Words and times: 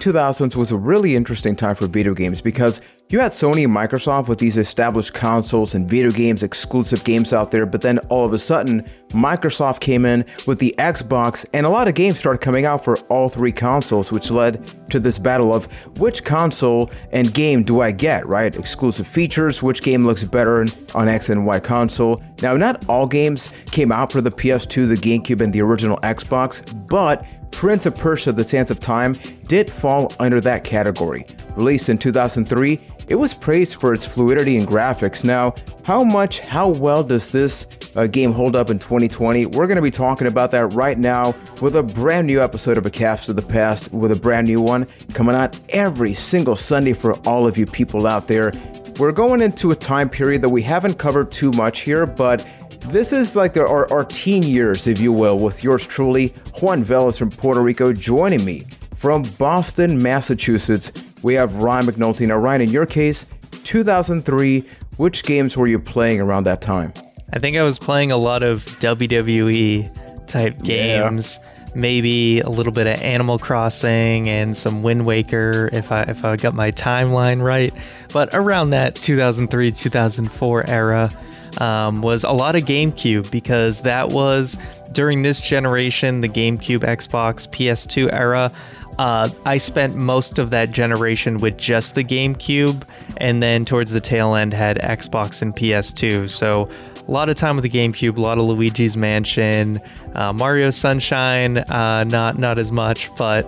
2000s 0.00 0.56
was 0.56 0.70
a 0.70 0.76
really 0.76 1.14
interesting 1.14 1.54
time 1.54 1.74
for 1.74 1.86
video 1.86 2.14
games 2.14 2.40
because 2.40 2.80
you 3.10 3.18
had 3.18 3.32
Sony 3.32 3.64
and 3.64 3.74
Microsoft 3.74 4.28
with 4.28 4.38
these 4.38 4.56
established 4.56 5.14
consoles 5.14 5.74
and 5.74 5.88
video 5.88 6.10
games, 6.10 6.42
exclusive 6.42 7.02
games 7.04 7.32
out 7.32 7.50
there, 7.50 7.66
but 7.66 7.80
then 7.80 7.98
all 8.08 8.24
of 8.24 8.32
a 8.32 8.38
sudden, 8.38 8.86
Microsoft 9.08 9.80
came 9.80 10.04
in 10.04 10.24
with 10.46 10.60
the 10.60 10.72
Xbox, 10.78 11.44
and 11.52 11.66
a 11.66 11.68
lot 11.68 11.88
of 11.88 11.94
games 11.94 12.20
started 12.20 12.38
coming 12.38 12.66
out 12.66 12.84
for 12.84 12.96
all 13.08 13.28
three 13.28 13.50
consoles, 13.50 14.12
which 14.12 14.30
led 14.30 14.64
to 14.90 15.00
this 15.00 15.18
battle 15.18 15.52
of 15.52 15.66
which 15.98 16.24
console 16.24 16.90
and 17.10 17.34
game 17.34 17.64
do 17.64 17.80
I 17.80 17.90
get, 17.90 18.26
right? 18.28 18.54
Exclusive 18.54 19.08
features, 19.08 19.60
which 19.60 19.82
game 19.82 20.06
looks 20.06 20.22
better 20.22 20.64
on 20.94 21.08
X 21.08 21.28
and 21.28 21.44
Y 21.44 21.58
console. 21.58 22.22
Now, 22.42 22.56
not 22.56 22.88
all 22.88 23.06
games 23.06 23.50
came 23.66 23.90
out 23.90 24.12
for 24.12 24.20
the 24.20 24.30
PS2, 24.30 24.88
the 24.88 24.94
GameCube, 24.94 25.40
and 25.40 25.52
the 25.52 25.62
original 25.62 25.98
Xbox, 25.98 26.62
but 26.86 27.26
Prince 27.50 27.86
of 27.86 27.94
Persia 27.94 28.32
The 28.32 28.44
Sands 28.44 28.70
of 28.70 28.80
Time 28.80 29.18
did 29.46 29.70
fall 29.70 30.12
under 30.18 30.40
that 30.40 30.64
category. 30.64 31.26
Released 31.56 31.88
in 31.88 31.98
2003, 31.98 32.80
it 33.08 33.16
was 33.16 33.34
praised 33.34 33.74
for 33.74 33.92
its 33.92 34.06
fluidity 34.06 34.56
and 34.56 34.66
graphics. 34.66 35.24
Now, 35.24 35.54
how 35.82 36.04
much, 36.04 36.40
how 36.40 36.68
well 36.68 37.02
does 37.02 37.30
this 37.30 37.66
uh, 37.96 38.06
game 38.06 38.32
hold 38.32 38.54
up 38.54 38.70
in 38.70 38.78
2020? 38.78 39.46
We're 39.46 39.66
going 39.66 39.76
to 39.76 39.82
be 39.82 39.90
talking 39.90 40.28
about 40.28 40.52
that 40.52 40.72
right 40.72 40.96
now 40.96 41.34
with 41.60 41.74
a 41.74 41.82
brand 41.82 42.28
new 42.28 42.40
episode 42.40 42.78
of 42.78 42.86
A 42.86 42.90
Cast 42.90 43.28
of 43.28 43.34
the 43.34 43.42
Past, 43.42 43.92
with 43.92 44.12
a 44.12 44.16
brand 44.16 44.46
new 44.46 44.60
one 44.60 44.86
coming 45.12 45.34
out 45.34 45.58
every 45.70 46.14
single 46.14 46.54
Sunday 46.54 46.92
for 46.92 47.14
all 47.28 47.48
of 47.48 47.58
you 47.58 47.66
people 47.66 48.06
out 48.06 48.28
there. 48.28 48.52
We're 49.00 49.12
going 49.12 49.40
into 49.40 49.70
a 49.70 49.76
time 49.76 50.08
period 50.08 50.42
that 50.42 50.50
we 50.50 50.62
haven't 50.62 50.94
covered 50.94 51.32
too 51.32 51.50
much 51.52 51.80
here, 51.80 52.06
but 52.06 52.46
this 52.88 53.12
is 53.12 53.36
like 53.36 53.52
the, 53.52 53.66
our, 53.66 53.90
our 53.92 54.04
teen 54.04 54.42
years, 54.42 54.86
if 54.86 55.00
you 55.00 55.12
will, 55.12 55.38
with 55.38 55.62
yours 55.62 55.86
truly, 55.86 56.34
Juan 56.60 56.84
Velas 56.84 57.16
from 57.18 57.30
Puerto 57.30 57.60
Rico, 57.60 57.92
joining 57.92 58.44
me 58.44 58.66
from 58.96 59.22
Boston, 59.38 60.02
Massachusetts 60.02 60.92
we 61.22 61.34
have 61.34 61.54
Ryan 61.56 61.86
McNulty. 61.86 62.26
Now, 62.26 62.36
Ryan, 62.36 62.62
in 62.62 62.70
your 62.70 62.86
case, 62.86 63.26
2003, 63.64 64.64
which 64.96 65.22
games 65.22 65.56
were 65.56 65.66
you 65.66 65.78
playing 65.78 66.20
around 66.20 66.44
that 66.44 66.60
time? 66.60 66.92
I 67.32 67.38
think 67.38 67.56
I 67.56 67.62
was 67.62 67.78
playing 67.78 68.10
a 68.10 68.16
lot 68.16 68.42
of 68.42 68.64
WWE 68.80 70.26
type 70.26 70.62
games. 70.62 71.38
Yeah. 71.40 71.46
Maybe 71.72 72.40
a 72.40 72.48
little 72.48 72.72
bit 72.72 72.88
of 72.88 73.00
Animal 73.00 73.38
Crossing 73.38 74.28
and 74.28 74.56
some 74.56 74.82
Wind 74.82 75.06
Waker 75.06 75.70
if 75.72 75.92
I 75.92 76.02
if 76.02 76.24
I 76.24 76.34
got 76.34 76.52
my 76.52 76.72
timeline 76.72 77.40
right. 77.44 77.72
But 78.12 78.30
around 78.32 78.70
that 78.70 78.96
2003 78.96 79.70
2004 79.70 80.68
era 80.68 81.12
um, 81.58 82.02
was 82.02 82.24
a 82.24 82.32
lot 82.32 82.56
of 82.56 82.64
GameCube 82.64 83.30
because 83.30 83.82
that 83.82 84.08
was 84.10 84.56
during 84.92 85.22
this 85.22 85.40
generation, 85.40 86.20
the 86.20 86.28
GameCube, 86.28 86.80
Xbox, 86.80 87.48
PS2 87.48 88.12
era. 88.12 88.52
Uh, 88.98 89.28
I 89.46 89.58
spent 89.58 89.96
most 89.96 90.38
of 90.38 90.50
that 90.50 90.72
generation 90.72 91.38
with 91.38 91.56
just 91.56 91.94
the 91.94 92.04
GameCube, 92.04 92.82
and 93.16 93.42
then 93.42 93.64
towards 93.64 93.92
the 93.92 94.00
tail 94.00 94.34
end 94.34 94.52
had 94.52 94.78
Xbox 94.78 95.40
and 95.40 95.54
PS2. 95.54 96.28
So 96.28 96.68
a 97.06 97.10
lot 97.10 97.28
of 97.28 97.36
time 97.36 97.56
with 97.56 97.62
the 97.62 97.70
GameCube, 97.70 98.18
a 98.18 98.20
lot 98.20 98.38
of 98.38 98.44
Luigi's 98.44 98.96
Mansion, 98.96 99.80
uh, 100.14 100.32
Mario 100.32 100.70
Sunshine, 100.70 101.58
uh, 101.58 102.04
not 102.04 102.38
not 102.38 102.58
as 102.58 102.70
much, 102.70 103.10
but 103.16 103.44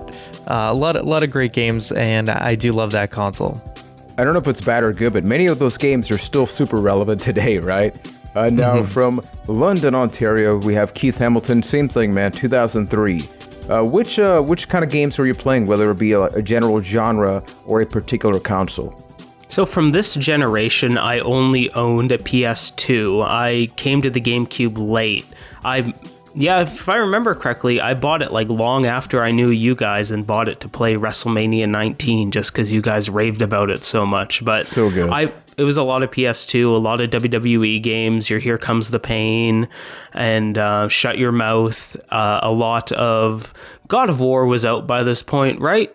uh, 0.46 0.70
a 0.70 0.74
lot 0.74 0.96
a 0.96 1.02
lot 1.02 1.22
of 1.22 1.30
great 1.30 1.52
games, 1.52 1.92
and 1.92 2.30
I 2.30 2.54
do 2.54 2.72
love 2.72 2.92
that 2.92 3.10
console. 3.10 3.60
I 4.22 4.24
don't 4.24 4.34
know 4.34 4.38
if 4.38 4.46
it's 4.46 4.60
bad 4.60 4.84
or 4.84 4.92
good, 4.92 5.14
but 5.14 5.24
many 5.24 5.48
of 5.48 5.58
those 5.58 5.76
games 5.76 6.08
are 6.12 6.16
still 6.16 6.46
super 6.46 6.76
relevant 6.76 7.20
today, 7.30 7.58
right? 7.58 7.92
Uh, 8.36 8.50
now 8.50 8.76
mm-hmm. 8.76 8.86
from 8.86 9.20
London, 9.48 9.96
Ontario, 9.96 10.58
we 10.58 10.74
have 10.74 10.94
Keith 10.94 11.18
Hamilton. 11.18 11.60
Same 11.60 11.88
thing, 11.88 12.14
man. 12.14 12.30
2003. 12.30 13.28
Uh, 13.68 13.82
which 13.82 14.20
uh, 14.20 14.40
which 14.40 14.68
kind 14.68 14.84
of 14.84 14.92
games 14.92 15.18
were 15.18 15.26
you 15.26 15.34
playing, 15.34 15.66
whether 15.66 15.90
it 15.90 15.98
be 15.98 16.12
a, 16.12 16.22
a 16.22 16.40
general 16.40 16.80
genre 16.80 17.42
or 17.66 17.80
a 17.80 17.86
particular 17.86 18.38
console? 18.38 18.94
So 19.48 19.66
from 19.66 19.90
this 19.90 20.14
generation, 20.14 20.98
I 20.98 21.18
only 21.18 21.68
owned 21.72 22.12
a 22.12 22.18
PS2. 22.18 23.26
I 23.26 23.70
came 23.74 24.02
to 24.02 24.10
the 24.10 24.20
GameCube 24.20 24.78
late. 24.78 25.26
I 25.64 25.92
yeah, 26.34 26.62
if 26.62 26.88
I 26.88 26.96
remember 26.96 27.34
correctly, 27.34 27.80
I 27.80 27.94
bought 27.94 28.22
it 28.22 28.32
like 28.32 28.48
long 28.48 28.86
after 28.86 29.22
I 29.22 29.30
knew 29.30 29.50
you 29.50 29.74
guys 29.74 30.10
and 30.10 30.26
bought 30.26 30.48
it 30.48 30.60
to 30.60 30.68
play 30.68 30.94
WrestleMania 30.94 31.68
19 31.68 32.30
just 32.30 32.52
because 32.52 32.72
you 32.72 32.80
guys 32.80 33.10
raved 33.10 33.42
about 33.42 33.70
it 33.70 33.84
so 33.84 34.06
much. 34.06 34.44
But 34.44 34.66
so 34.66 34.90
good. 34.90 35.10
I 35.10 35.32
it 35.56 35.64
was 35.64 35.76
a 35.76 35.82
lot 35.82 36.02
of 36.02 36.10
PS2, 36.10 36.74
a 36.74 36.78
lot 36.78 37.00
of 37.00 37.10
WWE 37.10 37.82
games. 37.82 38.30
Your 38.30 38.38
Here 38.38 38.58
Comes 38.58 38.90
the 38.90 38.98
Pain 38.98 39.68
and 40.12 40.56
uh, 40.56 40.88
Shut 40.88 41.18
Your 41.18 41.32
Mouth. 41.32 41.96
Uh, 42.10 42.40
a 42.42 42.50
lot 42.50 42.92
of 42.92 43.52
God 43.88 44.08
of 44.08 44.20
War 44.20 44.46
was 44.46 44.64
out 44.64 44.86
by 44.86 45.02
this 45.02 45.22
point, 45.22 45.60
right? 45.60 45.94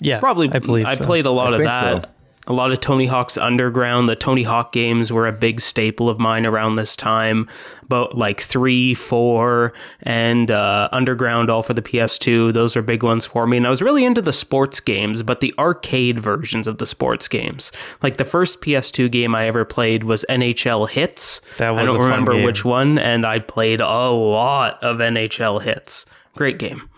Yeah, 0.00 0.20
probably. 0.20 0.50
I 0.52 0.58
believe 0.58 0.86
I 0.86 0.94
so. 0.94 1.04
played 1.04 1.26
a 1.26 1.30
lot 1.30 1.54
I 1.54 1.56
of 1.56 1.62
that. 1.64 2.04
So 2.04 2.10
a 2.46 2.52
lot 2.52 2.72
of 2.72 2.80
Tony 2.80 3.06
Hawk's 3.06 3.38
Underground. 3.38 4.08
The 4.08 4.16
Tony 4.16 4.42
Hawk 4.42 4.72
games 4.72 5.12
were 5.12 5.26
a 5.26 5.32
big 5.32 5.60
staple 5.60 6.08
of 6.08 6.18
mine 6.18 6.44
around 6.44 6.74
this 6.74 6.96
time. 6.96 7.48
But 7.88 8.16
like 8.16 8.40
three, 8.40 8.94
four, 8.94 9.72
and 10.02 10.50
uh, 10.50 10.88
Underground, 10.92 11.50
all 11.50 11.62
for 11.62 11.74
the 11.74 11.82
PS2. 11.82 12.52
Those 12.52 12.76
are 12.76 12.82
big 12.82 13.02
ones 13.02 13.26
for 13.26 13.46
me. 13.46 13.56
And 13.56 13.66
I 13.66 13.70
was 13.70 13.82
really 13.82 14.04
into 14.04 14.22
the 14.22 14.32
sports 14.32 14.80
games, 14.80 15.22
but 15.22 15.40
the 15.40 15.54
arcade 15.58 16.18
versions 16.18 16.66
of 16.66 16.78
the 16.78 16.86
sports 16.86 17.28
games. 17.28 17.72
Like 18.02 18.16
the 18.16 18.24
first 18.24 18.60
PS2 18.60 19.10
game 19.10 19.34
I 19.34 19.46
ever 19.46 19.64
played 19.64 20.04
was 20.04 20.24
NHL 20.28 20.88
Hitz. 20.88 21.40
That 21.58 21.70
was 21.70 21.80
I 21.80 21.84
don't 21.84 22.00
remember 22.00 22.34
game. 22.34 22.44
which 22.44 22.64
one, 22.64 22.98
and 22.98 23.26
I 23.26 23.38
played 23.38 23.80
a 23.80 24.10
lot 24.10 24.82
of 24.82 24.98
NHL 24.98 25.62
Hitz. 25.62 26.06
Great 26.36 26.58
game. 26.58 26.88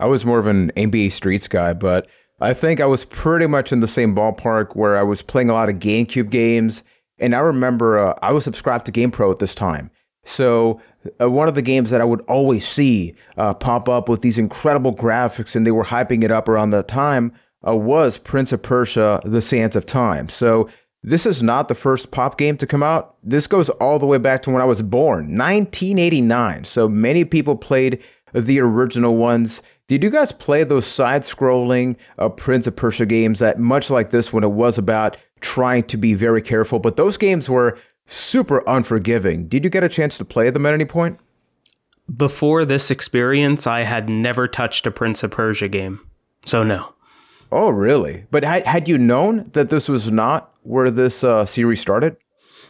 I 0.00 0.06
was 0.06 0.24
more 0.24 0.38
of 0.38 0.46
an 0.46 0.72
NBA 0.76 1.12
Streets 1.12 1.48
guy, 1.48 1.72
but 1.72 2.08
I 2.40 2.52
think 2.52 2.80
I 2.80 2.86
was 2.86 3.04
pretty 3.04 3.46
much 3.46 3.72
in 3.72 3.80
the 3.80 3.86
same 3.86 4.14
ballpark 4.14 4.74
where 4.74 4.96
I 4.96 5.02
was 5.02 5.22
playing 5.22 5.50
a 5.50 5.54
lot 5.54 5.68
of 5.68 5.76
GameCube 5.76 6.30
games. 6.30 6.82
And 7.18 7.34
I 7.34 7.38
remember 7.38 7.98
uh, 7.98 8.14
I 8.22 8.32
was 8.32 8.44
subscribed 8.44 8.86
to 8.86 8.92
GamePro 8.92 9.30
at 9.30 9.38
this 9.38 9.54
time. 9.54 9.90
So 10.24 10.80
uh, 11.20 11.30
one 11.30 11.48
of 11.48 11.54
the 11.54 11.62
games 11.62 11.90
that 11.90 12.00
I 12.00 12.04
would 12.04 12.22
always 12.22 12.66
see 12.66 13.14
uh, 13.36 13.54
pop 13.54 13.88
up 13.88 14.08
with 14.08 14.22
these 14.22 14.38
incredible 14.38 14.94
graphics, 14.94 15.54
and 15.54 15.66
they 15.66 15.70
were 15.70 15.84
hyping 15.84 16.24
it 16.24 16.30
up 16.30 16.48
around 16.48 16.70
that 16.70 16.88
time, 16.88 17.32
uh, 17.66 17.76
was 17.76 18.18
Prince 18.18 18.52
of 18.52 18.62
Persia: 18.62 19.20
The 19.24 19.42
Sands 19.42 19.76
of 19.76 19.86
Time. 19.86 20.28
So 20.28 20.68
this 21.02 21.26
is 21.26 21.42
not 21.42 21.68
the 21.68 21.74
first 21.74 22.10
pop 22.10 22.38
game 22.38 22.56
to 22.56 22.66
come 22.66 22.82
out. 22.82 23.16
This 23.22 23.46
goes 23.46 23.68
all 23.68 23.98
the 23.98 24.06
way 24.06 24.18
back 24.18 24.42
to 24.42 24.50
when 24.50 24.62
I 24.62 24.66
was 24.66 24.80
born, 24.80 25.36
1989. 25.36 26.64
So 26.64 26.88
many 26.88 27.24
people 27.24 27.56
played 27.56 28.02
the 28.32 28.60
original 28.60 29.16
ones. 29.16 29.62
Did 29.86 30.02
you 30.02 30.10
guys 30.10 30.32
play 30.32 30.64
those 30.64 30.86
side-scrolling 30.86 31.96
uh, 32.18 32.30
Prince 32.30 32.66
of 32.66 32.74
Persia 32.74 33.04
games 33.04 33.40
that, 33.40 33.58
much 33.58 33.90
like 33.90 34.10
this 34.10 34.32
one, 34.32 34.42
it 34.42 34.50
was 34.50 34.78
about 34.78 35.18
trying 35.40 35.84
to 35.84 35.98
be 35.98 36.14
very 36.14 36.40
careful, 36.40 36.78
but 36.78 36.96
those 36.96 37.18
games 37.18 37.50
were 37.50 37.76
super 38.06 38.62
unforgiving. 38.66 39.46
Did 39.46 39.62
you 39.62 39.68
get 39.68 39.84
a 39.84 39.88
chance 39.90 40.16
to 40.18 40.24
play 40.24 40.48
them 40.48 40.64
at 40.64 40.72
any 40.72 40.86
point? 40.86 41.18
Before 42.16 42.64
this 42.64 42.90
experience, 42.90 43.66
I 43.66 43.82
had 43.82 44.08
never 44.08 44.48
touched 44.48 44.86
a 44.86 44.90
Prince 44.90 45.22
of 45.22 45.30
Persia 45.30 45.68
game, 45.68 46.00
so 46.46 46.62
no. 46.62 46.94
Oh, 47.52 47.68
really? 47.68 48.24
But 48.30 48.42
had, 48.42 48.66
had 48.66 48.88
you 48.88 48.98
known 48.98 49.50
that 49.52 49.68
this 49.68 49.88
was 49.88 50.10
not 50.10 50.52
where 50.62 50.90
this 50.90 51.22
uh, 51.22 51.44
series 51.44 51.80
started? 51.80 52.16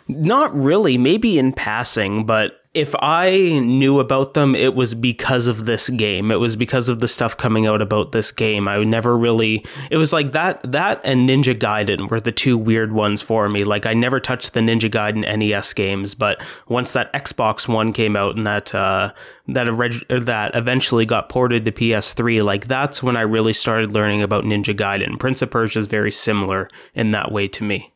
Not 0.09 0.55
really. 0.55 0.99
Maybe 0.99 1.39
in 1.39 1.53
passing, 1.53 2.27
but 2.27 2.61
if 2.75 2.93
I 3.01 3.61
knew 3.61 4.01
about 4.01 4.35
them, 4.35 4.57
it 4.57 4.75
was 4.75 4.95
because 4.95 5.47
of 5.47 5.65
this 5.65 5.89
game. 5.89 6.33
It 6.33 6.41
was 6.41 6.57
because 6.57 6.89
of 6.89 6.99
the 6.99 7.07
stuff 7.07 7.37
coming 7.37 7.67
out 7.67 7.81
about 7.81 8.11
this 8.11 8.33
game. 8.33 8.67
I 8.67 8.83
never 8.83 9.17
really. 9.17 9.65
It 9.93 9.97
was 9.97 10.13
like 10.13 10.33
that. 10.33 10.61
That 10.71 11.01
and 11.05 11.29
Ninja 11.29 11.57
Gaiden 11.57 12.11
were 12.11 12.21
the 12.21 12.33
two 12.33 12.59
weird 12.59 12.93
ones 12.93 13.23
for 13.23 13.49
me. 13.49 13.63
Like 13.63 13.87
I 13.87 13.95
never 13.95 14.19
touched 14.19 14.55
the 14.55 14.61
Ninja 14.61 14.91
Gaiden 14.91 15.23
NES 15.39 15.73
games, 15.73 16.17
but 16.17 16.43
once 16.69 16.93
that 16.93 17.13
Xbox 17.13 17.69
One 17.69 17.93
came 17.93 18.17
out 18.17 18.35
and 18.35 18.47
that 18.47 18.75
uh, 18.75 19.13
that 19.47 19.67
that 20.09 20.57
eventually 20.57 21.07
got 21.07 21.29
ported 21.29 21.65
to 21.65 21.73
PS3, 21.73 22.45
like 22.45 22.67
that's 22.67 23.05
when 23.05 23.17
I 23.17 23.23
really 23.23 23.53
started 23.53 23.93
learning 23.93 24.23
about 24.23 24.43
Ninja 24.43 24.77
Gaiden. 24.77 25.19
Prince 25.21 25.43
of 25.43 25.51
Persia 25.51 25.79
is 25.79 25.87
very 25.87 26.13
similar 26.13 26.69
in 26.93 27.13
that 27.13 27.31
way 27.31 27.47
to 27.47 27.63
me. 27.63 27.94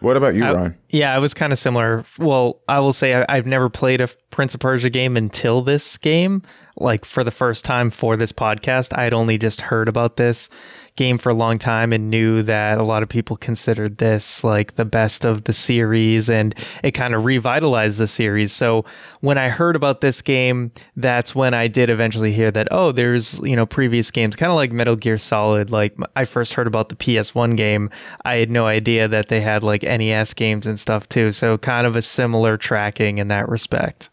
What 0.00 0.16
about 0.16 0.34
you, 0.34 0.44
I, 0.44 0.52
Ron? 0.52 0.76
Yeah, 0.88 1.14
I 1.14 1.18
was 1.18 1.34
kind 1.34 1.52
of 1.52 1.58
similar. 1.58 2.04
Well, 2.18 2.60
I 2.68 2.80
will 2.80 2.92
say 2.92 3.24
I, 3.28 3.36
have 3.36 3.46
never 3.46 3.68
played 3.68 4.00
a 4.00 4.08
Prince 4.30 4.54
of 4.54 4.60
Persia 4.60 4.90
game 4.90 5.16
until 5.16 5.62
this 5.62 5.98
game. 5.98 6.42
Like 6.76 7.04
for 7.04 7.22
the 7.22 7.30
first 7.30 7.64
time 7.64 7.90
for 7.90 8.16
this 8.16 8.32
podcast, 8.32 8.96
I 8.96 9.04
had 9.04 9.12
only 9.12 9.36
just 9.36 9.60
heard 9.60 9.88
about 9.88 10.16
this 10.16 10.48
game 11.00 11.16
for 11.16 11.30
a 11.30 11.34
long 11.34 11.58
time 11.58 11.94
and 11.94 12.10
knew 12.10 12.42
that 12.42 12.76
a 12.76 12.82
lot 12.82 13.02
of 13.02 13.08
people 13.08 13.34
considered 13.34 13.96
this 13.96 14.44
like 14.44 14.74
the 14.74 14.84
best 14.84 15.24
of 15.24 15.44
the 15.44 15.52
series 15.54 16.28
and 16.28 16.54
it 16.82 16.90
kind 16.90 17.14
of 17.14 17.24
revitalized 17.24 17.96
the 17.96 18.06
series. 18.06 18.52
So 18.52 18.84
when 19.20 19.38
I 19.38 19.48
heard 19.48 19.76
about 19.76 20.02
this 20.02 20.20
game, 20.20 20.70
that's 20.96 21.34
when 21.34 21.54
I 21.54 21.68
did 21.68 21.88
eventually 21.88 22.32
hear 22.32 22.50
that, 22.50 22.68
oh, 22.70 22.92
there's, 22.92 23.38
you 23.38 23.56
know, 23.56 23.64
previous 23.64 24.10
games, 24.10 24.36
kind 24.36 24.52
of 24.52 24.56
like 24.56 24.72
Metal 24.72 24.94
Gear 24.94 25.16
Solid. 25.16 25.70
Like 25.70 25.96
I 26.16 26.26
first 26.26 26.52
heard 26.52 26.66
about 26.66 26.90
the 26.90 26.96
PS1 26.96 27.56
game. 27.56 27.88
I 28.26 28.34
had 28.34 28.50
no 28.50 28.66
idea 28.66 29.08
that 29.08 29.28
they 29.28 29.40
had 29.40 29.62
like 29.62 29.82
NES 29.82 30.34
games 30.34 30.66
and 30.66 30.78
stuff 30.78 31.08
too. 31.08 31.32
So 31.32 31.56
kind 31.56 31.86
of 31.86 31.96
a 31.96 32.02
similar 32.02 32.58
tracking 32.58 33.16
in 33.16 33.28
that 33.28 33.48
respect. 33.48 34.10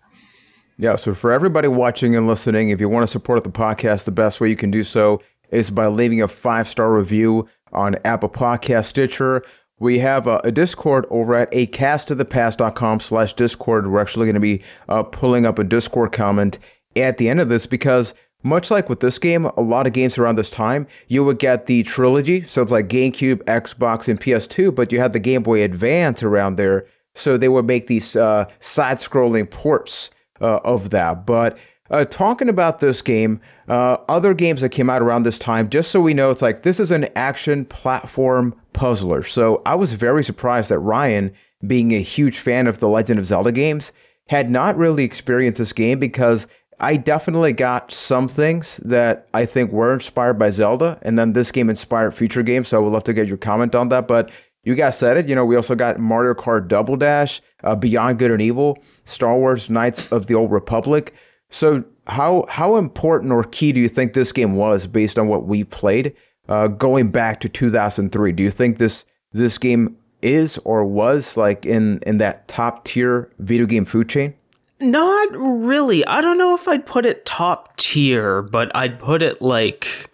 Yeah, 0.79 0.95
so 0.95 1.13
for 1.13 1.33
everybody 1.33 1.67
watching 1.67 2.15
and 2.15 2.27
listening, 2.27 2.69
if 2.69 2.79
you 2.79 2.87
want 2.87 3.03
to 3.03 3.11
support 3.11 3.43
the 3.43 3.49
podcast, 3.49 4.05
the 4.05 4.11
best 4.11 4.39
way 4.39 4.47
you 4.47 4.55
can 4.55 4.71
do 4.71 4.83
so 4.83 5.21
is 5.51 5.69
by 5.69 5.87
leaving 5.87 6.21
a 6.21 6.27
five 6.27 6.67
star 6.67 6.93
review 6.93 7.47
on 7.71 7.95
Apple 8.05 8.29
Podcast 8.29 8.85
Stitcher. 8.85 9.43
We 9.79 9.99
have 9.99 10.25
a, 10.25 10.39
a 10.43 10.51
Discord 10.51 11.05
over 11.09 11.35
at 11.35 11.51
acastofthepast.com 11.51 12.99
slash 12.99 13.33
Discord. 13.33 13.91
We're 13.91 14.01
actually 14.01 14.25
going 14.25 14.35
to 14.35 14.39
be 14.39 14.63
uh, 14.89 15.03
pulling 15.03 15.45
up 15.45 15.59
a 15.59 15.63
Discord 15.63 16.11
comment 16.11 16.57
at 16.95 17.17
the 17.17 17.29
end 17.29 17.39
of 17.39 17.49
this 17.49 17.67
because 17.67 18.13
much 18.43 18.71
like 18.71 18.89
with 18.89 18.99
this 18.99 19.19
game, 19.19 19.45
a 19.45 19.61
lot 19.61 19.87
of 19.87 19.93
games 19.93 20.17
around 20.17 20.35
this 20.35 20.49
time, 20.49 20.87
you 21.07 21.23
would 21.23 21.39
get 21.39 21.65
the 21.65 21.83
trilogy. 21.83 22.45
So 22.47 22.61
it's 22.61 22.71
like 22.71 22.87
GameCube, 22.87 23.43
Xbox, 23.43 24.07
and 24.07 24.19
PS2, 24.19 24.73
but 24.73 24.91
you 24.91 24.99
had 24.99 25.13
the 25.13 25.19
Game 25.19 25.43
Boy 25.43 25.63
Advance 25.63 26.23
around 26.23 26.55
there. 26.55 26.85
So 27.15 27.37
they 27.37 27.49
would 27.49 27.65
make 27.65 27.87
these 27.87 28.15
uh, 28.15 28.45
side 28.59 28.97
scrolling 28.97 29.49
ports 29.49 30.11
uh, 30.39 30.59
of 30.63 30.91
that. 30.91 31.25
But 31.25 31.57
uh, 31.89 32.05
talking 32.05 32.49
about 32.49 32.79
this 32.79 33.01
game, 33.01 33.39
uh, 33.67 33.97
other 34.07 34.33
games 34.33 34.61
that 34.61 34.69
came 34.69 34.89
out 34.89 35.01
around 35.01 35.23
this 35.23 35.37
time, 35.37 35.69
just 35.69 35.91
so 35.91 36.01
we 36.01 36.13
know, 36.13 36.29
it's 36.29 36.41
like 36.41 36.63
this 36.63 36.79
is 36.79 36.91
an 36.91 37.07
action 37.15 37.65
platform 37.65 38.55
puzzler. 38.73 39.23
So 39.23 39.61
I 39.65 39.75
was 39.75 39.93
very 39.93 40.23
surprised 40.23 40.69
that 40.69 40.79
Ryan, 40.79 41.33
being 41.65 41.93
a 41.93 42.01
huge 42.01 42.39
fan 42.39 42.67
of 42.67 42.79
the 42.79 42.87
Legend 42.87 43.19
of 43.19 43.25
Zelda 43.25 43.51
games, 43.51 43.91
had 44.27 44.49
not 44.51 44.77
really 44.77 45.03
experienced 45.03 45.57
this 45.59 45.73
game 45.73 45.99
because 45.99 46.47
I 46.79 46.95
definitely 46.95 47.53
got 47.53 47.91
some 47.91 48.27
things 48.27 48.79
that 48.83 49.27
I 49.33 49.45
think 49.45 49.71
were 49.71 49.93
inspired 49.93 50.37
by 50.37 50.51
Zelda, 50.51 50.99
and 51.01 51.17
then 51.17 51.33
this 51.33 51.51
game 51.51 51.69
inspired 51.69 52.11
future 52.11 52.43
games. 52.43 52.67
So 52.67 52.77
I 52.77 52.81
would 52.81 52.93
love 52.93 53.03
to 53.05 53.13
get 53.13 53.27
your 53.27 53.37
comment 53.37 53.73
on 53.73 53.89
that. 53.89 54.07
But 54.07 54.29
you 54.63 54.75
guys 54.75 54.97
said 54.97 55.17
it. 55.17 55.27
You 55.27 55.35
know, 55.35 55.45
we 55.45 55.55
also 55.55 55.75
got 55.75 55.97
Mario 55.97 56.33
Kart 56.33 56.67
Double 56.67 56.95
Dash, 56.95 57.41
uh, 57.63 57.73
Beyond 57.73 58.19
Good 58.19 58.31
and 58.31 58.41
Evil, 58.41 58.77
Star 59.05 59.35
Wars 59.37 59.69
Knights 59.69 60.11
of 60.11 60.27
the 60.27 60.35
Old 60.35 60.51
Republic. 60.51 61.15
So 61.49 61.83
how 62.07 62.45
how 62.49 62.77
important 62.77 63.31
or 63.31 63.43
key 63.43 63.71
do 63.71 63.79
you 63.79 63.89
think 63.89 64.13
this 64.13 64.31
game 64.31 64.55
was 64.55 64.87
based 64.87 65.17
on 65.17 65.27
what 65.27 65.45
we 65.45 65.63
played 65.63 66.13
uh, 66.49 66.67
going 66.67 67.09
back 67.09 67.39
to 67.41 67.49
2003? 67.49 68.31
Do 68.31 68.43
you 68.43 68.51
think 68.51 68.77
this 68.77 69.05
this 69.31 69.57
game 69.57 69.97
is 70.21 70.57
or 70.59 70.83
was 70.83 71.37
like 71.37 71.65
in 71.65 71.99
in 71.99 72.17
that 72.17 72.47
top 72.47 72.85
tier 72.85 73.31
video 73.39 73.65
game 73.65 73.85
food 73.85 74.09
chain? 74.09 74.33
Not 74.79 75.29
really. 75.31 76.05
I 76.05 76.21
don't 76.21 76.37
know 76.37 76.53
if 76.55 76.67
I'd 76.67 76.85
put 76.85 77.05
it 77.05 77.25
top 77.25 77.77
tier, 77.77 78.43
but 78.43 78.73
I'd 78.75 78.99
put 78.99 79.23
it 79.23 79.41
like 79.41 80.11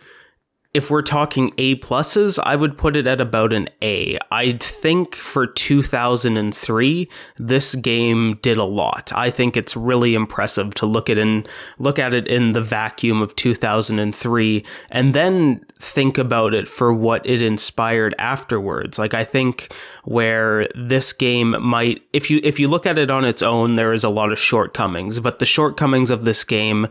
if 0.73 0.89
we're 0.89 1.03
talking 1.03 1.53
A 1.59 1.75
pluses, 1.75 2.39
I 2.43 2.55
would 2.55 2.79
put 2.79 2.97
it 2.97 3.05
at 3.05 3.21
about 3.21 3.53
an 3.53 3.69
A. 3.83 4.17
I 4.31 4.53
think 4.53 5.15
for 5.15 5.45
2003, 5.45 7.09
this 7.37 7.75
game 7.75 8.39
did 8.41 8.57
a 8.57 8.63
lot. 8.63 9.11
I 9.13 9.29
think 9.29 9.55
it's 9.55 9.77
really 9.77 10.15
impressive 10.15 10.73
to 10.75 10.87
look 10.87 11.11
at 11.11 11.19
in 11.19 11.45
look 11.77 11.99
at 11.99 12.15
it 12.15 12.27
in 12.27 12.53
the 12.53 12.61
vacuum 12.61 13.21
of 13.21 13.35
2003 13.35 14.65
and 14.89 15.13
then 15.13 15.63
think 15.79 16.17
about 16.17 16.55
it 16.55 16.67
for 16.67 16.91
what 16.91 17.23
it 17.23 17.43
inspired 17.43 18.15
afterwards. 18.17 18.97
Like 18.97 19.13
I 19.13 19.23
think 19.23 19.71
where 20.03 20.67
this 20.75 21.13
game 21.13 21.55
might 21.61 22.01
if 22.11 22.29
you 22.29 22.41
if 22.43 22.59
you 22.59 22.67
look 22.67 22.85
at 22.85 22.97
it 22.97 23.09
on 23.09 23.23
its 23.23 23.41
own, 23.41 23.75
there 23.75 23.93
is 23.93 24.03
a 24.03 24.09
lot 24.09 24.31
of 24.31 24.39
shortcomings, 24.39 25.19
but 25.19 25.39
the 25.39 25.45
shortcomings 25.45 26.11
of 26.11 26.25
this 26.25 26.43
game 26.43 26.87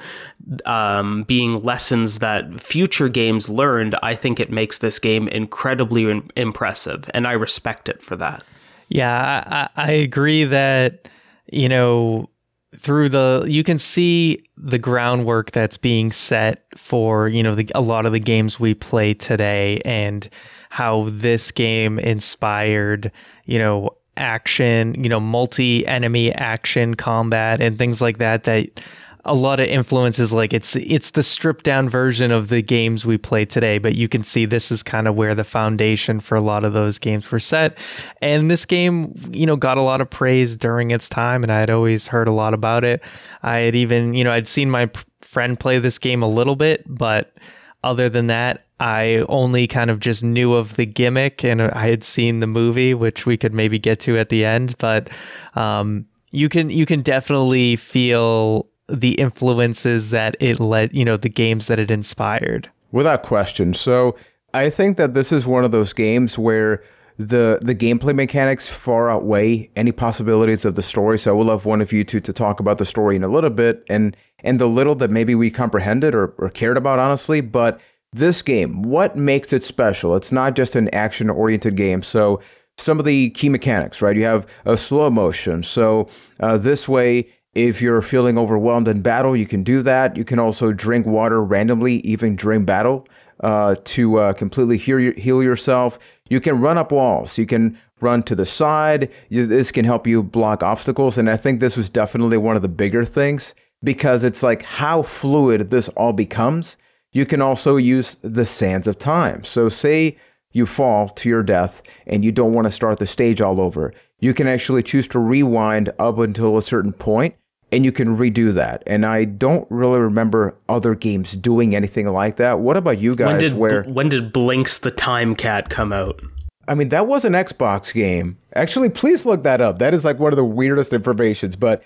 um, 0.65 1.25
being 1.25 1.63
lessons 1.63 2.21
that 2.21 2.61
future 2.61 3.09
games 3.09 3.49
learned, 3.49 3.95
I 4.03 4.15
think 4.15 4.41
it 4.41 4.51
makes 4.51 4.79
this 4.79 4.99
game 4.99 5.29
incredibly 5.29 6.11
in- 6.11 6.31
impressive, 6.37 7.11
and 7.13 7.27
I 7.27 7.33
respect 7.33 7.89
it 7.89 8.03
for 8.03 8.17
that. 8.17 8.43
Yeah, 8.89 9.69
I, 9.77 9.89
I 9.89 9.93
agree 9.93 10.45
that 10.45 11.09
you 11.51 11.69
know 11.69 12.31
through 12.79 13.11
the 13.11 13.45
you 13.47 13.63
can 13.63 13.79
see 13.79 14.43
the 14.57 14.79
groundwork 14.79 15.51
that's 15.51 15.77
being 15.77 16.11
set 16.11 16.65
for 16.77 17.29
you 17.29 17.43
know 17.43 17.55
the, 17.55 17.69
a 17.75 17.81
lot 17.83 18.07
of 18.07 18.13
the 18.13 18.21
games 18.21 18.59
we 18.59 18.73
play 18.73 19.13
today 19.13 19.83
and 19.85 20.31
how 20.73 21.07
this 21.11 21.51
game 21.51 21.99
inspired 21.99 23.13
you 23.45 23.59
know 23.59 23.95
action 24.17 24.95
you 24.95 25.07
know 25.07 25.21
multi 25.21 25.87
enemy 25.87 26.33
action 26.33 26.95
combat 26.95 27.61
and 27.61 27.79
things 27.79 28.01
like 28.01 28.17
that 28.17 28.45
that 28.45 28.81
a 29.27 29.35
lot 29.35 29.61
of 29.61 29.67
influences 29.67 30.33
like 30.33 30.55
it's 30.55 30.75
it's 30.77 31.11
the 31.11 31.23
stripped 31.23 31.67
down 31.67 31.91
version 31.91 32.31
of 32.31 32.49
the 32.49 32.63
games 32.63 33.05
we 33.05 33.19
play 33.19 33.45
today 33.45 33.77
but 33.77 33.95
you 33.97 34.09
can 34.09 34.23
see 34.23 34.47
this 34.47 34.73
is 34.73 34.83
kind 34.83 35.07
of 35.07 35.15
where 35.15 35.35
the 35.35 35.45
foundation 35.45 36.21
for 36.21 36.37
a 36.37 36.41
lot 36.41 36.65
of 36.65 36.73
those 36.73 36.99
games 36.99 37.31
were 37.31 37.39
set. 37.39 37.77
And 38.23 38.51
this 38.51 38.65
game 38.65 39.13
you 39.31 39.45
know 39.45 39.57
got 39.57 39.77
a 39.77 39.83
lot 39.83 40.01
of 40.01 40.09
praise 40.09 40.57
during 40.57 40.91
its 40.91 41.07
time 41.07 41.43
and 41.43 41.53
i 41.53 41.61
had 41.61 41.69
always 41.69 42.07
heard 42.07 42.29
a 42.29 42.33
lot 42.33 42.55
about 42.55 42.83
it. 42.83 43.03
I 43.43 43.59
had 43.59 43.75
even 43.75 44.15
you 44.15 44.25
know 44.25 44.33
i'd 44.33 44.49
seen 44.49 44.71
my 44.71 44.91
friend 45.21 45.61
play 45.61 45.79
this 45.79 45.99
game 45.99 46.23
a 46.23 46.29
little 46.29 46.57
bit 46.57 46.83
but 46.87 47.37
other 47.85 48.09
than 48.09 48.29
that 48.29 48.65
I 48.83 49.25
only 49.29 49.69
kind 49.69 49.91
of 49.91 50.01
just 50.01 50.25
knew 50.25 50.55
of 50.55 50.75
the 50.75 50.85
gimmick 50.85 51.45
and 51.45 51.63
I 51.63 51.87
had 51.87 52.03
seen 52.03 52.41
the 52.41 52.49
movie, 52.49 52.95
which 52.95 53.27
we 53.27 53.37
could 53.37 53.55
maybe 53.55 53.79
get 53.79 54.01
to 54.01 54.19
at 54.19 54.29
the 54.29 54.45
end. 54.45 54.77
But 54.79 55.09
um, 55.55 56.05
you 56.33 56.49
can 56.49 56.69
you 56.69 56.85
can 56.85 57.01
definitely 57.01 57.77
feel 57.77 58.67
the 58.89 59.13
influences 59.13 60.11
that 60.11 60.35
it 60.41 60.59
led, 60.59 60.93
you 60.93 61.05
know, 61.05 61.17
the 61.17 61.29
games 61.29 61.67
that 61.67 61.79
it 61.79 61.93
inspired. 61.93 62.69
Without 62.91 63.23
question. 63.23 63.73
So 63.73 64.17
I 64.53 64.69
think 64.69 64.97
that 64.97 65.15
this 65.15 65.31
is 65.31 65.47
one 65.47 65.65
of 65.65 65.71
those 65.71 65.93
games 65.93 66.37
where 66.37 66.83
the 67.19 67.61
the 67.63 67.77
gameplay 67.77 68.17
mechanics 68.17 68.69
far 68.69 69.09
outweigh 69.09 69.71
any 69.77 69.93
possibilities 69.93 70.65
of 70.65 70.75
the 70.75 70.83
story. 70.83 71.21
So 71.21 71.31
I 71.31 71.35
would 71.35 71.47
love 71.47 71.67
one 71.67 71.81
of 71.81 71.93
you 71.93 72.03
two 72.03 72.21
to 72.21 72.33
talk 72.33 72.59
about 72.59 72.79
the 72.79 72.85
story 72.85 73.15
in 73.15 73.23
a 73.23 73.29
little 73.29 73.51
bit 73.51 73.85
and 73.89 74.17
and 74.43 74.61
the 74.61 74.67
little 74.67 74.97
that 74.97 75.13
maybe 75.13 75.37
we 75.37 75.53
comprehended 75.53 76.17
or, 76.17 76.35
or 76.39 76.49
cared 76.49 76.77
about, 76.77 76.99
honestly. 76.99 77.41
But 77.41 77.81
this 78.13 78.43
game, 78.43 78.83
what 78.83 79.17
makes 79.17 79.53
it 79.53 79.65
special? 79.65 80.17
It's 80.17 80.33
not 80.33 80.55
just 80.55 80.77
an 80.77 80.89
action 80.95 81.31
oriented 81.31 81.77
game. 81.77 82.03
So 82.03 82.41
some 82.79 82.99
of 82.99 83.05
the 83.05 83.31
key 83.31 83.49
mechanics, 83.49 84.03
right? 84.03 84.17
You 84.17 84.25
have 84.25 84.47
a 84.65 84.77
slow 84.77 85.11
motion. 85.11 85.63
So 85.63 86.09
uh, 86.41 86.59
this 86.59 86.89
way 86.89 87.29
if 87.55 87.83
you're 87.83 88.01
feeling 88.01 88.39
overwhelmed 88.39 88.89
in 88.89 89.03
battle, 89.03 89.37
you 89.37 89.47
can 89.47 89.63
do 89.63 89.83
that. 89.83 90.17
You 90.17 90.25
can 90.25 90.39
also 90.39 90.73
drink 90.73 91.07
water 91.07 91.43
randomly, 91.43 91.97
even 91.97 92.35
during 92.35 92.65
battle, 92.65 93.07
uh, 93.41 93.75
to 93.85 94.19
uh, 94.19 94.33
completely 94.33 94.79
heal, 94.79 95.13
heal 95.17 95.43
yourself. 95.43 95.99
You 96.31 96.41
can 96.41 96.61
run 96.61 96.79
up 96.79 96.93
walls. 96.93 97.37
You 97.37 97.45
can 97.45 97.79
run 98.01 98.23
to 98.25 98.35
the 98.35 98.47
side. 98.47 99.11
You, 99.29 99.47
this 99.47 99.71
can 99.71 99.85
help 99.85 100.07
you 100.07 100.23
block 100.23 100.63
obstacles. 100.63 101.19
And 101.19 101.29
I 101.29 101.37
think 101.37 101.61
this 101.61 101.77
was 101.77 101.91
definitely 101.91 102.39
one 102.39 102.57
of 102.57 102.63
the 102.63 102.69
bigger 102.69 103.05
things 103.05 103.55
because 103.85 104.25
it's 104.25 104.43
like 104.43 104.63
how 104.63 105.03
fluid 105.03 105.71
this 105.71 105.89
all 105.89 106.15
becomes. 106.15 106.77
You 107.13 107.27
can 107.27 107.41
also 107.41 107.77
use 107.77 108.17
the 108.23 108.47
sands 108.47 108.87
of 108.89 108.99
time. 108.99 109.45
So, 109.45 109.69
say 109.69 110.17
you 110.53 110.67
fall 110.67 111.09
to 111.09 111.29
your 111.29 111.43
death 111.43 111.83
and 112.07 112.25
you 112.25 112.33
don't 112.33 112.53
want 112.53 112.67
to 112.67 112.71
start 112.71 112.99
the 112.99 113.07
stage 113.07 113.41
all 113.41 113.61
over. 113.61 113.93
You 114.21 114.35
can 114.35 114.47
actually 114.47 114.83
choose 114.83 115.09
to 115.09 115.19
rewind 115.19 115.93
up 115.99 116.19
until 116.19 116.57
a 116.57 116.63
certain 116.63 116.93
point 116.93 117.35
and 117.73 117.85
you 117.85 117.91
can 117.91 118.17
redo 118.17 118.53
that. 118.53 118.83
And 118.87 119.05
I 119.05 119.25
don't 119.25 119.67
really 119.71 119.99
remember 119.99 120.55
other 120.69 120.95
games 120.95 121.33
doing 121.33 121.75
anything 121.75 122.07
like 122.09 122.37
that. 122.37 122.61
What 122.61 122.77
about 122.77 122.99
you 122.99 123.17
guys? 123.17 123.29
When 123.29 123.39
did 123.39 123.55
where 123.55 123.83
when 123.85 124.09
did 124.11 124.33
Blinx 124.33 124.81
the 124.81 124.91
Time 124.91 125.35
Cat 125.35 125.71
come 125.71 125.93
out? 125.93 126.23
I 126.69 126.75
mean, 126.75 126.91
that 126.91 127.09
was 127.09 127.25
an 127.25 127.33
Xbox 127.33 127.93
game. 127.93 128.39
Actually, 128.55 128.89
please 128.91 129.27
look 129.27 129.43
that 129.43 129.61
up. 129.61 129.81
That 129.81 129.95
is 129.95 130.05
like 130.05 130.21
one 130.21 130.33
of 130.33 130.37
the 130.37 130.45
weirdest 130.45 130.93
informations. 130.93 131.57
But 131.57 131.83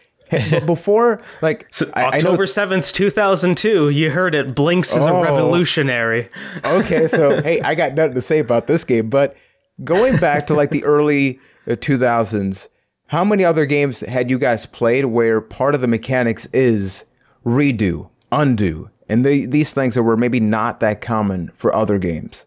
before, 0.67 1.21
like 1.43 1.67
so 1.71 1.87
I, 1.95 2.05
October 2.05 2.47
seventh, 2.47 2.93
two 2.93 3.11
thousand 3.11 3.57
two, 3.57 3.91
you 3.91 4.11
heard 4.11 4.35
it. 4.35 4.55
Blinx 4.55 4.97
is 4.97 5.05
oh, 5.05 5.17
a 5.17 5.23
revolutionary. 5.23 6.29
okay, 6.65 7.09
so 7.09 7.41
hey, 7.43 7.61
I 7.61 7.75
got 7.75 7.95
nothing 7.95 8.15
to 8.15 8.21
say 8.21 8.39
about 8.39 8.67
this 8.67 8.85
game. 8.85 9.09
But 9.09 9.37
going 9.85 10.17
back 10.17 10.47
to 10.49 10.55
like 10.55 10.71
the 10.71 10.85
early 10.85 11.39
uh, 11.69 11.77
two 11.81 11.99
thousands 11.99 12.69
how 13.09 13.25
many 13.25 13.45
other 13.45 13.67
games 13.67 14.01
had 14.01 14.31
you 14.31 14.39
guys 14.39 14.67
played 14.67 15.07
where 15.07 15.41
part 15.41 15.75
of 15.75 15.81
the 15.81 15.87
mechanics 15.87 16.47
is 16.53 17.05
redo, 17.45 18.11
undo, 18.33 18.91
and 19.09 19.25
the, 19.25 19.47
these 19.47 19.73
things 19.73 19.95
that 19.95 20.03
were 20.03 20.17
maybe 20.17 20.41
not 20.41 20.81
that 20.81 21.01
common 21.01 21.53
for 21.55 21.75
other 21.75 21.99
games? 21.99 22.47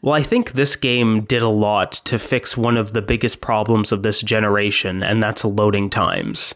Well, 0.00 0.14
I 0.14 0.22
think 0.22 0.52
this 0.52 0.74
game 0.74 1.22
did 1.22 1.42
a 1.42 1.48
lot 1.48 1.92
to 1.92 2.18
fix 2.18 2.56
one 2.56 2.76
of 2.76 2.92
the 2.92 3.02
biggest 3.02 3.40
problems 3.40 3.92
of 3.92 4.02
this 4.02 4.20
generation, 4.20 5.02
and 5.02 5.22
that's 5.22 5.44
loading 5.44 5.90
times 5.90 6.54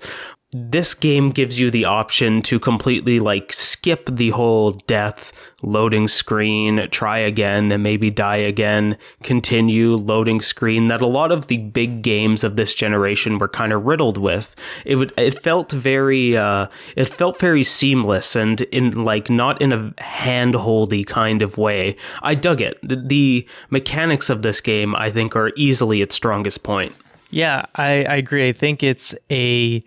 this 0.71 0.95
game 0.95 1.31
gives 1.31 1.61
you 1.61 1.71
the 1.71 1.85
option 1.85 2.43
to 2.43 2.59
completely 2.59 3.21
like 3.21 3.53
skip 3.53 4.09
the 4.11 4.31
whole 4.31 4.73
death 4.73 5.33
loading 5.63 6.09
screen, 6.09 6.89
try 6.91 7.19
again 7.19 7.71
and 7.73 7.83
maybe 7.83 8.11
die 8.11 8.37
again, 8.37 8.97
continue 9.23 9.97
loading 9.97 10.41
screen 10.41 10.89
that 10.89 11.03
a 11.03 11.07
lot 11.07 11.33
of 11.33 11.47
the 11.47 11.59
big 11.59 12.03
games 12.03 12.45
of 12.45 12.57
this 12.57 12.75
generation 12.75 13.39
were 13.39 13.49
kind 13.49 13.73
of 13.73 13.85
riddled 13.85 14.19
with. 14.19 14.55
It 14.85 14.97
would 14.97 15.13
it 15.19 15.39
felt 15.43 15.73
very 15.73 16.37
uh 16.37 16.69
it 16.97 17.09
felt 17.09 17.39
very 17.39 17.65
seamless 17.65 18.37
and 18.37 18.63
in 18.63 19.05
like 19.05 19.29
not 19.29 19.61
in 19.61 19.73
a 19.73 19.91
handholdy 19.99 21.07
kind 21.07 21.43
of 21.43 21.59
way. 21.59 21.97
I 22.23 22.35
dug 22.35 22.61
it. 22.61 22.79
The, 22.83 23.47
mechanics 23.71 24.31
of 24.31 24.43
this 24.43 24.61
game 24.61 24.95
I 24.95 25.11
think 25.11 25.35
are 25.37 25.53
easily 25.57 26.01
its 26.01 26.15
strongest 26.15 26.63
point. 26.63 26.95
Yeah, 27.31 27.67
I, 27.75 28.05
I 28.05 28.17
agree. 28.17 28.49
I 28.49 28.53
think 28.53 28.83
it's 28.83 29.15
a 29.31 29.85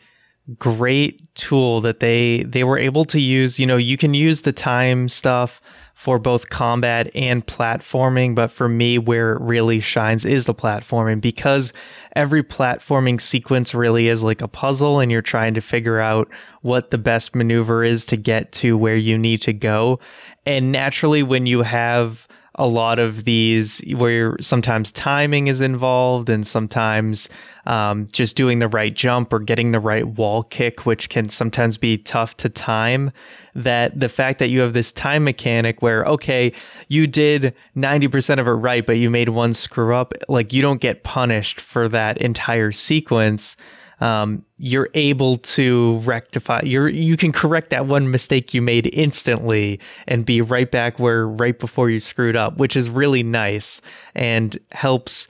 great 0.57 1.21
tool 1.35 1.81
that 1.81 1.99
they 1.99 2.43
they 2.43 2.63
were 2.63 2.79
able 2.79 3.05
to 3.05 3.19
use 3.19 3.59
you 3.59 3.65
know 3.65 3.77
you 3.77 3.97
can 3.97 4.13
use 4.13 4.41
the 4.41 4.51
time 4.51 5.07
stuff 5.07 5.61
for 5.99 6.17
both 6.17 6.49
combat 6.49 7.11
and 7.13 7.45
platforming. 7.45 8.33
But 8.33 8.51
for 8.51 8.69
me, 8.69 8.97
where 8.97 9.33
it 9.33 9.41
really 9.41 9.81
shines 9.81 10.23
is 10.23 10.45
the 10.45 10.55
platforming 10.55 11.19
because 11.19 11.73
every 12.15 12.41
platforming 12.41 13.19
sequence 13.19 13.75
really 13.75 14.07
is 14.07 14.23
like 14.23 14.41
a 14.41 14.47
puzzle 14.47 15.01
and 15.01 15.11
you're 15.11 15.21
trying 15.21 15.55
to 15.55 15.61
figure 15.61 15.99
out 15.99 16.29
what 16.61 16.91
the 16.91 16.97
best 16.97 17.35
maneuver 17.35 17.83
is 17.83 18.05
to 18.05 18.15
get 18.15 18.53
to 18.53 18.77
where 18.77 18.95
you 18.95 19.17
need 19.17 19.41
to 19.41 19.51
go. 19.51 19.99
And 20.45 20.71
naturally, 20.71 21.21
when 21.21 21.45
you 21.45 21.63
have 21.63 22.29
a 22.59 22.67
lot 22.67 22.99
of 22.99 23.23
these 23.23 23.81
where 23.95 24.35
sometimes 24.41 24.91
timing 24.91 25.47
is 25.47 25.61
involved 25.61 26.29
and 26.29 26.45
sometimes 26.45 27.29
um, 27.65 28.05
just 28.11 28.35
doing 28.35 28.59
the 28.59 28.67
right 28.67 28.93
jump 28.93 29.31
or 29.31 29.39
getting 29.39 29.71
the 29.71 29.79
right 29.79 30.05
wall 30.05 30.43
kick, 30.43 30.85
which 30.85 31.09
can 31.09 31.29
sometimes 31.29 31.77
be 31.77 31.97
tough 31.97 32.35
to 32.37 32.49
time. 32.49 33.11
That 33.55 33.97
the 33.97 34.09
fact 34.09 34.39
that 34.39 34.49
you 34.49 34.59
have 34.59 34.73
this 34.73 34.91
time 34.91 35.23
mechanic 35.23 35.81
where, 35.81 36.03
okay, 36.05 36.51
you 36.89 37.07
did 37.07 37.55
90% 37.77 38.39
of 38.39 38.47
it 38.47 38.51
right, 38.51 38.85
but 38.85 38.97
you 38.97 39.09
made 39.09 39.29
one 39.29 39.53
screw 39.53 39.95
up, 39.95 40.13
like 40.27 40.51
you 40.51 40.61
don't 40.61 40.81
get 40.81 41.03
punished 41.03 41.61
for 41.61 41.87
that 41.87 42.17
entire 42.17 42.73
sequence 42.73 43.55
um, 44.01 44.45
you're 44.57 44.89
able 44.93 45.37
to 45.37 45.97
rectify 45.99 46.61
you're 46.63 46.87
you 46.87 47.17
can 47.17 47.31
correct 47.31 47.69
that 47.69 47.85
one 47.85 48.09
mistake 48.11 48.53
you 48.53 48.61
made 48.61 48.89
instantly 48.93 49.79
and 50.07 50.25
be 50.25 50.41
right 50.41 50.71
back 50.71 50.99
where 50.99 51.27
right 51.27 51.59
before 51.59 51.89
you 51.89 51.99
screwed 51.99 52.35
up 52.35 52.57
which 52.57 52.75
is 52.75 52.89
really 52.89 53.23
nice 53.23 53.81
and 54.15 54.57
helps 54.71 55.27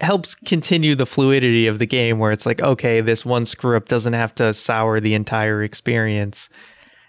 helps 0.00 0.34
continue 0.34 0.94
the 0.94 1.06
fluidity 1.06 1.66
of 1.66 1.78
the 1.78 1.86
game 1.86 2.18
where 2.18 2.32
it's 2.32 2.46
like 2.46 2.60
okay 2.60 3.00
this 3.00 3.24
one 3.24 3.46
screw 3.46 3.76
up 3.76 3.88
doesn't 3.88 4.12
have 4.12 4.34
to 4.34 4.52
sour 4.52 5.00
the 5.00 5.14
entire 5.14 5.62
experience 5.62 6.48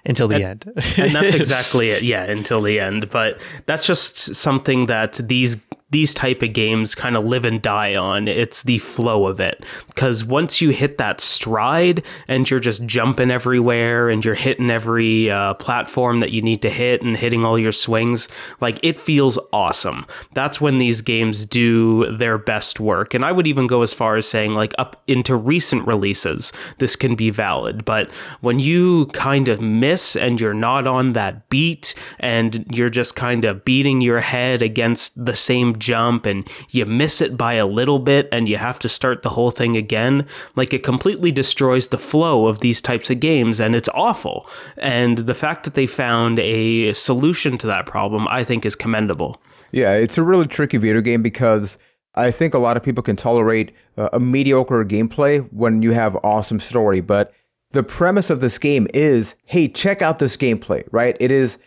until 0.07 0.27
the 0.27 0.35
and, 0.35 0.67
end. 0.67 0.97
and 0.97 1.13
that's 1.13 1.33
exactly 1.35 1.89
it. 1.89 2.01
Yeah, 2.01 2.23
until 2.23 2.61
the 2.61 2.79
end. 2.79 3.09
But 3.09 3.39
that's 3.65 3.85
just 3.85 4.33
something 4.33 4.87
that 4.87 5.13
these 5.15 5.57
these 5.89 6.13
type 6.13 6.41
of 6.41 6.53
games 6.53 6.95
kind 6.95 7.15
of 7.15 7.23
live 7.23 7.45
and 7.45 7.61
die 7.61 7.95
on. 7.95 8.27
It's 8.27 8.63
the 8.63 8.79
flow 8.79 9.27
of 9.27 9.39
it. 9.39 9.63
Because 9.87 10.25
once 10.25 10.61
you 10.61 10.69
hit 10.69 10.97
that 10.97 11.21
stride 11.21 12.03
and 12.27 12.49
you're 12.49 12.59
just 12.59 12.85
jumping 12.85 13.31
everywhere 13.31 14.09
and 14.09 14.23
you're 14.23 14.35
hitting 14.35 14.69
every 14.69 15.31
uh, 15.31 15.53
platform 15.55 16.19
that 16.19 16.31
you 16.31 16.41
need 16.41 16.61
to 16.63 16.69
hit 16.69 17.01
and 17.01 17.15
hitting 17.15 17.45
all 17.45 17.57
your 17.57 17.71
swings, 17.71 18.27
like 18.59 18.79
it 18.83 18.99
feels 18.99 19.39
awesome. 19.53 20.05
That's 20.33 20.59
when 20.59 20.77
these 20.77 21.01
games 21.01 21.45
do 21.45 22.15
their 22.17 22.37
best 22.37 22.79
work. 22.79 23.13
And 23.13 23.23
I 23.23 23.31
would 23.31 23.47
even 23.47 23.67
go 23.67 23.81
as 23.81 23.93
far 23.93 24.17
as 24.17 24.27
saying, 24.27 24.53
like, 24.53 24.73
up 24.77 25.01
into 25.07 25.35
recent 25.35 25.87
releases, 25.87 26.51
this 26.79 26.95
can 26.95 27.15
be 27.15 27.29
valid. 27.29 27.85
But 27.85 28.09
when 28.41 28.59
you 28.59 29.05
kind 29.07 29.47
of 29.47 29.61
miss 29.61 30.15
and 30.15 30.39
you're 30.41 30.53
not 30.53 30.85
on 30.85 31.13
that 31.13 31.47
beat 31.49 31.95
and 32.19 32.65
you're 32.71 32.89
just 32.89 33.15
kind 33.15 33.45
of 33.45 33.63
beating 33.63 34.01
your 34.01 34.19
head 34.19 34.61
against 34.61 35.25
the 35.25 35.35
same 35.35 35.76
jump 35.79 36.25
and 36.25 36.47
you 36.69 36.85
miss 36.85 37.21
it 37.21 37.37
by 37.37 37.53
a 37.53 37.65
little 37.65 37.99
bit 37.99 38.27
and 38.31 38.47
you 38.49 38.57
have 38.57 38.79
to 38.79 38.89
start 38.89 39.21
the 39.21 39.29
whole 39.29 39.51
thing 39.51 39.77
again, 39.77 40.25
like 40.55 40.73
it 40.73 40.83
completely 40.83 41.31
destroys 41.31 41.87
the 41.87 41.97
flow 41.97 42.47
of 42.47 42.59
these 42.59 42.81
types 42.81 43.09
of 43.09 43.19
games 43.19 43.59
and 43.59 43.75
it's 43.75 43.89
awful. 43.93 44.47
And 44.77 45.19
the 45.19 45.33
fact 45.33 45.63
that 45.63 45.73
they 45.73 45.87
found 45.87 46.39
a 46.39 46.93
solution 46.93 47.57
to 47.59 47.67
that 47.67 47.85
problem, 47.85 48.27
I 48.29 48.43
think, 48.43 48.65
is 48.65 48.75
commendable. 48.75 49.41
Yeah, 49.71 49.93
it's 49.93 50.17
a 50.17 50.23
really 50.23 50.47
tricky 50.47 50.77
video 50.77 51.01
game 51.01 51.21
because 51.21 51.77
I 52.15 52.31
think 52.31 52.53
a 52.53 52.59
lot 52.59 52.77
of 52.77 52.83
people 52.83 53.03
can 53.03 53.15
tolerate 53.15 53.71
uh, 53.97 54.09
a 54.13 54.19
mediocre 54.19 54.83
gameplay 54.83 55.47
when 55.51 55.81
you 55.81 55.91
have 55.91 56.15
awesome 56.23 56.59
story, 56.59 57.01
but 57.01 57.33
the 57.71 57.83
premise 57.83 58.29
of 58.29 58.39
this 58.39 58.57
game 58.57 58.87
is, 58.93 59.35
hey, 59.45 59.67
check 59.67 60.01
out 60.01 60.19
this 60.19 60.37
gameplay, 60.37 60.87
right? 60.91 61.17
It 61.19 61.31
is 61.31 61.57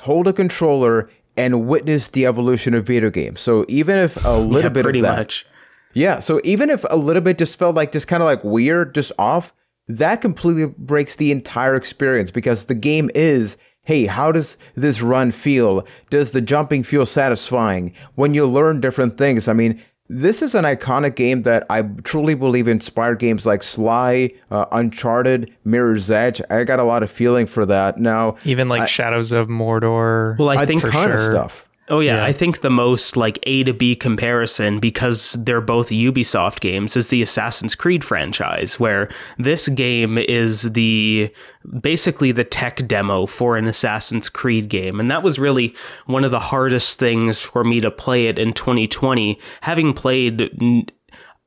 hold 0.00 0.28
a 0.28 0.32
controller 0.32 1.10
and 1.38 1.66
witness 1.66 2.08
the 2.08 2.26
evolution 2.26 2.74
of 2.74 2.84
video 2.86 3.08
games. 3.10 3.40
So 3.40 3.64
even 3.68 3.96
if 3.96 4.22
a 4.24 4.30
little 4.36 4.62
yeah, 4.62 4.68
bit 4.68 4.82
pretty 4.82 4.98
of 4.98 5.04
that, 5.04 5.16
much. 5.16 5.46
yeah. 5.94 6.18
So 6.18 6.40
even 6.44 6.68
if 6.68 6.84
a 6.90 6.96
little 6.96 7.22
bit 7.22 7.38
just 7.38 7.58
felt 7.58 7.74
like 7.74 7.92
just 7.92 8.08
kind 8.08 8.22
of 8.22 8.26
like 8.26 8.44
weird, 8.44 8.94
just 8.94 9.12
off, 9.18 9.54
that 9.86 10.20
completely 10.20 10.66
breaks 10.66 11.16
the 11.16 11.32
entire 11.32 11.74
experience 11.74 12.30
because 12.30 12.66
the 12.66 12.74
game 12.74 13.10
is. 13.14 13.56
Hey, 13.82 14.04
how 14.04 14.32
does 14.32 14.58
this 14.74 15.00
run 15.00 15.32
feel? 15.32 15.86
Does 16.10 16.32
the 16.32 16.42
jumping 16.42 16.82
feel 16.82 17.06
satisfying? 17.06 17.94
When 18.16 18.34
you 18.34 18.44
learn 18.44 18.82
different 18.82 19.16
things, 19.16 19.48
I 19.48 19.54
mean, 19.54 19.82
this 20.08 20.42
is 20.42 20.54
an 20.54 20.64
iconic 20.64 21.14
game 21.14 21.42
that 21.42 21.66
I 21.68 21.82
truly 21.82 22.34
believe 22.34 22.66
inspired 22.66 23.18
games 23.18 23.44
like 23.44 23.62
Sly, 23.62 24.32
uh, 24.50 24.64
Uncharted, 24.72 25.54
Mirror's 25.64 26.10
Edge. 26.10 26.40
I 26.50 26.64
got 26.64 26.78
a 26.78 26.84
lot 26.84 27.02
of 27.02 27.10
feeling 27.10 27.46
for 27.46 27.66
that. 27.66 27.98
Now, 27.98 28.36
even 28.44 28.68
like 28.68 28.82
I, 28.82 28.86
Shadows 28.86 29.32
of 29.32 29.48
Mordor. 29.48 30.38
Well, 30.38 30.48
I 30.48 30.64
think 30.64 30.82
a 30.84 30.90
ton 30.90 31.08
sure. 31.08 31.16
of 31.16 31.24
stuff. 31.24 31.67
Oh 31.90 32.00
yeah, 32.00 32.16
yeah, 32.16 32.24
I 32.24 32.32
think 32.32 32.60
the 32.60 32.70
most 32.70 33.16
like 33.16 33.38
A 33.44 33.64
to 33.64 33.72
B 33.72 33.96
comparison 33.96 34.78
because 34.78 35.32
they're 35.38 35.60
both 35.60 35.88
Ubisoft 35.88 36.60
games 36.60 36.96
is 36.96 37.08
the 37.08 37.22
Assassin's 37.22 37.74
Creed 37.74 38.04
franchise 38.04 38.78
where 38.78 39.08
this 39.38 39.68
game 39.68 40.18
is 40.18 40.72
the 40.72 41.32
basically 41.80 42.32
the 42.32 42.44
tech 42.44 42.86
demo 42.86 43.26
for 43.26 43.56
an 43.56 43.66
Assassin's 43.66 44.28
Creed 44.28 44.68
game. 44.68 45.00
And 45.00 45.10
that 45.10 45.22
was 45.22 45.38
really 45.38 45.74
one 46.06 46.24
of 46.24 46.30
the 46.30 46.38
hardest 46.38 46.98
things 46.98 47.40
for 47.40 47.64
me 47.64 47.80
to 47.80 47.90
play 47.90 48.26
it 48.26 48.38
in 48.38 48.52
2020 48.52 49.38
having 49.62 49.94
played 49.94 50.92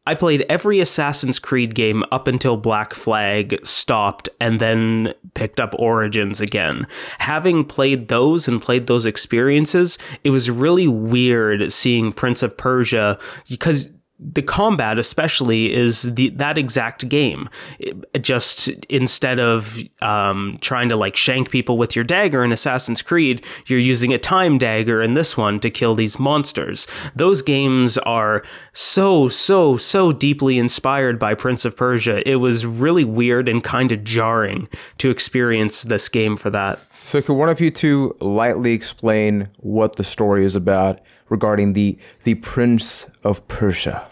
I 0.07 0.15
played 0.15 0.45
every 0.49 0.79
Assassin's 0.79 1.37
Creed 1.37 1.75
game 1.75 2.03
up 2.11 2.27
until 2.27 2.57
Black 2.57 2.95
Flag 2.95 3.59
stopped 3.63 4.29
and 4.39 4.59
then 4.59 5.13
picked 5.35 5.59
up 5.59 5.75
Origins 5.77 6.41
again. 6.41 6.87
Having 7.19 7.65
played 7.65 8.07
those 8.07 8.47
and 8.47 8.59
played 8.61 8.87
those 8.87 9.05
experiences, 9.05 9.99
it 10.23 10.31
was 10.31 10.49
really 10.49 10.87
weird 10.87 11.71
seeing 11.71 12.11
Prince 12.11 12.41
of 12.41 12.57
Persia 12.57 13.19
because 13.47 13.89
the 14.21 14.43
combat 14.43 14.99
especially 14.99 15.73
is 15.73 16.03
the 16.03 16.29
that 16.29 16.57
exact 16.57 17.09
game. 17.09 17.49
It, 17.79 18.21
just 18.21 18.67
instead 18.87 19.39
of 19.39 19.79
um, 20.01 20.59
trying 20.61 20.89
to 20.89 20.95
like 20.95 21.15
shank 21.15 21.49
people 21.49 21.77
with 21.77 21.95
your 21.95 22.05
dagger 22.05 22.43
in 22.43 22.51
assassin's 22.51 23.01
creed 23.01 23.43
you're 23.65 23.79
using 23.79 24.13
a 24.13 24.19
time 24.19 24.57
dagger 24.57 25.01
in 25.01 25.15
this 25.15 25.35
one 25.35 25.59
to 25.61 25.69
kill 25.69 25.95
these 25.95 26.19
monsters. 26.19 26.87
Those 27.15 27.41
games 27.41 27.97
are 27.99 28.43
so 28.73 29.27
so 29.27 29.77
so 29.77 30.11
deeply 30.11 30.59
inspired 30.59 31.17
by 31.17 31.33
prince 31.33 31.65
of 31.65 31.75
persia. 31.75 32.27
It 32.29 32.35
was 32.35 32.65
really 32.65 33.03
weird 33.03 33.49
and 33.49 33.63
kind 33.63 33.91
of 33.91 34.03
jarring 34.03 34.69
to 34.99 35.09
experience 35.09 35.81
this 35.83 36.07
game 36.09 36.37
for 36.37 36.51
that. 36.51 36.79
So 37.05 37.21
could 37.21 37.33
one 37.33 37.49
of 37.49 37.59
you 37.59 37.71
two 37.71 38.15
lightly 38.19 38.73
explain 38.73 39.49
what 39.57 39.95
the 39.95 40.03
story 40.03 40.45
is 40.45 40.55
about 40.55 40.99
regarding 41.29 41.73
the 41.73 41.97
the 42.23 42.35
prince 42.35 43.07
of 43.23 43.47
persia 43.47 44.07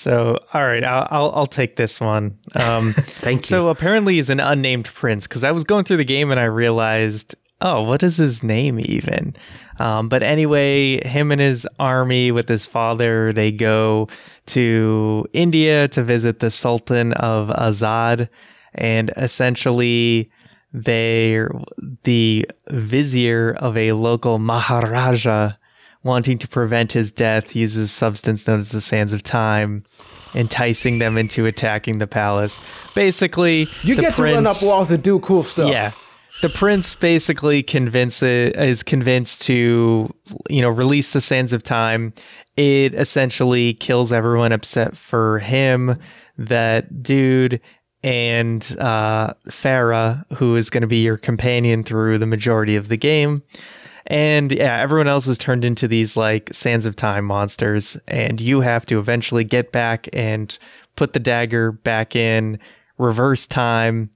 so, 0.00 0.38
all 0.54 0.66
right, 0.66 0.82
I'll 0.82 1.06
I'll, 1.10 1.32
I'll 1.34 1.46
take 1.46 1.76
this 1.76 2.00
one. 2.00 2.38
Um, 2.54 2.92
Thank 3.20 3.42
you. 3.42 3.46
So 3.46 3.68
apparently, 3.68 4.14
he's 4.14 4.30
an 4.30 4.40
unnamed 4.40 4.86
prince 4.86 5.26
because 5.26 5.44
I 5.44 5.52
was 5.52 5.62
going 5.62 5.84
through 5.84 5.98
the 5.98 6.04
game 6.04 6.30
and 6.30 6.40
I 6.40 6.44
realized, 6.44 7.34
oh, 7.60 7.82
what 7.82 8.02
is 8.02 8.16
his 8.16 8.42
name 8.42 8.80
even? 8.80 9.36
Um, 9.78 10.08
but 10.08 10.22
anyway, 10.22 11.06
him 11.06 11.30
and 11.30 11.40
his 11.40 11.68
army 11.78 12.32
with 12.32 12.48
his 12.48 12.64
father, 12.64 13.30
they 13.34 13.52
go 13.52 14.08
to 14.46 15.26
India 15.34 15.86
to 15.88 16.02
visit 16.02 16.38
the 16.38 16.50
Sultan 16.50 17.12
of 17.14 17.48
Azad, 17.48 18.30
and 18.74 19.10
essentially, 19.18 20.30
they're 20.72 21.50
the 22.04 22.48
vizier 22.70 23.52
of 23.58 23.76
a 23.76 23.92
local 23.92 24.38
Maharaja 24.38 25.52
wanting 26.02 26.38
to 26.38 26.48
prevent 26.48 26.92
his 26.92 27.12
death, 27.12 27.54
uses 27.54 27.92
substance 27.92 28.46
known 28.46 28.58
as 28.58 28.70
the 28.70 28.80
Sands 28.80 29.12
of 29.12 29.22
Time, 29.22 29.84
enticing 30.34 30.98
them 30.98 31.18
into 31.18 31.46
attacking 31.46 31.98
the 31.98 32.06
palace. 32.06 32.58
Basically, 32.94 33.68
you 33.82 33.94
get 33.94 34.14
prince, 34.14 34.16
to 34.16 34.22
run 34.22 34.46
up 34.46 34.62
walls 34.62 34.90
and 34.90 35.02
do 35.02 35.18
cool 35.20 35.42
stuff. 35.42 35.70
Yeah. 35.70 35.92
The 36.40 36.48
prince 36.48 36.94
basically 36.94 37.62
convince, 37.62 38.22
is 38.22 38.82
convinced 38.82 39.42
to, 39.42 40.14
you 40.48 40.62
know, 40.62 40.70
release 40.70 41.10
the 41.10 41.20
Sands 41.20 41.52
of 41.52 41.62
Time. 41.62 42.14
It 42.56 42.94
essentially 42.94 43.74
kills 43.74 44.10
everyone 44.10 44.52
except 44.52 44.96
for 44.96 45.38
him, 45.40 45.98
that 46.38 47.02
dude, 47.02 47.60
and 48.02 48.62
uh, 48.78 49.34
Farah, 49.48 50.24
who 50.32 50.56
is 50.56 50.70
going 50.70 50.80
to 50.80 50.86
be 50.86 51.02
your 51.02 51.18
companion 51.18 51.84
through 51.84 52.16
the 52.16 52.26
majority 52.26 52.74
of 52.74 52.88
the 52.88 52.96
game. 52.96 53.42
And 54.06 54.52
yeah, 54.52 54.80
everyone 54.80 55.08
else 55.08 55.26
is 55.26 55.38
turned 55.38 55.64
into 55.64 55.86
these 55.86 56.16
like 56.16 56.52
sands 56.52 56.86
of 56.86 56.96
time 56.96 57.24
monsters, 57.24 57.96
and 58.08 58.40
you 58.40 58.60
have 58.60 58.86
to 58.86 58.98
eventually 58.98 59.44
get 59.44 59.72
back 59.72 60.08
and 60.12 60.56
put 60.96 61.12
the 61.12 61.20
dagger 61.20 61.72
back 61.72 62.16
in, 62.16 62.58
reverse 62.98 63.46
time, 63.46 64.10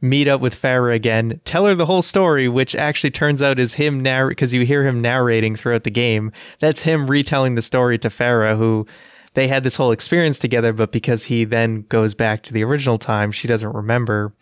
meet 0.00 0.28
up 0.28 0.40
with 0.40 0.60
Farah 0.60 0.94
again, 0.94 1.40
tell 1.44 1.66
her 1.66 1.74
the 1.74 1.86
whole 1.86 2.02
story, 2.02 2.48
which 2.48 2.76
actually 2.76 3.10
turns 3.10 3.40
out 3.40 3.58
is 3.58 3.74
him 3.74 4.00
narrate 4.00 4.36
because 4.36 4.52
you 4.52 4.64
hear 4.64 4.86
him 4.86 5.00
narrating 5.00 5.56
throughout 5.56 5.84
the 5.84 5.90
game. 5.90 6.30
That's 6.60 6.82
him 6.82 7.06
retelling 7.06 7.54
the 7.54 7.62
story 7.62 7.98
to 7.98 8.08
Farah, 8.08 8.56
who 8.56 8.86
they 9.32 9.48
had 9.48 9.62
this 9.62 9.76
whole 9.76 9.90
experience 9.90 10.38
together, 10.38 10.72
but 10.72 10.92
because 10.92 11.24
he 11.24 11.44
then 11.44 11.82
goes 11.88 12.14
back 12.14 12.42
to 12.44 12.52
the 12.52 12.62
original 12.62 12.98
time, 12.98 13.32
she 13.32 13.48
doesn't 13.48 13.72
remember. 13.72 14.32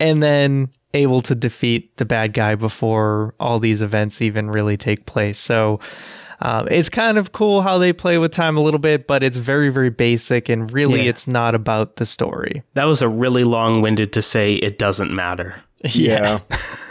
And 0.00 0.22
then 0.22 0.70
able 0.96 1.20
to 1.22 1.34
defeat 1.34 1.96
the 1.96 2.04
bad 2.04 2.32
guy 2.32 2.54
before 2.54 3.34
all 3.38 3.58
these 3.60 3.82
events 3.82 4.20
even 4.20 4.50
really 4.50 4.76
take 4.76 5.06
place. 5.06 5.38
So 5.38 5.80
um, 6.40 6.68
it's 6.70 6.88
kind 6.90 7.16
of 7.16 7.32
cool 7.32 7.62
how 7.62 7.78
they 7.78 7.92
play 7.92 8.18
with 8.18 8.32
time 8.32 8.56
a 8.56 8.60
little 8.60 8.80
bit, 8.80 9.06
but 9.06 9.22
it's 9.22 9.38
very, 9.38 9.70
very 9.70 9.88
basic, 9.90 10.48
and 10.50 10.70
really, 10.70 11.04
Yeah. 11.04 11.10
it's 11.10 11.26
not 11.26 11.54
about 11.54 11.96
the 11.96 12.04
story. 12.04 12.62
That 12.74 12.84
was 12.84 13.00
a 13.00 13.08
really 13.08 13.44
long 13.44 13.80
winded 13.80 14.12
to 14.14 14.20
say 14.22 14.54
it 14.56 14.78
doesn't 14.78 15.14
matter. 15.14 15.54
Yeah. 15.84 16.40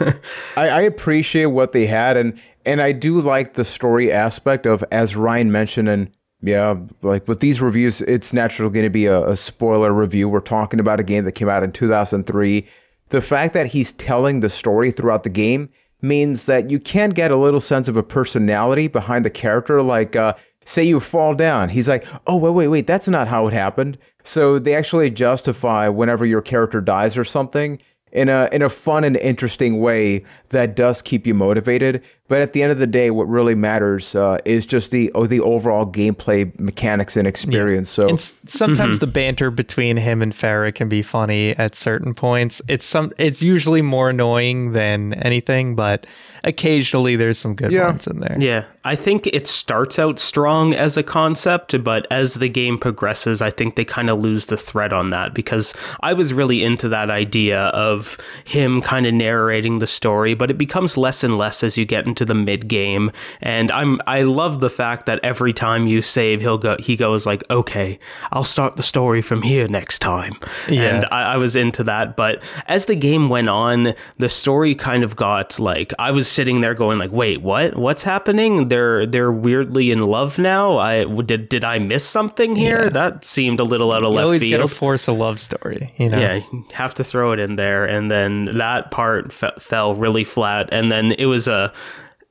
I, 0.56 0.68
I 0.68 0.80
appreciate 0.82 1.46
what 1.46 1.72
they 1.72 1.86
had 1.86 2.16
and 2.16 2.40
and 2.64 2.80
I 2.80 2.92
do 2.92 3.20
like 3.20 3.54
the 3.54 3.64
story 3.64 4.10
aspect 4.12 4.64
of 4.64 4.82
as 4.90 5.16
Ryan 5.16 5.52
mentioned 5.52 5.88
and 5.88 6.10
yeah, 6.40 6.76
like 7.02 7.26
with 7.28 7.40
these 7.40 7.60
reviews, 7.60 8.00
it's 8.02 8.32
naturally 8.32 8.72
going 8.72 8.86
to 8.86 8.90
be 8.90 9.06
a, 9.06 9.28
a 9.30 9.36
spoiler 9.36 9.92
review. 9.92 10.28
We're 10.28 10.40
talking 10.40 10.78
about 10.80 11.00
a 11.00 11.02
game 11.02 11.24
that 11.24 11.32
came 11.32 11.48
out 11.48 11.62
in 11.64 11.72
2003. 11.72 12.66
The 13.08 13.22
fact 13.22 13.54
that 13.54 13.66
he's 13.66 13.92
telling 13.92 14.40
the 14.40 14.48
story 14.48 14.90
throughout 14.90 15.22
the 15.22 15.30
game 15.30 15.68
means 16.02 16.46
that 16.46 16.70
you 16.70 16.78
can 16.78 17.10
get 17.10 17.30
a 17.30 17.36
little 17.36 17.60
sense 17.60 17.88
of 17.88 17.96
a 17.96 18.02
personality 18.02 18.88
behind 18.88 19.24
the 19.24 19.30
character. 19.30 19.82
Like, 19.82 20.16
uh, 20.16 20.34
say 20.64 20.82
you 20.82 21.00
fall 21.00 21.34
down, 21.34 21.68
he's 21.68 21.88
like, 21.88 22.04
"Oh, 22.26 22.36
wait, 22.36 22.50
wait, 22.52 22.68
wait, 22.68 22.86
that's 22.86 23.08
not 23.08 23.28
how 23.28 23.46
it 23.46 23.52
happened." 23.52 23.98
So 24.24 24.58
they 24.58 24.74
actually 24.74 25.10
justify 25.10 25.88
whenever 25.88 26.26
your 26.26 26.42
character 26.42 26.80
dies 26.80 27.16
or 27.16 27.24
something 27.24 27.78
in 28.12 28.28
a 28.28 28.48
in 28.52 28.62
a 28.62 28.68
fun 28.68 29.04
and 29.04 29.16
interesting 29.18 29.80
way 29.80 30.24
that 30.48 30.74
does 30.74 31.02
keep 31.02 31.26
you 31.26 31.34
motivated. 31.34 32.02
But 32.28 32.42
at 32.42 32.52
the 32.54 32.62
end 32.62 32.72
of 32.72 32.78
the 32.78 32.88
day, 32.88 33.10
what 33.12 33.28
really 33.28 33.54
matters 33.54 34.14
uh, 34.16 34.38
is 34.44 34.66
just 34.66 34.90
the 34.90 35.12
oh, 35.14 35.26
the 35.26 35.40
overall 35.40 35.86
gameplay 35.86 36.58
mechanics 36.58 37.16
and 37.16 37.26
experience. 37.28 37.88
So 37.88 38.08
And 38.08 38.18
s- 38.18 38.32
sometimes 38.46 38.98
the 38.98 39.06
banter 39.06 39.50
between 39.52 39.96
him 39.96 40.22
and 40.22 40.32
Farah 40.32 40.74
can 40.74 40.88
be 40.88 41.02
funny 41.02 41.50
at 41.56 41.76
certain 41.76 42.14
points. 42.14 42.60
It's 42.68 42.84
some 42.84 43.12
it's 43.18 43.42
usually 43.42 43.80
more 43.82 44.10
annoying 44.10 44.72
than 44.72 45.14
anything, 45.14 45.76
but 45.76 46.06
occasionally 46.44 47.16
there's 47.16 47.38
some 47.38 47.54
good 47.54 47.72
Yeah. 47.72 47.88
ones 47.88 48.06
in 48.06 48.20
there. 48.20 48.36
Yeah, 48.38 48.64
I 48.84 48.94
think 48.94 49.26
it 49.28 49.46
starts 49.46 49.98
out 49.98 50.18
strong 50.18 50.74
as 50.74 50.96
a 50.96 51.02
concept, 51.02 51.82
but 51.82 52.06
as 52.10 52.34
the 52.34 52.48
game 52.48 52.78
progresses, 52.78 53.42
I 53.42 53.50
think 53.50 53.74
they 53.76 53.84
kind 53.84 54.08
of 54.08 54.20
lose 54.20 54.46
the 54.46 54.56
thread 54.56 54.92
on 54.92 55.10
that 55.10 55.34
because 55.34 55.74
I 56.02 56.12
was 56.12 56.32
really 56.32 56.62
into 56.62 56.88
that 56.88 57.10
idea 57.10 57.64
of 57.68 58.16
him 58.44 58.80
kind 58.82 59.06
of 59.06 59.14
narrating 59.14 59.80
the 59.80 59.86
story, 59.88 60.34
but 60.34 60.50
it 60.50 60.58
becomes 60.58 60.96
less 60.96 61.24
and 61.24 61.36
less 61.36 61.62
as 61.64 61.76
you 61.76 61.84
get 61.84 62.06
into 62.06 62.15
the 62.24 62.34
mid 62.34 62.68
game. 62.68 63.10
And 63.40 63.70
I'm 63.72 64.00
I 64.06 64.22
love 64.22 64.60
the 64.60 64.70
fact 64.70 65.06
that 65.06 65.20
every 65.22 65.52
time 65.52 65.86
you 65.86 66.02
save, 66.02 66.40
he'll 66.40 66.58
go 66.58 66.76
he 66.78 66.96
goes 66.96 67.26
like, 67.26 67.44
okay, 67.50 67.98
I'll 68.32 68.44
start 68.44 68.76
the 68.76 68.82
story 68.82 69.22
from 69.22 69.42
here 69.42 69.68
next 69.68 69.98
time. 69.98 70.34
Yeah. 70.68 70.82
And 70.96 71.04
I, 71.10 71.34
I 71.34 71.36
was 71.36 71.56
into 71.56 71.84
that. 71.84 72.16
But 72.16 72.42
as 72.66 72.86
the 72.86 72.96
game 72.96 73.28
went 73.28 73.48
on, 73.48 73.94
the 74.18 74.28
story 74.28 74.74
kind 74.74 75.04
of 75.04 75.16
got 75.16 75.58
like 75.58 75.92
I 75.98 76.10
was 76.10 76.28
sitting 76.28 76.60
there 76.60 76.74
going 76.74 76.98
like, 76.98 77.12
wait, 77.12 77.42
what? 77.42 77.76
What's 77.76 78.02
happening? 78.02 78.68
They're 78.68 79.06
they're 79.06 79.32
weirdly 79.32 79.90
in 79.90 80.02
love 80.02 80.38
now. 80.38 80.78
I 80.78 81.04
did 81.22 81.48
did 81.48 81.64
I 81.64 81.78
miss 81.78 82.04
something 82.04 82.56
here? 82.56 82.84
Yeah. 82.84 82.88
That 82.90 83.24
seemed 83.24 83.60
a 83.60 83.64
little 83.64 83.92
out 83.92 84.02
of 84.04 84.10
You 84.10 84.16
left 84.16 84.24
always 84.24 84.42
field. 84.42 84.60
gotta 84.62 84.74
force 84.74 85.06
a 85.08 85.12
love 85.12 85.40
story, 85.40 85.92
you 85.98 86.08
know. 86.08 86.18
Yeah, 86.18 86.34
you 86.52 86.64
have 86.72 86.94
to 86.94 87.04
throw 87.04 87.32
it 87.32 87.38
in 87.40 87.56
there, 87.56 87.84
and 87.84 88.10
then 88.10 88.46
that 88.58 88.90
part 88.90 89.32
fe- 89.32 89.50
fell 89.58 89.94
really 89.94 90.24
flat. 90.24 90.68
And 90.72 90.90
then 90.92 91.12
it 91.12 91.26
was 91.26 91.48
a 91.48 91.72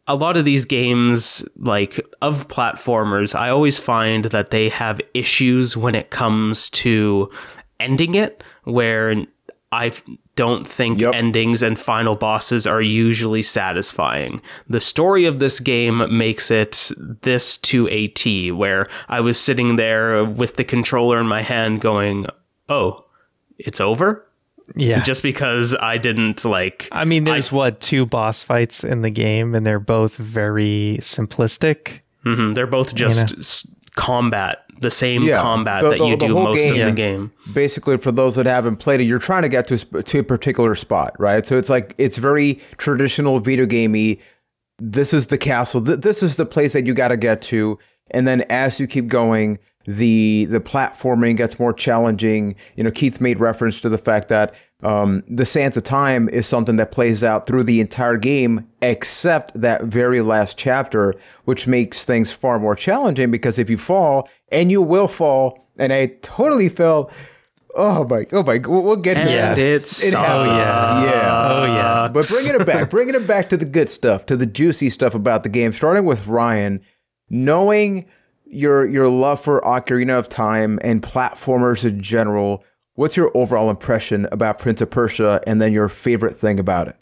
a 0.08 0.16
lot 0.16 0.38
of 0.38 0.46
these 0.46 0.66
games, 0.66 1.44
like 1.58 2.00
of 2.22 2.48
platformers, 2.48 3.34
I 3.34 3.50
always 3.50 3.80
find 3.80 4.26
that 4.26 4.52
they 4.52 4.70
have 4.70 5.02
issues 5.14 5.76
when 5.76 5.96
it 5.96 6.10
comes 6.12 6.70
to 6.72 7.30
ending 7.80 8.16
it, 8.16 8.44
where 8.64 9.16
I 9.72 9.92
don't 10.36 10.68
think 10.68 11.00
Yep. 11.00 11.14
endings 11.16 11.64
and 11.64 11.78
final 11.78 12.16
bosses 12.16 12.68
are 12.68 12.82
usually 12.82 13.42
satisfying. 13.42 14.42
The 14.70 14.80
story 14.80 15.26
of 15.26 15.40
this 15.40 15.60
game 15.60 16.06
makes 16.16 16.52
it 16.52 16.92
this 17.22 17.58
to 17.60 17.88
a 17.90 18.08
T, 18.08 18.52
where 18.52 18.88
I 19.10 19.22
was 19.22 19.40
sitting 19.40 19.76
there 19.76 20.24
with 20.24 20.56
the 20.58 20.64
controller 20.64 21.20
in 21.20 21.28
my 21.28 21.42
hand 21.42 21.82
going, 21.82 22.28
oh, 22.70 23.06
it's 23.58 23.82
over? 23.82 24.26
Yeah. 24.76 25.02
Just 25.02 25.22
because 25.24 25.76
I 25.76 25.98
didn't 25.98 26.44
like. 26.46 26.88
I 26.92 27.06
mean, 27.06 27.24
there's 27.26 27.52
what 27.52 27.80
two 27.82 28.06
boss 28.06 28.42
fights 28.44 28.84
in 28.84 29.02
the 29.02 29.10
game, 29.12 29.54
and 29.54 29.66
they're 29.66 29.80
both 29.80 30.16
very 30.16 30.98
simplistic. 31.02 32.00
Mhm, 32.26 32.56
they're 32.56 32.66
both 32.68 32.96
just 32.96 33.34
s- 33.38 33.68
combat, 33.96 34.64
the 34.82 34.90
same 34.92 35.24
Yeah, 35.24 35.40
combat 35.42 35.84
the- 35.84 35.90
that 35.92 36.00
you 36.00 36.18
do 36.18 36.30
most 36.30 36.58
game- 36.58 36.72
of 36.72 36.78
Yeah. 36.78 36.86
the 36.86 36.92
game. 36.92 37.32
basically 37.54 37.98
for 37.98 38.12
those 38.12 38.36
that 38.36 38.46
haven't 38.48 38.78
played 38.78 39.00
it 39.00 39.04
you're 39.04 39.20
trying 39.20 39.44
to 39.44 39.50
get 39.50 39.68
to 39.68 39.76
a, 39.94 40.04
to 40.04 40.20
a 40.20 40.24
particular 40.24 40.74
spot 40.76 41.14
right 41.20 41.46
so 41.46 41.58
it's 41.60 41.70
like 41.70 41.94
it's 42.00 42.18
very 42.18 42.60
traditional 42.78 43.40
video 43.40 43.66
gamey 43.68 44.20
this 44.80 45.14
is 45.14 45.28
the 45.28 45.38
castle 45.38 45.80
th- 45.80 46.02
this 46.02 46.22
is 46.24 46.36
the 46.38 46.46
place 46.46 46.74
that 46.74 46.86
you 46.88 46.94
got 46.94 47.10
to 47.10 47.18
get 47.18 47.42
to 47.44 47.78
and 48.12 48.28
then 48.28 48.42
as 48.50 48.80
you 48.80 48.88
keep 48.88 49.08
going 49.08 49.60
the 49.86 50.46
the 50.50 50.60
platforming 50.60 51.38
gets 51.38 51.60
more 51.60 51.72
challenging 51.74 52.56
you 52.76 52.84
know 52.84 52.92
keith 52.92 53.22
made 53.22 53.40
reference 53.40 53.80
to 53.82 53.90
the 53.90 53.98
fact 53.98 54.30
that 54.30 54.54
um, 54.84 55.24
the 55.30 55.46
sands 55.46 55.78
of 55.78 55.84
time 55.84 56.28
is 56.30 56.46
something 56.46 56.76
that 56.76 56.92
plays 56.92 57.24
out 57.24 57.48
through 57.48 57.64
the 57.64 57.80
entire 57.80 58.18
game 58.18 58.68
except 58.82 59.60
that 59.60 59.84
very 59.84 60.22
last 60.22 60.58
chapter 60.58 61.14
which 61.46 61.66
makes 61.68 62.04
things 62.04 62.32
far 62.32 62.60
more 62.60 62.76
challenging 62.76 63.32
because 63.32 63.58
if 63.60 63.70
you 63.70 63.78
fall 63.78 64.28
and 64.50 64.72
you 64.72 64.82
will 64.82 65.08
fall 65.08 65.68
and 65.78 65.94
i 65.94 66.08
totally 66.22 66.70
fell 66.70 67.10
Oh 67.78 68.06
my! 68.06 68.26
Oh 68.32 68.42
my! 68.42 68.58
We'll 68.60 68.84
we'll 68.84 68.96
get 68.96 69.16
to 69.16 69.20
And 69.20 69.30
that. 69.30 69.58
it 69.58 69.82
It 69.82 69.86
sucks. 69.86 70.14
happens. 70.14 71.12
yeah. 71.12 71.50
Oh 71.52 71.66
yeah. 71.66 72.08
But 72.08 72.26
bringing 72.30 72.62
it 72.62 72.66
back, 72.66 72.90
bringing 72.90 73.16
it 73.16 73.28
back 73.28 73.50
to 73.50 73.58
the 73.58 73.66
good 73.66 73.90
stuff, 73.90 74.26
to 74.28 74.38
the 74.38 74.46
juicy 74.46 74.90
stuff 74.90 75.14
about 75.14 75.44
the 75.44 75.50
game. 75.50 75.74
Starting 75.74 76.06
with 76.06 76.26
Ryan, 76.26 76.80
knowing 77.30 78.06
your 78.46 78.88
your 78.88 79.10
love 79.10 79.42
for 79.42 79.62
Ocarina 79.62 80.18
of 80.18 80.30
Time 80.30 80.80
and 80.82 81.02
platformers 81.02 81.84
in 81.84 82.02
general, 82.02 82.64
what's 82.96 83.18
your 83.18 83.32
overall 83.36 83.70
impression 83.70 84.28
about 84.32 84.60
Prince 84.60 84.82
of 84.82 84.90
Persia, 84.90 85.42
and 85.46 85.62
then 85.62 85.74
your 85.74 85.90
favorite 85.90 86.40
thing 86.40 86.60
about 86.60 86.88
it? 86.88 86.96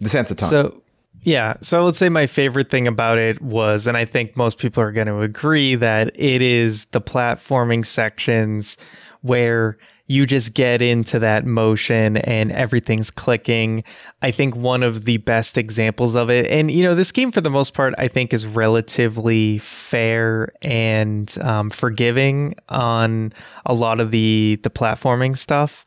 The 0.00 0.08
sense 0.08 0.30
of 0.30 0.36
time. 0.36 0.50
So, 0.50 0.82
yeah. 1.22 1.54
So 1.60 1.80
I 1.80 1.82
would 1.82 1.96
say 1.96 2.08
my 2.08 2.26
favorite 2.26 2.70
thing 2.70 2.86
about 2.86 3.18
it 3.18 3.40
was, 3.40 3.86
and 3.86 3.96
I 3.96 4.04
think 4.04 4.36
most 4.36 4.58
people 4.58 4.82
are 4.82 4.92
going 4.92 5.06
to 5.06 5.22
agree, 5.22 5.74
that 5.74 6.12
it 6.14 6.42
is 6.42 6.84
the 6.86 7.00
platforming 7.00 7.84
sections 7.84 8.76
where 9.22 9.78
you 10.06 10.26
just 10.26 10.54
get 10.54 10.82
into 10.82 11.18
that 11.18 11.44
motion 11.44 12.16
and 12.18 12.52
everything's 12.52 13.10
clicking. 13.10 13.82
I 14.22 14.30
think 14.30 14.54
one 14.54 14.82
of 14.82 15.04
the 15.04 15.16
best 15.18 15.58
examples 15.58 16.14
of 16.14 16.30
it, 16.30 16.46
and 16.46 16.70
you 16.70 16.84
know, 16.84 16.94
this 16.94 17.12
game 17.12 17.32
for 17.32 17.40
the 17.40 17.50
most 17.50 17.74
part, 17.74 17.94
I 17.98 18.08
think 18.08 18.32
is 18.32 18.46
relatively 18.46 19.58
fair 19.58 20.52
and 20.62 21.36
um, 21.40 21.70
forgiving 21.70 22.54
on 22.68 23.32
a 23.64 23.74
lot 23.74 24.00
of 24.00 24.10
the 24.10 24.58
the 24.62 24.70
platforming 24.70 25.36
stuff 25.36 25.84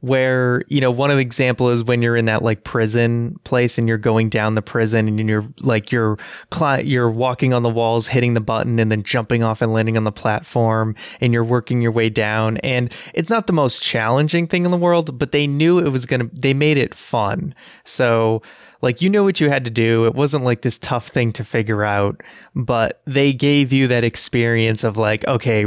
where 0.00 0.62
you 0.68 0.80
know 0.80 0.92
one 0.92 1.10
of 1.10 1.16
the 1.16 1.22
example 1.22 1.70
is 1.70 1.82
when 1.82 2.02
you're 2.02 2.16
in 2.16 2.26
that 2.26 2.42
like 2.42 2.62
prison 2.62 3.38
place 3.42 3.78
and 3.78 3.88
you're 3.88 3.98
going 3.98 4.28
down 4.28 4.54
the 4.54 4.62
prison 4.62 5.08
and 5.08 5.28
you're 5.28 5.44
like 5.60 5.90
you're 5.90 6.16
cli- 6.50 6.84
you're 6.84 7.10
walking 7.10 7.52
on 7.52 7.62
the 7.62 7.68
walls 7.68 8.06
hitting 8.06 8.34
the 8.34 8.40
button 8.40 8.78
and 8.78 8.92
then 8.92 9.02
jumping 9.02 9.42
off 9.42 9.60
and 9.60 9.72
landing 9.72 9.96
on 9.96 10.04
the 10.04 10.12
platform 10.12 10.94
and 11.20 11.32
you're 11.32 11.42
working 11.42 11.80
your 11.80 11.90
way 11.90 12.08
down. 12.08 12.58
And 12.58 12.92
it's 13.12 13.28
not 13.28 13.48
the 13.48 13.52
most 13.52 13.82
challenging 13.82 14.46
thing 14.46 14.64
in 14.64 14.70
the 14.70 14.76
world 14.76 15.18
but 15.18 15.32
they 15.32 15.48
knew 15.48 15.80
it 15.80 15.90
was 15.90 16.06
going 16.06 16.28
to 16.28 16.40
they 16.40 16.54
made 16.54 16.78
it 16.78 16.94
fun. 16.94 17.52
So 17.84 18.40
like 18.80 19.02
you 19.02 19.10
knew 19.10 19.24
what 19.24 19.40
you 19.40 19.48
had 19.48 19.64
to 19.64 19.70
do. 19.70 20.06
It 20.06 20.14
wasn't 20.14 20.44
like 20.44 20.62
this 20.62 20.78
tough 20.78 21.08
thing 21.08 21.32
to 21.32 21.44
figure 21.44 21.82
out 21.82 22.22
but 22.54 23.00
they 23.04 23.32
gave 23.32 23.72
you 23.72 23.88
that 23.88 24.04
experience 24.04 24.84
of 24.84 24.96
like 24.96 25.26
okay 25.26 25.64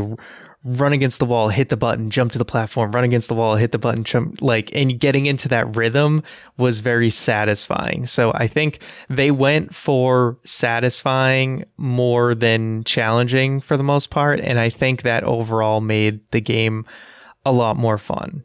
run 0.64 0.94
against 0.94 1.20
the 1.20 1.26
wall, 1.26 1.48
hit 1.48 1.70
the 1.70 1.78
button, 1.78 2.10
jump 2.10 2.32
to 2.32 2.38
the 2.38 2.46
platform, 2.46 2.92
run 2.92 3.04
against 3.04 3.28
the 3.28 3.34
wall, 3.34 3.56
hit 3.56 3.72
the 3.72 3.80
button, 3.80 4.04
jump 4.04 4.42
like 4.42 4.70
and 4.76 5.00
getting 5.00 5.26
into 5.26 5.48
that 5.48 5.76
rhythm 5.76 6.22
was 6.58 6.80
very 6.80 7.10
satisfying. 7.10 8.06
So 8.06 8.32
I 8.36 8.48
think 8.48 8.80
they 9.10 9.32
went 9.32 9.74
for 9.74 10.38
satisfying 10.44 11.66
more 11.78 12.36
than 12.36 12.84
challenging 12.84 13.60
for 13.60 13.76
the 13.76 13.84
most 13.84 14.10
part 14.12 14.40
and 14.40 14.60
I 14.60 14.70
think 14.70 15.02
that 15.02 15.24
overall 15.24 15.82
made 15.82 16.20
the 16.32 16.42
game 16.42 16.86
a 17.44 17.52
lot 17.52 17.76
more 17.76 17.98
fun. 17.98 18.44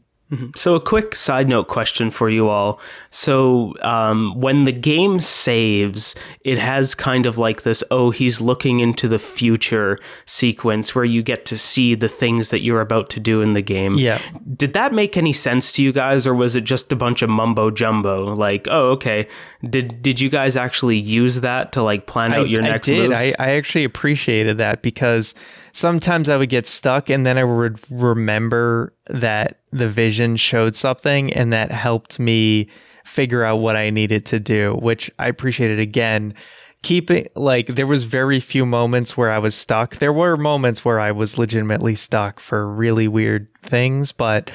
So, 0.56 0.74
a 0.74 0.80
quick 0.80 1.14
side 1.14 1.48
note 1.48 1.68
question 1.68 2.10
for 2.10 2.28
you 2.28 2.48
all. 2.48 2.80
So, 3.12 3.74
um, 3.82 4.34
when 4.34 4.64
the 4.64 4.72
game 4.72 5.20
saves, 5.20 6.16
it 6.40 6.58
has 6.58 6.96
kind 6.96 7.26
of 7.26 7.38
like 7.38 7.62
this 7.62 7.84
oh, 7.92 8.10
he's 8.10 8.40
looking 8.40 8.80
into 8.80 9.06
the 9.06 9.20
future 9.20 10.00
sequence 10.24 10.96
where 10.96 11.04
you 11.04 11.22
get 11.22 11.46
to 11.46 11.56
see 11.56 11.94
the 11.94 12.08
things 12.08 12.50
that 12.50 12.60
you're 12.60 12.80
about 12.80 13.08
to 13.10 13.20
do 13.20 13.40
in 13.40 13.52
the 13.52 13.62
game. 13.62 13.94
Yeah. 13.94 14.20
Did 14.56 14.72
that 14.72 14.92
make 14.92 15.16
any 15.16 15.32
sense 15.32 15.70
to 15.72 15.82
you 15.82 15.92
guys, 15.92 16.26
or 16.26 16.34
was 16.34 16.56
it 16.56 16.64
just 16.64 16.90
a 16.90 16.96
bunch 16.96 17.22
of 17.22 17.30
mumbo 17.30 17.70
jumbo? 17.70 18.34
Like, 18.34 18.66
oh, 18.68 18.90
okay. 18.90 19.28
Did 19.68 20.02
did 20.02 20.20
you 20.20 20.28
guys 20.28 20.56
actually 20.56 20.98
use 20.98 21.42
that 21.42 21.70
to 21.72 21.82
like 21.84 22.06
plan 22.06 22.34
out 22.34 22.48
your 22.48 22.62
next 22.62 22.88
I 22.88 22.92
did. 22.92 23.10
moves? 23.10 23.20
I, 23.20 23.34
I 23.38 23.50
actually 23.52 23.84
appreciated 23.84 24.58
that 24.58 24.82
because 24.82 25.34
sometimes 25.76 26.30
I 26.30 26.38
would 26.38 26.48
get 26.48 26.66
stuck 26.66 27.10
and 27.10 27.26
then 27.26 27.36
I 27.36 27.44
would 27.44 27.78
remember 27.90 28.94
that 29.10 29.60
the 29.72 29.86
vision 29.86 30.36
showed 30.36 30.74
something 30.74 31.30
and 31.34 31.52
that 31.52 31.70
helped 31.70 32.18
me 32.18 32.68
figure 33.04 33.44
out 33.44 33.56
what 33.56 33.76
I 33.76 33.90
needed 33.90 34.24
to 34.26 34.40
do, 34.40 34.74
which 34.76 35.10
I 35.18 35.28
appreciated 35.28 35.78
again. 35.78 36.32
Keeping 36.82 37.28
like 37.36 37.66
there 37.66 37.86
was 37.86 38.04
very 38.04 38.40
few 38.40 38.64
moments 38.64 39.18
where 39.18 39.30
I 39.30 39.38
was 39.38 39.54
stuck. 39.54 39.96
There 39.96 40.14
were 40.14 40.38
moments 40.38 40.82
where 40.82 40.98
I 40.98 41.12
was 41.12 41.36
legitimately 41.36 41.94
stuck 41.94 42.40
for 42.40 42.66
really 42.66 43.06
weird 43.06 43.50
things, 43.60 44.12
but 44.12 44.50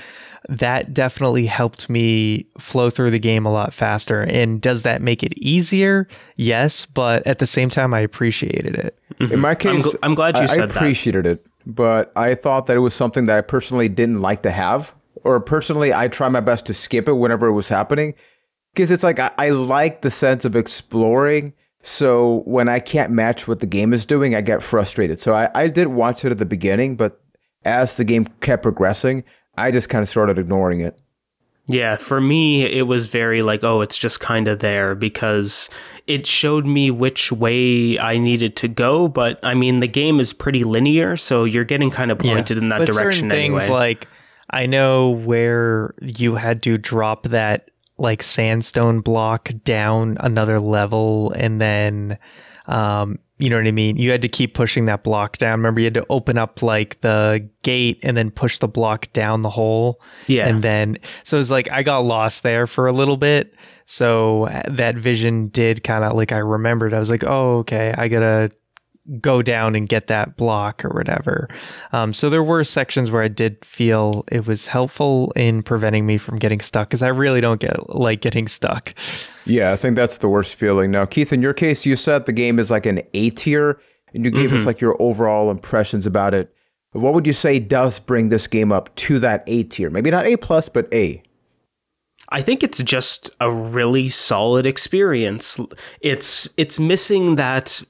that 0.49 0.93
definitely 0.93 1.45
helped 1.45 1.89
me 1.89 2.47
flow 2.57 2.89
through 2.89 3.11
the 3.11 3.19
game 3.19 3.45
a 3.45 3.51
lot 3.51 3.73
faster. 3.73 4.21
And 4.21 4.59
does 4.59 4.81
that 4.81 5.01
make 5.01 5.23
it 5.23 5.33
easier? 5.37 6.07
Yes, 6.35 6.85
but 6.85 7.25
at 7.27 7.39
the 7.39 7.45
same 7.45 7.69
time, 7.69 7.93
I 7.93 7.99
appreciated 7.99 8.75
it. 8.75 8.97
In 9.19 9.39
my 9.39 9.53
case, 9.55 9.71
I'm, 9.71 9.81
gl- 9.81 9.95
I'm 10.03 10.15
glad 10.15 10.37
you 10.37 10.43
I, 10.43 10.47
said 10.47 10.71
I 10.71 10.75
appreciated 10.75 11.25
it, 11.25 11.45
but 11.65 12.11
I 12.15 12.33
thought 12.35 12.65
that 12.65 12.75
it 12.75 12.79
was 12.79 12.93
something 12.93 13.25
that 13.25 13.37
I 13.37 13.41
personally 13.41 13.87
didn't 13.87 14.21
like 14.21 14.41
to 14.43 14.51
have, 14.51 14.93
or 15.23 15.39
personally, 15.39 15.93
I 15.93 16.07
try 16.07 16.27
my 16.27 16.39
best 16.39 16.65
to 16.65 16.73
skip 16.73 17.07
it 17.07 17.13
whenever 17.13 17.45
it 17.47 17.53
was 17.53 17.69
happening, 17.69 18.15
because 18.73 18.89
it's 18.89 19.03
like 19.03 19.19
I, 19.19 19.31
I 19.37 19.49
like 19.49 20.01
the 20.01 20.09
sense 20.09 20.43
of 20.43 20.55
exploring. 20.55 21.53
So 21.83 22.41
when 22.45 22.69
I 22.69 22.79
can't 22.79 23.11
match 23.11 23.47
what 23.47 23.59
the 23.59 23.65
game 23.65 23.93
is 23.93 24.05
doing, 24.05 24.35
I 24.35 24.41
get 24.41 24.63
frustrated. 24.63 25.19
So 25.19 25.33
I, 25.33 25.49
I 25.53 25.67
did 25.67 25.87
watch 25.87 26.25
it 26.25 26.31
at 26.31 26.37
the 26.37 26.45
beginning, 26.45 26.95
but 26.95 27.21
as 27.63 27.97
the 27.97 28.03
game 28.03 28.25
kept 28.41 28.63
progressing, 28.63 29.23
I 29.55 29.71
just 29.71 29.89
kind 29.89 30.01
of 30.01 30.09
started 30.09 30.37
ignoring 30.37 30.81
it. 30.81 30.99
Yeah, 31.67 31.95
for 31.95 32.19
me, 32.19 32.63
it 32.63 32.83
was 32.83 33.07
very 33.07 33.41
like, 33.41 33.63
oh, 33.63 33.81
it's 33.81 33.97
just 33.97 34.19
kind 34.19 34.47
of 34.47 34.59
there 34.59 34.95
because 34.95 35.69
it 36.07 36.25
showed 36.25 36.65
me 36.65 36.91
which 36.91 37.31
way 37.31 37.97
I 37.99 38.17
needed 38.17 38.55
to 38.57 38.67
go. 38.67 39.07
But 39.07 39.39
I 39.43 39.53
mean, 39.53 39.79
the 39.79 39.87
game 39.87 40.19
is 40.19 40.33
pretty 40.33 40.63
linear, 40.63 41.15
so 41.15 41.43
you're 41.45 41.63
getting 41.63 41.91
kind 41.91 42.11
of 42.11 42.17
pointed 42.17 42.57
in 42.57 42.69
that 42.69 42.79
but 42.79 42.87
direction 42.87 43.29
certain 43.29 43.31
anyway. 43.31 43.59
things 43.59 43.69
like 43.69 44.07
I 44.49 44.65
know 44.65 45.11
where 45.11 45.93
you 46.01 46.35
had 46.35 46.61
to 46.63 46.77
drop 46.77 47.23
that 47.27 47.71
like 47.97 48.23
sandstone 48.23 48.99
block 48.99 49.51
down 49.63 50.17
another 50.19 50.59
level 50.59 51.31
and 51.35 51.61
then 51.61 52.17
um 52.65 53.19
you 53.41 53.49
know 53.49 53.57
what 53.57 53.65
I 53.65 53.71
mean? 53.71 53.97
You 53.97 54.11
had 54.11 54.21
to 54.21 54.29
keep 54.29 54.53
pushing 54.53 54.85
that 54.85 55.03
block 55.03 55.37
down. 55.37 55.59
Remember, 55.59 55.81
you 55.81 55.85
had 55.85 55.95
to 55.95 56.05
open 56.09 56.37
up 56.37 56.61
like 56.61 57.01
the 57.01 57.49
gate 57.63 57.99
and 58.03 58.15
then 58.15 58.29
push 58.29 58.59
the 58.59 58.67
block 58.67 59.11
down 59.13 59.41
the 59.41 59.49
hole. 59.49 59.99
Yeah. 60.27 60.47
And 60.47 60.63
then, 60.63 60.99
so 61.23 61.39
it's 61.39 61.49
like 61.49 61.69
I 61.71 61.81
got 61.81 62.05
lost 62.05 62.43
there 62.43 62.67
for 62.67 62.85
a 62.85 62.93
little 62.93 63.17
bit. 63.17 63.55
So 63.87 64.45
uh, 64.45 64.61
that 64.69 64.95
vision 64.95 65.47
did 65.47 65.83
kind 65.83 66.03
of 66.03 66.13
like 66.13 66.31
I 66.31 66.37
remembered. 66.37 66.93
I 66.93 66.99
was 66.99 67.09
like, 67.09 67.23
oh, 67.25 67.57
okay, 67.59 67.93
I 67.97 68.07
gotta 68.07 68.51
go 69.19 69.41
down 69.41 69.75
and 69.75 69.89
get 69.89 70.07
that 70.07 70.37
block 70.37 70.85
or 70.85 70.89
whatever. 70.89 71.47
Um, 71.91 72.13
so 72.13 72.29
there 72.29 72.43
were 72.43 72.63
sections 72.63 73.09
where 73.09 73.23
I 73.23 73.27
did 73.27 73.63
feel 73.65 74.25
it 74.31 74.45
was 74.45 74.67
helpful 74.67 75.31
in 75.35 75.63
preventing 75.63 76.05
me 76.05 76.17
from 76.17 76.37
getting 76.37 76.59
stuck 76.59 76.89
because 76.89 77.01
I 77.01 77.07
really 77.07 77.41
don't 77.41 77.59
get 77.59 77.95
like 77.95 78.21
getting 78.21 78.47
stuck. 78.47 78.93
Yeah, 79.45 79.71
I 79.71 79.77
think 79.77 79.95
that's 79.95 80.19
the 80.19 80.29
worst 80.29 80.55
feeling. 80.55 80.91
Now, 80.91 81.05
Keith, 81.05 81.33
in 81.33 81.41
your 81.41 81.53
case, 81.53 81.85
you 81.85 81.95
said 81.95 82.25
the 82.25 82.33
game 82.33 82.59
is 82.59 82.69
like 82.69 82.85
an 82.85 83.01
A 83.13 83.31
tier, 83.31 83.79
and 84.13 84.23
you 84.23 84.31
gave 84.31 84.53
us 84.53 84.65
like 84.65 84.81
your 84.81 85.01
overall 85.01 85.49
impressions 85.49 86.05
about 86.05 86.33
it. 86.33 86.53
What 86.91 87.13
would 87.13 87.25
you 87.25 87.33
say 87.33 87.57
does 87.59 87.99
bring 87.99 88.29
this 88.29 88.47
game 88.47 88.71
up 88.71 88.93
to 88.97 89.19
that 89.19 89.43
A 89.47 89.63
tier? 89.63 89.89
Maybe 89.89 90.11
not 90.11 90.25
A 90.25 90.35
plus, 90.35 90.69
but 90.69 90.93
A. 90.93 91.23
I 92.33 92.41
think 92.41 92.63
it's 92.63 92.81
just 92.81 93.29
a 93.41 93.51
really 93.51 94.07
solid 94.07 94.65
experience. 94.65 95.59
It's 95.99 96.47
it's 96.55 96.79
missing 96.79 97.35
that 97.35 97.81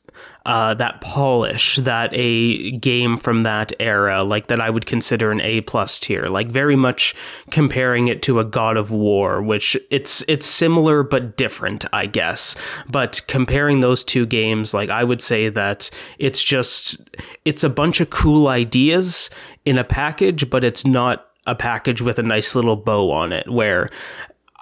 uh, 0.45 0.73
that 0.73 1.01
polish 1.01 1.75
that 1.77 2.10
a 2.13 2.71
game 2.71 3.15
from 3.15 3.43
that 3.43 3.73
era, 3.80 4.23
like 4.23 4.47
that 4.47 4.60
I 4.60 4.69
would 4.69 4.86
consider 4.86 5.32
an 5.32 5.39
A 5.41 5.62
plus 5.62 5.99
tier, 5.99 6.27
like 6.27 6.47
very 6.47 6.75
much 6.75 7.13
comparing 7.51 8.08
it 8.08 8.23
to 8.23 8.39
a 8.39 8.43
God 8.43 8.75
of 8.75 8.91
War, 8.91 9.41
which 9.41 9.77
it's 9.91 10.23
it's 10.27 10.47
similar 10.47 11.04
but 11.04 11.38
different, 11.38 11.86
I 11.93 12.08
guess. 12.08 12.56
But 12.89 13.21
comparing 13.27 13.82
those 13.82 14.04
two 14.04 14.25
games, 14.25 14.73
like 14.73 14.89
I 14.89 15.04
would 15.04 15.21
say 15.21 15.49
that 15.49 15.91
it's 16.17 16.43
just 16.43 16.97
it's 17.45 17.63
a 17.63 17.69
bunch 17.69 18.01
of 18.01 18.10
cool 18.10 18.47
ideas 18.47 19.30
in 19.65 19.77
a 19.77 19.84
package, 19.84 20.49
but 20.49 20.63
it's 20.63 20.86
not 20.86 21.27
a 21.47 21.56
package 21.56 22.01
with 22.01 22.19
a 22.19 22.23
nice 22.23 22.56
little 22.56 22.75
bow 22.75 23.12
on 23.12 23.34
it 23.34 23.49
where 23.49 23.89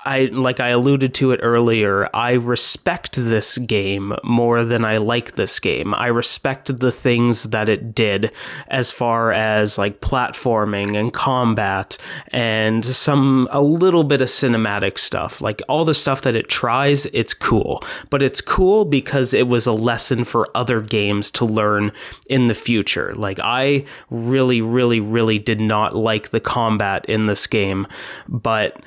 I 0.05 0.29
like 0.31 0.59
I 0.59 0.69
alluded 0.69 1.13
to 1.15 1.31
it 1.31 1.39
earlier, 1.43 2.09
I 2.13 2.33
respect 2.33 3.15
this 3.15 3.57
game 3.57 4.13
more 4.23 4.63
than 4.63 4.85
I 4.85 4.97
like 4.97 5.35
this 5.35 5.59
game. 5.59 5.93
I 5.93 6.07
respect 6.07 6.79
the 6.79 6.91
things 6.91 7.43
that 7.43 7.67
it 7.67 7.93
did 7.93 8.31
as 8.69 8.91
far 8.91 9.31
as 9.31 9.77
like 9.77 9.99
platforming 9.99 10.97
and 10.97 11.11
combat 11.11 11.97
and 12.29 12.85
some 12.85 13.49
a 13.51 13.61
little 13.61 14.05
bit 14.05 14.21
of 14.21 14.29
cinematic 14.29 14.97
stuff. 14.97 15.41
Like 15.41 15.61
all 15.67 15.83
the 15.83 15.93
stuff 15.93 16.21
that 16.21 16.35
it 16.35 16.47
tries, 16.47 17.05
it's 17.07 17.33
cool. 17.33 17.83
But 18.09 18.23
it's 18.23 18.41
cool 18.41 18.85
because 18.85 19.33
it 19.33 19.47
was 19.47 19.67
a 19.67 19.73
lesson 19.73 20.23
for 20.23 20.49
other 20.55 20.79
games 20.79 21.29
to 21.31 21.45
learn 21.45 21.91
in 22.27 22.47
the 22.47 22.53
future. 22.53 23.13
Like 23.15 23.39
I 23.43 23.85
really 24.09 24.61
really 24.61 25.01
really 25.01 25.39
did 25.39 25.59
not 25.59 25.95
like 25.95 26.29
the 26.29 26.39
combat 26.39 27.05
in 27.07 27.25
this 27.25 27.47
game, 27.47 27.85
but 28.27 28.81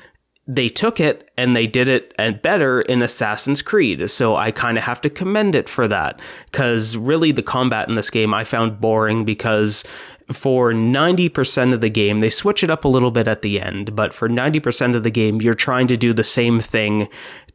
they 0.45 0.67
took 0.67 0.99
it 0.99 1.31
and 1.37 1.55
they 1.55 1.67
did 1.67 1.87
it 1.87 2.13
and 2.17 2.41
better 2.41 2.81
in 2.81 3.01
Assassin's 3.01 3.61
Creed. 3.61 4.09
So 4.09 4.35
I 4.35 4.51
kind 4.51 4.77
of 4.77 4.83
have 4.83 4.99
to 5.01 5.09
commend 5.09 5.55
it 5.55 5.69
for 5.69 5.87
that 5.87 6.19
cuz 6.51 6.97
really 6.97 7.31
the 7.31 7.41
combat 7.41 7.87
in 7.87 7.95
this 7.95 8.09
game 8.09 8.33
I 8.33 8.43
found 8.43 8.81
boring 8.81 9.23
because 9.23 9.83
for 10.31 10.73
90% 10.73 11.73
of 11.73 11.81
the 11.81 11.89
game 11.89 12.19
they 12.19 12.29
switch 12.29 12.63
it 12.63 12.69
up 12.69 12.85
a 12.85 12.89
little 12.89 13.11
bit 13.11 13.27
at 13.27 13.41
the 13.41 13.59
end, 13.59 13.95
but 13.95 14.13
for 14.13 14.29
90% 14.29 14.95
of 14.95 15.03
the 15.03 15.09
game 15.09 15.41
you're 15.41 15.53
trying 15.53 15.87
to 15.87 15.97
do 15.97 16.13
the 16.13 16.23
same 16.23 16.59
thing 16.59 17.07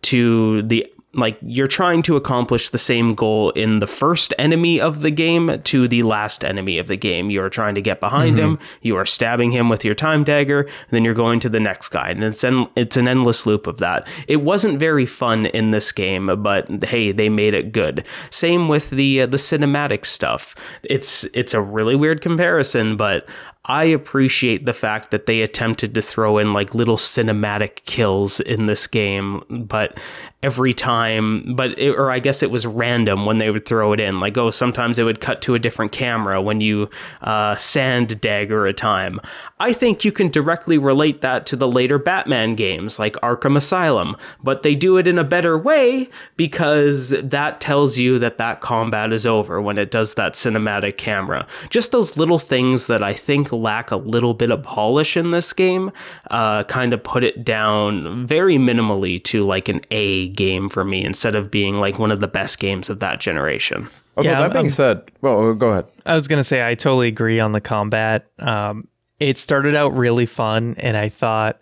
to 0.03 0.63
the 0.63 0.87
like 1.15 1.39
you're 1.41 1.67
trying 1.67 2.03
to 2.03 2.17
accomplish 2.17 2.69
the 2.69 2.79
same 2.79 3.15
goal 3.15 3.51
in 3.51 3.79
the 3.79 3.87
first 3.87 4.35
enemy 4.39 4.79
of 4.79 5.01
the 5.01 5.11
game 5.11 5.61
to 5.63 5.89
the 5.89 6.03
last 6.03 6.45
enemy 6.45 6.79
of 6.79 6.87
the 6.87 6.97
game. 6.97 7.31
You 7.31 7.43
are 7.43 7.49
trying 7.49 7.75
to 7.77 7.81
get 7.81 7.99
behind 7.99 8.37
mm-hmm. 8.37 8.57
him, 8.57 8.59
you 8.83 8.95
are 8.97 9.07
stabbing 9.07 9.51
him 9.51 9.71
with 9.71 9.85
your 9.85 9.95
time 9.95 10.23
dagger, 10.23 10.61
and 10.61 10.91
then 10.91 11.05
you're 11.05 11.15
going 11.15 11.41
to 11.41 11.49
the 11.49 11.61
next 11.61 11.89
guy, 11.89 12.11
and 12.11 12.23
it's 12.23 12.45
en- 12.45 12.69
it's 12.77 12.97
an 12.97 13.09
endless 13.09 13.47
loop 13.47 13.67
of 13.67 13.79
that. 13.79 14.07
It 14.27 14.43
wasn't 14.43 14.79
very 14.79 15.07
fun 15.07 15.47
in 15.47 15.71
this 15.71 15.93
game, 15.93 16.43
but 16.43 16.85
hey, 16.85 17.11
they 17.13 17.31
made 17.31 17.55
it 17.55 17.73
good. 17.73 18.05
Same 18.31 18.69
with 18.69 18.91
the 18.91 19.23
uh, 19.23 19.27
the 19.27 19.39
cinematic 19.39 20.05
stuff. 20.05 20.55
It's 20.83 21.25
it's 21.33 21.55
a 21.55 21.61
really 21.61 21.97
weird 21.97 22.21
comparison, 22.21 22.97
but 22.97 23.27
I 23.69 23.85
appreciate 23.85 24.65
the 24.65 24.73
fact 24.73 25.11
that 25.11 25.27
they 25.27 25.43
attempted 25.43 25.95
to 25.95 26.03
throw 26.03 26.39
in 26.39 26.55
like 26.55 26.75
little 26.75 26.97
cinematic 26.97 27.85
kills 27.85 28.41
in 28.41 28.65
this 28.65 28.87
game, 28.87 29.45
but 29.51 29.99
every 30.43 30.73
time, 30.73 31.55
but 31.55 31.77
it, 31.79 31.91
or 31.91 32.13
I 32.13 32.21
guess 32.21 32.43
it 32.43 32.51
was 32.51 32.65
random 32.65 33.27
when 33.27 33.39
they 33.39 33.51
would 33.51 33.67
throw 33.67 33.93
it 33.93 33.99
in. 33.99 34.21
Like, 34.21 34.39
oh, 34.39 34.51
sometimes 34.51 34.99
it 34.99 35.03
would 35.03 35.21
cut 35.21 35.43
to 35.43 35.55
a 35.55 35.59
different 35.59 35.91
camera 35.91 36.41
when 36.41 36.61
you 36.61 36.89
uh, 37.23 37.57
sand 37.57 38.21
dagger 38.21 38.67
a 38.67 38.73
time. 38.73 39.21
I 39.59 39.73
think 39.73 40.05
you 40.05 40.13
can 40.13 40.31
directly 40.31 40.79
relate 40.79 41.21
that 41.23 41.45
to 41.47 41.57
the 41.57 41.67
later 41.67 41.99
Batman 41.99 42.55
games 42.55 42.99
like 42.99 43.15
Arkham 43.15 43.57
Asylum, 43.57 44.17
but 44.43 44.63
they 44.63 44.77
do 44.77 44.97
it 44.97 45.09
in 45.09 45.19
a 45.19 45.25
better 45.25 45.59
way 45.59 46.09
because 46.37 47.11
that 47.11 47.61
tells 47.61 47.99
you 47.99 48.19
that 48.21 48.39
that 48.39 48.61
combat 48.61 49.13
is 49.13 49.27
over 49.27 49.61
when 49.61 49.77
it 49.77 49.91
does 49.91 50.15
that 50.15 50.35
cinematic 50.35 50.97
camera. 50.97 51.47
Just 51.69 51.91
those 51.91 52.17
little 52.17 52.39
things 52.39 52.87
that 52.87 53.03
I 53.03 53.13
think 53.13 53.51
lack 53.59 53.91
a 53.91 53.97
little 53.97 54.35
bit 54.35 54.51
of 54.51 54.63
polish 54.63 55.17
in 55.17 55.31
this 55.31 55.53
game 55.53 55.91
uh, 56.31 56.65
kind 56.65 56.93
of 56.93 57.03
put 57.03 57.25
it 57.25 57.45
down 57.45 58.27
very 58.27 58.57
minimally 58.57 59.23
to 59.25 59.45
like 59.45 59.69
an 59.69 59.81
A 59.91 60.29
game 60.31 60.69
for 60.69 60.85
me 60.85 61.05
instead 61.05 61.35
of 61.35 61.51
being 61.51 61.77
like 61.77 61.99
one 61.99 62.11
of 62.11 62.21
the 62.21 62.29
best 62.29 62.59
games 62.59 62.89
of 62.89 63.01
that 63.01 63.21
generation. 63.21 63.89
Although 64.17 64.31
yeah, 64.31 64.41
that 64.41 64.53
being 64.53 64.71
said, 64.71 65.11
well, 65.21 65.55
go 65.55 65.69
ahead. 65.69 65.87
I 66.05 66.15
was 66.15 66.27
gonna 66.27 66.45
say 66.45 66.67
I 66.67 66.75
totally 66.75 67.09
agree 67.09 67.39
on 67.39 67.53
the 67.53 67.61
combat. 67.61 68.27
Um, 68.39 68.89
it 69.21 69.39
started 69.39 69.75
out 69.75 69.95
really 69.95 70.27
fun, 70.27 70.75
and 70.79 70.97
I 70.97 71.09
thought, 71.09 71.61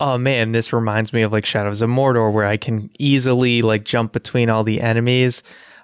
oh 0.00 0.16
man, 0.16 0.52
this 0.52 0.72
reminds 0.72 1.12
me 1.12 1.22
of 1.22 1.32
like 1.32 1.44
Shadows 1.44 1.82
of 1.82 1.90
Mordor, 1.90 2.32
where 2.32 2.46
I 2.46 2.56
can 2.56 2.90
easily 2.98 3.62
like 3.62 3.84
jump 3.84 4.12
between 4.12 4.48
all 4.48 4.64
the 4.64 4.80
enemies. 4.80 5.42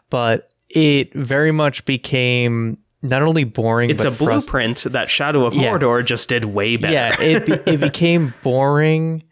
But 0.08 0.50
it 0.70 1.12
very 1.14 1.52
much 1.52 1.84
became 1.84 2.78
not 3.02 3.22
only 3.22 3.44
boring. 3.44 3.90
It's 3.90 4.04
a 4.04 4.10
frust- 4.10 4.18
blueprint 4.18 4.84
that 4.84 5.10
Shadow 5.10 5.44
of 5.46 5.54
yeah. 5.54 5.70
Mordor 5.70 6.04
just 6.04 6.28
did 6.28 6.46
way 6.46 6.76
better. 6.76 6.92
Yeah, 6.92 7.20
it 7.20 7.46
be- 7.46 7.72
it 7.72 7.80
became 7.80 8.34
boring 8.42 9.22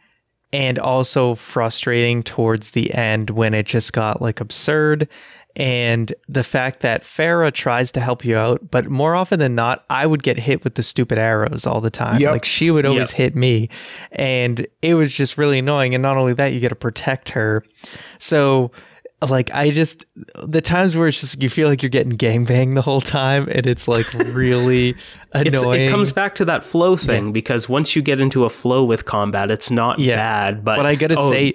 and 0.53 0.79
also 0.79 1.35
frustrating 1.35 2.23
towards 2.23 2.71
the 2.71 2.95
end 2.95 3.31
when 3.31 3.55
it 3.55 3.67
just 3.67 3.93
got 3.93 4.23
like 4.23 4.41
absurd. 4.41 5.09
And 5.57 6.13
the 6.29 6.43
fact 6.43 6.81
that 6.81 7.05
Farah 7.05 7.53
tries 7.53 7.93
to 7.93 8.01
help 8.01 8.25
you 8.25 8.37
out, 8.37 8.71
but 8.71 8.89
more 8.89 9.15
often 9.15 9.39
than 9.39 9.55
not, 9.55 9.85
I 9.89 10.05
would 10.05 10.23
get 10.23 10.37
hit 10.37 10.65
with 10.65 10.75
the 10.75 10.83
stupid 10.83 11.17
arrows 11.17 11.65
all 11.67 11.81
the 11.81 11.91
time. 11.91 12.21
Yep. 12.21 12.33
Like 12.33 12.45
she 12.45 12.71
would 12.71 12.87
always 12.87 13.11
yep. 13.11 13.17
hit 13.17 13.37
me. 13.37 13.69
And 14.13 14.67
it 14.83 14.95
was 14.95 15.13
just 15.13 15.39
really 15.39 15.61
annoying. 15.61 15.95
And 15.95 16.03
not 16.03 16.17
only 16.17 16.35
that, 16.35 16.53
you 16.53 16.61
get 16.61 16.71
to 16.71 16.75
protect 16.75 17.31
her. 17.31 17.65
So 18.19 18.73
like 19.29 19.51
I 19.53 19.71
just 19.71 20.05
the 20.43 20.61
times 20.61 20.97
where 20.97 21.09
it's 21.09 21.21
just 21.21 21.43
you 21.43 21.49
feel 21.49 21.69
like 21.69 21.83
you're 21.83 21.91
getting 21.91 22.17
gangbanged 22.17 22.75
the 22.75 22.83
whole 22.83 23.01
time 23.01 23.49
and 23.51 23.67
it's 23.67 23.89
like 23.89 24.13
really 24.15 24.95
annoying. 25.33 25.83
it 25.83 25.91
comes 25.91 26.13
back 26.13 26.35
to 26.37 26.45
that 26.45 26.63
flow 26.65 26.97
thing 26.97 27.27
yeah. 27.27 27.33
because 27.33 27.69
once 27.69 27.97
you 27.97 28.03
get 28.03 28.21
into 28.21 28.45
a 28.45 28.51
flow 28.51 28.85
with 28.85 29.05
combat, 29.07 29.51
it's 29.51 29.71
not 29.71 29.99
yeah. 29.99 30.17
bad. 30.17 30.65
But 30.65 30.77
but 30.77 30.87
I 30.87 30.95
gotta 30.95 31.17
oh, 31.19 31.31
say, 31.31 31.55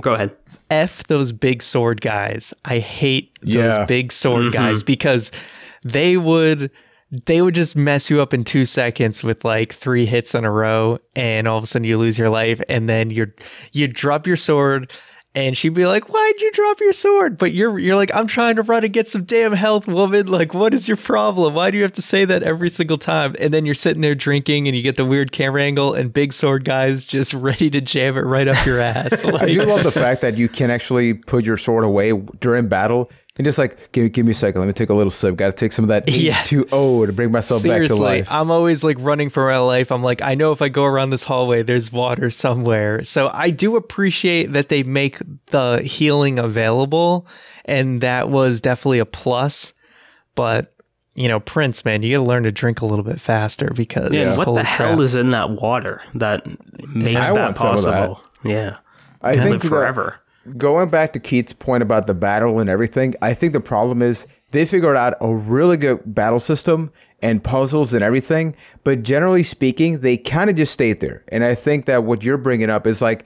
Go 0.00 0.14
ahead. 0.14 0.36
F 0.70 1.06
those 1.06 1.32
big 1.32 1.62
sword 1.62 2.00
guys. 2.00 2.52
I 2.64 2.80
hate 2.80 3.38
those 3.42 3.54
Yeah. 3.54 3.84
big 3.86 4.12
sword 4.12 4.42
Mm-hmm. 4.44 4.52
guys 4.52 4.82
because 4.82 5.30
they 5.84 6.16
would 6.16 6.70
they 7.24 7.40
would 7.40 7.54
just 7.54 7.76
mess 7.76 8.10
you 8.10 8.20
up 8.20 8.34
in 8.34 8.42
two 8.42 8.66
seconds 8.66 9.22
with 9.22 9.44
like 9.44 9.72
three 9.72 10.06
hits 10.06 10.34
in 10.34 10.44
a 10.44 10.50
row 10.50 10.98
and 11.14 11.46
all 11.46 11.56
of 11.56 11.62
a 11.62 11.66
sudden 11.66 11.84
you 11.84 11.96
lose 11.98 12.18
your 12.18 12.28
life 12.30 12.60
and 12.68 12.88
then 12.88 13.10
you're 13.10 13.32
you 13.72 13.86
drop 13.86 14.26
your 14.26 14.36
sword 14.36 14.90
and 15.36 15.54
she'd 15.54 15.74
be 15.74 15.84
like, 15.84 16.08
Why'd 16.08 16.40
you 16.40 16.50
drop 16.50 16.80
your 16.80 16.94
sword? 16.94 17.36
But 17.36 17.52
you're 17.52 17.78
you're 17.78 17.94
like, 17.94 18.10
I'm 18.14 18.26
trying 18.26 18.56
to 18.56 18.62
run 18.62 18.84
and 18.84 18.92
get 18.92 19.06
some 19.06 19.24
damn 19.24 19.52
health, 19.52 19.86
woman. 19.86 20.26
Like, 20.26 20.54
what 20.54 20.72
is 20.72 20.88
your 20.88 20.96
problem? 20.96 21.54
Why 21.54 21.70
do 21.70 21.76
you 21.76 21.82
have 21.82 21.92
to 21.92 22.02
say 22.02 22.24
that 22.24 22.42
every 22.42 22.70
single 22.70 22.96
time? 22.96 23.36
And 23.38 23.52
then 23.52 23.66
you're 23.66 23.74
sitting 23.74 24.00
there 24.00 24.14
drinking 24.14 24.66
and 24.66 24.74
you 24.74 24.82
get 24.82 24.96
the 24.96 25.04
weird 25.04 25.32
camera 25.32 25.62
angle 25.62 25.92
and 25.92 26.10
big 26.10 26.32
sword 26.32 26.64
guys 26.64 27.04
just 27.04 27.34
ready 27.34 27.68
to 27.70 27.82
jam 27.82 28.16
it 28.16 28.22
right 28.22 28.48
up 28.48 28.64
your 28.64 28.80
ass. 28.80 29.24
I 29.24 29.46
do 29.46 29.62
love 29.62 29.82
the 29.82 29.92
fact 29.92 30.22
that 30.22 30.38
you 30.38 30.48
can 30.48 30.70
actually 30.70 31.12
put 31.12 31.44
your 31.44 31.58
sword 31.58 31.84
away 31.84 32.12
during 32.40 32.68
battle 32.68 33.10
and 33.38 33.44
just 33.44 33.58
like 33.58 33.92
give, 33.92 34.12
give 34.12 34.24
me 34.26 34.32
a 34.32 34.34
second, 34.34 34.60
let 34.60 34.66
me 34.66 34.72
take 34.72 34.88
a 34.90 34.94
little 34.94 35.10
sip. 35.10 35.36
Got 35.36 35.46
to 35.46 35.52
take 35.52 35.72
some 35.72 35.84
of 35.84 35.88
that 35.88 36.08
Yeah. 36.10 36.34
H2O 36.44 37.06
to 37.06 37.12
bring 37.12 37.30
myself 37.30 37.62
back 37.62 37.68
to 37.82 37.88
Seriously, 37.88 37.98
life. 37.98 38.26
I'm 38.30 38.50
always 38.50 38.82
like 38.84 38.96
running 39.00 39.28
for 39.30 39.46
my 39.46 39.58
life. 39.58 39.92
I'm 39.92 40.02
like, 40.02 40.22
I 40.22 40.34
know 40.34 40.52
if 40.52 40.62
I 40.62 40.68
go 40.68 40.84
around 40.84 41.10
this 41.10 41.22
hallway, 41.22 41.62
there's 41.62 41.92
water 41.92 42.30
somewhere. 42.30 43.02
So 43.04 43.30
I 43.32 43.50
do 43.50 43.76
appreciate 43.76 44.52
that 44.52 44.68
they 44.68 44.82
make 44.82 45.18
the 45.46 45.82
healing 45.84 46.38
available, 46.38 47.26
and 47.64 48.00
that 48.00 48.28
was 48.30 48.60
definitely 48.60 48.98
a 49.00 49.06
plus. 49.06 49.72
But 50.34 50.72
you 51.14 51.28
know, 51.28 51.40
Prince, 51.40 51.82
man, 51.84 52.02
you 52.02 52.16
got 52.18 52.22
to 52.24 52.28
learn 52.28 52.42
to 52.42 52.52
drink 52.52 52.82
a 52.82 52.86
little 52.86 53.04
bit 53.04 53.18
faster 53.20 53.70
because 53.74 54.12
Yeah. 54.12 54.36
What 54.36 54.46
holy 54.48 54.62
the 54.62 54.68
hell 54.68 54.88
crap. 54.88 55.00
is 55.00 55.14
in 55.14 55.30
that 55.30 55.48
water 55.50 56.02
that 56.14 56.46
makes 56.94 57.26
I 57.28 57.32
that 57.34 57.40
want 57.40 57.56
some 57.56 57.68
of 57.74 57.82
that. 57.84 58.08
possible? 58.08 58.22
Yeah. 58.44 58.76
I 59.22 59.32
Live 59.34 59.42
think 59.42 59.62
that- 59.62 59.68
forever. 59.68 60.20
Going 60.56 60.88
back 60.88 61.12
to 61.12 61.20
Keith's 61.20 61.52
point 61.52 61.82
about 61.82 62.06
the 62.06 62.14
battle 62.14 62.58
and 62.58 62.70
everything, 62.70 63.14
I 63.22 63.34
think 63.34 63.52
the 63.52 63.60
problem 63.60 64.02
is 64.02 64.26
they 64.52 64.64
figured 64.64 64.96
out 64.96 65.14
a 65.20 65.34
really 65.34 65.76
good 65.76 66.14
battle 66.14 66.40
system 66.40 66.92
and 67.20 67.42
puzzles 67.42 67.92
and 67.92 68.02
everything, 68.02 68.54
but 68.84 69.02
generally 69.02 69.42
speaking, 69.42 70.00
they 70.00 70.16
kind 70.16 70.50
of 70.50 70.56
just 70.56 70.72
stayed 70.72 71.00
there. 71.00 71.24
And 71.28 71.44
I 71.44 71.54
think 71.54 71.86
that 71.86 72.04
what 72.04 72.22
you're 72.22 72.36
bringing 72.36 72.70
up 72.70 72.86
is 72.86 73.02
like 73.02 73.24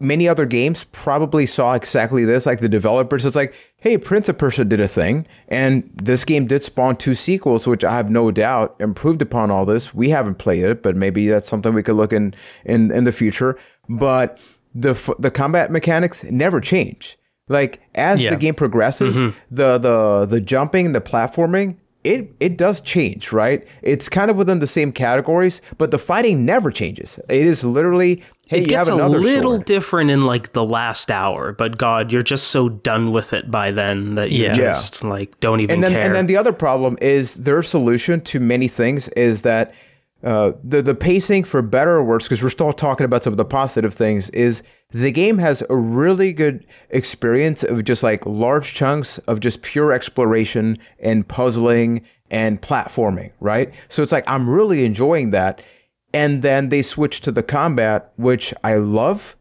many 0.00 0.28
other 0.28 0.46
games 0.46 0.84
probably 0.92 1.46
saw 1.46 1.74
exactly 1.74 2.24
this. 2.24 2.46
Like 2.46 2.60
the 2.60 2.68
developers, 2.68 3.24
it's 3.24 3.36
like, 3.36 3.54
hey, 3.76 3.98
Prince 3.98 4.28
of 4.28 4.38
Persia 4.38 4.64
did 4.64 4.80
a 4.80 4.88
thing, 4.88 5.26
and 5.48 5.88
this 5.94 6.24
game 6.24 6.46
did 6.46 6.62
spawn 6.62 6.96
two 6.96 7.14
sequels, 7.14 7.66
which 7.66 7.84
I 7.84 7.96
have 7.96 8.10
no 8.10 8.30
doubt 8.30 8.76
improved 8.80 9.22
upon 9.22 9.50
all 9.50 9.64
this. 9.64 9.94
We 9.94 10.10
haven't 10.10 10.36
played 10.36 10.64
it, 10.64 10.82
but 10.82 10.96
maybe 10.96 11.28
that's 11.28 11.48
something 11.48 11.74
we 11.74 11.82
could 11.82 11.96
look 11.96 12.12
in 12.12 12.34
in, 12.64 12.90
in 12.92 13.04
the 13.04 13.12
future. 13.12 13.58
But 13.88 14.38
the 14.74 14.90
f- 14.90 15.10
the 15.18 15.30
combat 15.30 15.70
mechanics 15.70 16.24
never 16.24 16.60
change. 16.60 17.16
Like 17.48 17.80
as 17.94 18.22
Yeah. 18.22 18.30
the 18.30 18.36
game 18.36 18.54
progresses, 18.54 19.16
mm-hmm. 19.16 19.36
the 19.50 19.78
the 19.78 20.26
the 20.26 20.40
jumping, 20.40 20.92
the 20.92 21.00
platforming, 21.00 21.76
it 22.02 22.32
it 22.40 22.56
does 22.56 22.80
change, 22.80 23.32
right? 23.32 23.66
It's 23.82 24.08
kind 24.08 24.30
of 24.30 24.36
within 24.36 24.58
the 24.60 24.66
same 24.66 24.92
categories, 24.92 25.60
but 25.78 25.90
the 25.90 25.98
fighting 25.98 26.44
never 26.44 26.70
changes. 26.70 27.18
It 27.28 27.42
is 27.46 27.62
literally 27.62 28.22
hey, 28.48 28.58
It 28.58 28.60
you 28.62 28.66
gets 28.68 28.88
have 28.88 28.98
a 28.98 29.06
little 29.08 29.52
sword. 29.54 29.64
different 29.66 30.10
in 30.10 30.22
like 30.22 30.52
the 30.52 30.64
last 30.64 31.10
hour, 31.10 31.52
but 31.52 31.78
God, 31.78 32.12
you're 32.12 32.22
just 32.22 32.48
so 32.48 32.68
done 32.68 33.10
with 33.12 33.32
it 33.32 33.50
by 33.50 33.70
then 33.70 34.16
that 34.16 34.30
you 34.32 34.44
Yeah. 34.44 34.56
Yeah. 34.56 34.72
just 34.72 35.02
like 35.04 35.38
don't 35.40 35.60
even 35.60 35.74
and 35.74 35.82
then 35.84 35.92
care. 35.92 36.04
and 36.06 36.14
then 36.14 36.26
the 36.26 36.36
other 36.36 36.52
problem 36.52 36.96
is 37.00 37.34
their 37.34 37.62
solution 37.62 38.20
to 38.22 38.40
many 38.40 38.68
things 38.68 39.08
is 39.10 39.42
that 39.42 39.72
uh, 40.24 40.52
the 40.64 40.80
the 40.80 40.94
pacing 40.94 41.44
for 41.44 41.60
better 41.60 41.96
or 41.96 42.02
worse 42.02 42.24
because 42.24 42.42
we're 42.42 42.48
still 42.48 42.72
talking 42.72 43.04
about 43.04 43.22
some 43.22 43.32
of 43.32 43.36
the 43.36 43.44
positive 43.44 43.92
things 43.92 44.30
is 44.30 44.62
the 44.90 45.12
game 45.12 45.36
has 45.36 45.62
a 45.68 45.76
really 45.76 46.32
good 46.32 46.66
experience 46.88 47.62
of 47.62 47.84
just 47.84 48.02
like 48.02 48.24
large 48.24 48.72
chunks 48.72 49.18
of 49.18 49.40
just 49.40 49.60
pure 49.60 49.92
exploration 49.92 50.78
and 50.98 51.28
puzzling 51.28 52.02
and 52.30 52.62
platforming 52.62 53.32
right? 53.40 53.72
So 53.90 54.02
it's 54.02 54.12
like 54.12 54.24
i'm 54.26 54.48
really 54.48 54.84
enjoying 54.84 55.30
that. 55.30 55.60
And 56.14 56.42
then 56.42 56.68
they 56.68 56.80
switch 56.80 57.20
to 57.22 57.32
the 57.32 57.42
combat 57.42 58.12
which 58.16 58.54
i 58.64 58.76
love 58.76 59.36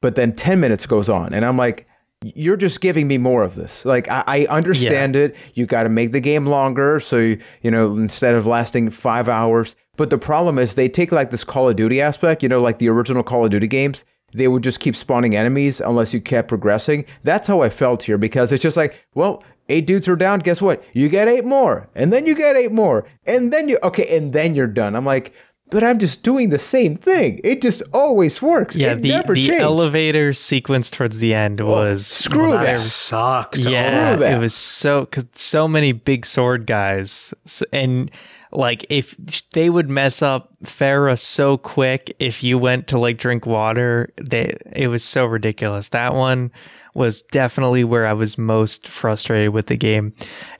but 0.00 0.14
then 0.14 0.36
10 0.36 0.60
minutes 0.60 0.86
goes 0.86 1.08
on 1.08 1.34
and 1.34 1.44
i'm 1.44 1.56
like 1.56 1.86
you're 2.22 2.56
just 2.56 2.80
giving 2.80 3.08
me 3.08 3.18
more 3.18 3.42
of 3.42 3.54
this. 3.54 3.84
Like 3.84 4.08
i, 4.08 4.22
I 4.26 4.46
understand 4.46 5.16
it. 5.16 5.34
You 5.54 5.66
got 5.66 5.84
to 5.84 5.88
make 5.88 6.12
the 6.12 6.20
game 6.20 6.46
longer 6.46 7.00
so 7.00 7.16
you, 7.16 7.38
you 7.62 7.70
know 7.70 7.96
instead 7.96 8.34
of 8.34 8.46
lasting 8.46 8.90
five 8.90 9.28
hours. 9.28 9.74
But 9.96 10.10
the 10.10 10.18
problem 10.18 10.58
is 10.58 10.74
they 10.74 10.88
take 10.88 11.12
like 11.12 11.30
this 11.30 11.44
call 11.44 11.68
of 11.68 11.76
duty 11.76 12.00
aspect 12.00 12.42
you 12.42 12.48
know 12.48 12.60
like 12.60 12.78
the 12.78 12.88
original 12.88 13.22
call 13.22 13.44
of 13.44 13.50
duty 13.50 13.66
games 13.66 14.04
they 14.32 14.46
would 14.46 14.62
just 14.62 14.78
keep 14.78 14.94
spawning 14.94 15.34
enemies 15.34 15.80
unless 15.80 16.14
you 16.14 16.20
kept 16.20 16.48
progressing. 16.48 17.04
That's 17.24 17.48
how 17.48 17.62
i 17.62 17.70
felt 17.70 18.02
here 18.02 18.18
because 18.18 18.52
it's 18.52 18.62
just 18.62 18.76
like 18.76 19.02
well 19.14 19.42
eight 19.68 19.86
dudes 19.86 20.08
are 20.08 20.16
down 20.16 20.40
guess 20.40 20.60
what? 20.60 20.84
You 20.92 21.08
get 21.08 21.28
eight 21.28 21.44
more 21.44 21.88
and 21.94 22.12
then 22.12 22.26
you 22.26 22.34
get 22.34 22.56
eight 22.56 22.72
more 22.72 23.06
and 23.24 23.52
then 23.52 23.68
you 23.68 23.78
okay 23.82 24.16
and 24.16 24.32
then 24.32 24.54
you're 24.54 24.66
done. 24.66 24.94
I'm 24.94 25.06
like 25.06 25.32
but 25.70 25.82
i'm 25.84 25.98
just 25.98 26.22
doing 26.22 26.50
the 26.50 26.58
same 26.58 26.96
thing 26.96 27.40
it 27.44 27.62
just 27.62 27.82
always 27.92 28.40
works 28.42 28.74
Yeah, 28.76 28.92
it 28.92 29.02
the 29.02 29.08
never 29.10 29.34
the 29.34 29.46
changed. 29.46 29.62
elevator 29.62 30.32
sequence 30.32 30.90
towards 30.90 31.18
the 31.18 31.34
end 31.34 31.60
oh, 31.60 31.66
was 31.66 32.06
screw 32.06 32.50
that 32.52 32.64
that. 32.66 32.76
sucked. 32.76 33.58
Yeah, 33.58 34.16
that. 34.16 34.32
it 34.34 34.38
was 34.38 34.54
so 34.54 35.06
'cause 35.06 35.24
so 35.34 35.66
many 35.68 35.92
big 35.92 36.26
sword 36.26 36.66
guys, 36.66 37.32
and 37.72 38.10
like 38.52 38.84
if 38.90 39.16
they 39.52 39.70
would 39.70 39.88
mess 39.88 40.22
up 40.22 40.50
Farah 40.64 41.18
so 41.18 41.56
quick 41.56 42.14
if 42.18 42.42
you 42.42 42.58
went 42.58 42.88
to 42.88 42.98
like 42.98 43.18
drink 43.18 43.46
water, 43.46 44.12
they 44.20 44.54
it 44.72 44.88
was 44.88 45.04
so 45.04 45.24
ridiculous. 45.24 45.88
That 45.88 46.14
one 46.14 46.50
was 46.94 47.22
definitely 47.22 47.84
where 47.84 48.06
I 48.06 48.12
was 48.12 48.36
most 48.36 48.88
frustrated 48.88 49.50
with 49.50 49.66
the 49.66 49.76
game, 49.76 50.12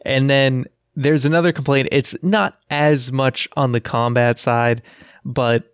and 0.05 0.31
then 0.31 0.66
there's 0.96 1.24
another 1.24 1.53
complaint. 1.53 1.88
It's 1.92 2.14
not 2.22 2.59
as 2.70 3.12
much 3.12 3.48
on 3.57 3.72
the 3.72 3.81
combat 3.81 4.38
side, 4.38 4.83
but 5.24 5.64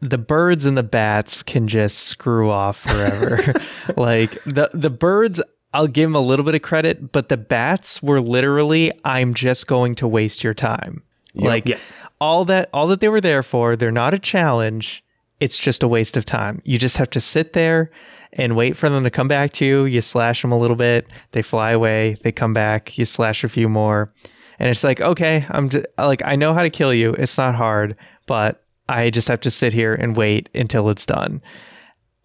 the 0.00 0.18
birds 0.18 0.64
and 0.66 0.76
the 0.76 0.82
bats 0.82 1.42
can 1.42 1.66
just 1.66 1.98
screw 1.98 2.50
off 2.50 2.78
forever. 2.78 3.54
like 3.96 4.42
the 4.44 4.70
the 4.74 4.90
birds, 4.90 5.40
I'll 5.72 5.86
give 5.86 6.08
them 6.10 6.14
a 6.16 6.20
little 6.20 6.44
bit 6.44 6.54
of 6.54 6.62
credit, 6.62 7.10
but 7.12 7.28
the 7.30 7.36
bats 7.36 8.02
were 8.02 8.20
literally, 8.20 8.92
I'm 9.04 9.34
just 9.34 9.66
going 9.66 9.94
to 9.96 10.06
waste 10.08 10.44
your 10.44 10.54
time. 10.54 11.02
Like 11.34 11.66
Yeah. 11.68 11.78
all 12.20 12.44
that 12.44 12.68
all 12.72 12.86
that 12.88 13.00
they 13.00 13.08
were 13.08 13.20
there 13.20 13.42
for, 13.42 13.76
they're 13.76 13.90
not 13.90 14.14
a 14.14 14.18
challenge. 14.18 15.02
It's 15.40 15.58
just 15.58 15.82
a 15.82 15.88
waste 15.88 16.16
of 16.16 16.24
time. 16.24 16.62
You 16.64 16.78
just 16.78 16.96
have 16.98 17.10
to 17.10 17.20
sit 17.20 17.54
there 17.54 17.90
and 18.34 18.54
wait 18.56 18.76
for 18.76 18.88
them 18.88 19.02
to 19.04 19.10
come 19.10 19.26
back 19.26 19.52
to 19.54 19.64
you. 19.64 19.84
You 19.84 20.00
slash 20.00 20.42
them 20.42 20.52
a 20.52 20.58
little 20.58 20.76
bit, 20.76 21.06
they 21.32 21.42
fly 21.42 21.72
away, 21.72 22.16
they 22.22 22.30
come 22.30 22.52
back, 22.52 22.96
you 22.98 23.04
slash 23.04 23.42
a 23.42 23.48
few 23.48 23.68
more. 23.68 24.12
And 24.64 24.70
it's 24.70 24.82
like, 24.82 25.02
okay, 25.02 25.44
I'm 25.50 25.68
like 25.98 26.22
I 26.24 26.36
know 26.36 26.54
how 26.54 26.62
to 26.62 26.70
kill 26.70 26.94
you. 26.94 27.12
It's 27.12 27.36
not 27.36 27.54
hard, 27.54 27.96
but 28.26 28.64
I 28.88 29.10
just 29.10 29.28
have 29.28 29.40
to 29.40 29.50
sit 29.50 29.74
here 29.74 29.94
and 29.94 30.16
wait 30.16 30.48
until 30.54 30.88
it's 30.88 31.04
done. 31.04 31.42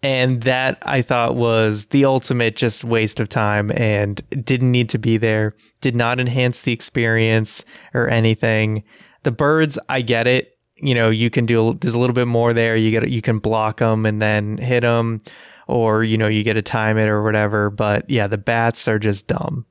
And 0.02 0.42
that 0.44 0.78
I 0.80 1.02
thought 1.02 1.36
was 1.36 1.84
the 1.86 2.06
ultimate 2.06 2.56
just 2.56 2.82
waste 2.82 3.20
of 3.20 3.28
time 3.28 3.70
and 3.72 4.22
didn't 4.42 4.70
need 4.70 4.88
to 4.88 4.98
be 4.98 5.18
there, 5.18 5.52
did 5.82 5.94
not 5.94 6.18
enhance 6.18 6.62
the 6.62 6.72
experience 6.72 7.62
or 7.92 8.08
anything. 8.08 8.84
The 9.24 9.32
birds, 9.32 9.78
I 9.90 10.00
get 10.00 10.26
it. 10.26 10.56
You 10.76 10.94
know, 10.94 11.10
you 11.10 11.28
can 11.28 11.44
do 11.44 11.74
there's 11.74 11.92
a 11.92 11.98
little 11.98 12.14
bit 12.14 12.26
more 12.26 12.54
there. 12.54 12.74
You 12.74 12.90
get 12.90 13.10
you 13.10 13.20
can 13.20 13.38
block 13.38 13.80
them 13.80 14.06
and 14.06 14.22
then 14.22 14.56
hit 14.56 14.80
them 14.80 15.20
or 15.66 16.04
you 16.04 16.16
know, 16.16 16.28
you 16.28 16.42
get 16.42 16.54
to 16.54 16.62
time 16.62 16.96
it 16.96 17.10
or 17.10 17.22
whatever, 17.22 17.68
but 17.68 18.08
yeah, 18.08 18.26
the 18.26 18.38
bats 18.38 18.88
are 18.88 18.98
just 18.98 19.26
dumb. 19.26 19.66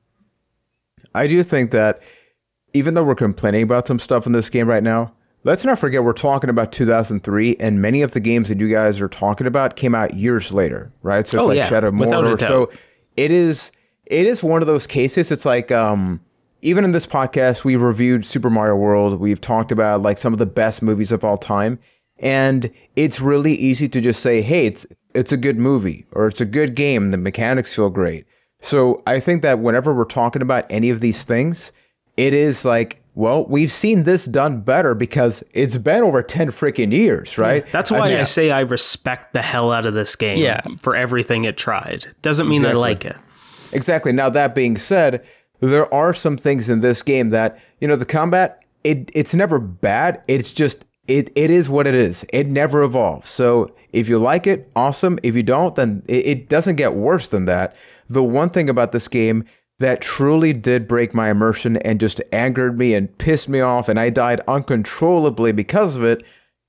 I 1.16 1.26
do 1.26 1.42
think 1.42 1.72
that 1.72 2.00
even 2.74 2.94
though 2.94 3.04
we're 3.04 3.14
complaining 3.14 3.62
about 3.62 3.86
some 3.86 3.98
stuff 3.98 4.26
in 4.26 4.32
this 4.32 4.48
game 4.50 4.68
right 4.68 4.82
now, 4.82 5.12
let's 5.44 5.64
not 5.64 5.78
forget 5.78 6.04
we're 6.04 6.12
talking 6.12 6.50
about 6.50 6.72
2003, 6.72 7.56
and 7.58 7.80
many 7.82 8.02
of 8.02 8.12
the 8.12 8.20
games 8.20 8.48
that 8.48 8.60
you 8.60 8.68
guys 8.70 9.00
are 9.00 9.08
talking 9.08 9.46
about 9.46 9.76
came 9.76 9.94
out 9.94 10.14
years 10.14 10.52
later, 10.52 10.92
right? 11.02 11.26
So 11.26 11.38
it's 11.38 11.44
Oh, 11.44 11.48
like 11.48 11.56
yeah, 11.56 11.68
Shadow 11.68 11.88
of 11.88 11.94
Mordor. 11.94 12.38
So 12.48 12.70
it 13.16 13.30
is 13.30 13.70
it 14.06 14.26
is 14.26 14.42
one 14.42 14.60
of 14.62 14.66
those 14.66 14.86
cases. 14.86 15.30
It's 15.30 15.44
like 15.44 15.70
um, 15.72 16.20
even 16.62 16.84
in 16.84 16.92
this 16.92 17.06
podcast, 17.06 17.64
we've 17.64 17.80
reviewed 17.82 18.24
Super 18.24 18.50
Mario 18.50 18.76
World. 18.76 19.18
We've 19.20 19.40
talked 19.40 19.72
about 19.72 20.02
like 20.02 20.18
some 20.18 20.32
of 20.32 20.38
the 20.38 20.46
best 20.46 20.82
movies 20.82 21.10
of 21.12 21.24
all 21.24 21.38
time, 21.38 21.78
and 22.18 22.70
it's 22.96 23.20
really 23.20 23.54
easy 23.54 23.88
to 23.88 24.00
just 24.00 24.20
say, 24.20 24.42
"Hey, 24.42 24.66
it's 24.66 24.86
it's 25.14 25.32
a 25.32 25.36
good 25.36 25.58
movie" 25.58 26.06
or 26.12 26.26
"It's 26.26 26.40
a 26.40 26.44
good 26.46 26.74
game." 26.74 27.10
The 27.10 27.16
mechanics 27.18 27.74
feel 27.74 27.90
great. 27.90 28.26
So 28.62 29.02
I 29.06 29.20
think 29.20 29.40
that 29.42 29.58
whenever 29.60 29.94
we're 29.94 30.04
talking 30.04 30.42
about 30.42 30.66
any 30.68 30.90
of 30.90 31.00
these 31.00 31.24
things, 31.24 31.72
it 32.16 32.34
is 32.34 32.64
like, 32.64 33.02
well, 33.14 33.44
we've 33.46 33.72
seen 33.72 34.04
this 34.04 34.24
done 34.24 34.60
better 34.60 34.94
because 34.94 35.42
it's 35.52 35.76
been 35.76 36.02
over 36.02 36.22
10 36.22 36.48
freaking 36.50 36.92
years, 36.92 37.36
right? 37.38 37.66
That's 37.72 37.90
why 37.90 38.00
I, 38.00 38.14
think- 38.14 38.26
say 38.28 38.50
I 38.50 38.60
respect 38.60 39.32
the 39.32 39.42
hell 39.42 39.72
out 39.72 39.84
of 39.86 39.94
this 39.94 40.14
game 40.16 40.38
Yeah. 40.38 40.60
for 40.78 40.94
everything 40.94 41.44
it 41.44 41.56
tried. 41.56 42.06
Doesn't 42.22 42.48
mean 42.48 42.64
I 42.64 42.72
like 42.72 43.04
it. 43.04 43.16
Exactly. 43.72 44.12
Now 44.12 44.30
that 44.30 44.54
being 44.54 44.76
said, 44.76 45.24
there 45.60 45.92
are 45.92 46.14
some 46.14 46.36
things 46.36 46.68
in 46.68 46.80
this 46.80 47.02
game 47.02 47.30
that, 47.30 47.58
you 47.80 47.88
know, 47.88 47.96
the 47.96 48.06
combat, 48.06 48.62
it 48.84 49.10
it's 49.14 49.34
never 49.34 49.58
bad. 49.58 50.22
It's 50.26 50.52
just 50.52 50.84
it, 51.06 51.30
it 51.34 51.50
is 51.50 51.68
what 51.68 51.86
it 51.86 51.94
is. 51.94 52.24
It 52.32 52.46
never 52.46 52.82
evolves. 52.82 53.28
So 53.28 53.74
if 53.92 54.08
you 54.08 54.18
like 54.18 54.46
it, 54.46 54.70
awesome. 54.74 55.18
If 55.22 55.34
you 55.34 55.42
don't, 55.42 55.74
then 55.74 56.02
it, 56.06 56.26
it 56.26 56.48
doesn't 56.48 56.76
get 56.76 56.94
worse 56.94 57.28
than 57.28 57.44
that. 57.46 57.74
The 58.08 58.22
one 58.22 58.48
thing 58.50 58.70
about 58.70 58.92
this 58.92 59.06
game 59.08 59.44
that 59.80 60.00
truly 60.00 60.52
did 60.52 60.86
break 60.86 61.12
my 61.12 61.30
immersion 61.30 61.76
and 61.78 61.98
just 61.98 62.20
angered 62.32 62.78
me 62.78 62.94
and 62.94 63.16
pissed 63.18 63.48
me 63.48 63.60
off, 63.60 63.88
and 63.88 63.98
I 63.98 64.10
died 64.10 64.40
uncontrollably 64.46 65.52
because 65.52 65.96
of 65.96 66.04
it, 66.04 66.22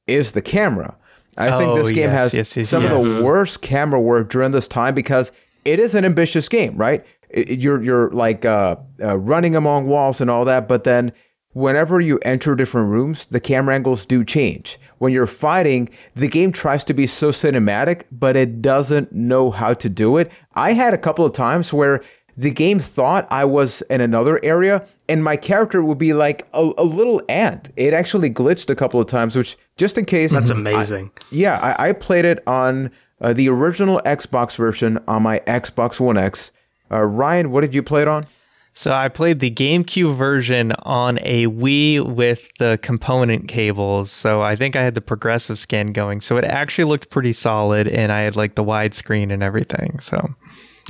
is 0.07 0.31
the 0.31 0.41
camera. 0.41 0.95
I 1.37 1.57
think 1.57 1.75
this 1.75 1.87
Oh, 1.89 1.91
game 1.93 2.09
yes, 2.09 2.19
has 2.19 2.33
yes, 2.33 2.57
yes, 2.57 2.69
some 2.69 2.83
of 2.85 2.91
the 2.91 3.23
worst 3.23 3.61
camera 3.61 3.99
work 4.01 4.29
during 4.29 4.51
this 4.51 4.67
time 4.67 4.93
because 4.93 5.31
it 5.63 5.79
is 5.79 5.95
an 5.95 6.03
ambitious 6.03 6.49
game, 6.49 6.75
right? 6.75 7.05
You're 7.33 7.81
you're 7.81 8.09
like 8.11 8.43
uh, 8.43 8.75
uh, 9.01 9.17
running 9.17 9.55
among 9.55 9.87
walls 9.87 10.19
and 10.19 10.29
all 10.29 10.43
that, 10.45 10.67
but 10.67 10.83
then 10.83 11.13
whenever 11.53 12.01
you 12.01 12.17
enter 12.19 12.55
different 12.55 12.89
rooms, 12.89 13.27
the 13.27 13.39
camera 13.39 13.75
angles 13.75 14.05
do 14.05 14.23
change. 14.25 14.79
When 14.97 15.13
you're 15.13 15.25
fighting, 15.27 15.89
the 16.15 16.27
game 16.27 16.51
tries 16.51 16.83
to 16.85 16.93
be 16.93 17.07
so 17.07 17.31
cinematic, 17.31 18.03
but 18.11 18.35
it 18.35 18.61
doesn't 18.61 19.11
know 19.13 19.51
how 19.51 19.73
to 19.73 19.89
do 19.89 20.17
it. 20.17 20.31
I 20.53 20.73
had 20.73 20.93
a 20.93 20.97
couple 20.97 21.25
of 21.25 21.33
times 21.33 21.71
where 21.73 22.01
the 22.37 22.51
game 22.51 22.79
thought 22.79 23.27
I 23.29 23.45
was 23.45 23.81
in 23.89 24.01
another 24.01 24.39
area 24.43 24.87
and 25.09 25.23
my 25.23 25.35
character 25.35 25.83
would 25.83 25.97
be 25.97 26.13
like 26.13 26.47
a, 26.53 26.71
a 26.77 26.83
little 26.83 27.21
ant. 27.27 27.69
It 27.75 27.93
actually 27.93 28.29
glitched 28.29 28.69
a 28.69 28.75
couple 28.75 28.99
of 28.99 29.07
times, 29.07 29.35
which 29.35 29.57
just 29.77 29.97
in 29.97 30.05
case. 30.05 30.31
That's 30.31 30.49
amazing. 30.49 31.11
Yeah, 31.31 31.57
I, 31.57 31.89
I 31.89 31.91
played 31.93 32.25
it 32.25 32.45
on 32.47 32.91
uh, 33.19 33.33
the 33.33 33.49
original 33.49 34.01
Xbox 34.05 34.55
version 34.55 34.99
on 35.07 35.23
my 35.23 35.39
Xbox 35.41 35.99
One 35.99 36.17
X. 36.17 36.51
Uh, 36.91 37.01
Ryan, 37.01 37.51
what 37.51 37.61
did 37.61 37.73
you 37.73 37.83
play 37.83 38.01
it 38.01 38.07
on? 38.07 38.25
So 38.73 38.93
I 38.93 39.09
played 39.09 39.41
the 39.41 39.51
GameCube 39.51 40.15
version 40.15 40.71
on 40.83 41.19
a 41.23 41.47
Wii 41.47 42.05
with 42.05 42.47
the 42.57 42.79
component 42.81 43.49
cables. 43.49 44.09
So 44.11 44.41
I 44.41 44.55
think 44.55 44.77
I 44.77 44.83
had 44.83 44.95
the 44.95 45.01
progressive 45.01 45.59
scan 45.59 45.87
going. 45.87 46.21
So 46.21 46.37
it 46.37 46.45
actually 46.45 46.85
looked 46.85 47.09
pretty 47.09 47.33
solid 47.33 47.89
and 47.89 48.13
I 48.13 48.21
had 48.21 48.37
like 48.37 48.55
the 48.55 48.63
widescreen 48.63 49.31
and 49.31 49.43
everything. 49.43 49.99
So 49.99 50.35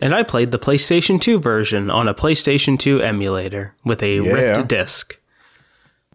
And 0.01 0.15
I 0.15 0.23
played 0.23 0.51
the 0.51 0.59
PlayStation 0.59 1.21
2 1.21 1.39
version 1.39 1.91
on 1.91 2.07
a 2.07 2.13
PlayStation 2.13 2.77
2 2.79 3.01
emulator 3.01 3.75
with 3.85 4.01
a 4.01 4.15
Yeah. 4.15 4.31
ripped 4.33 4.67
disc. 4.67 5.17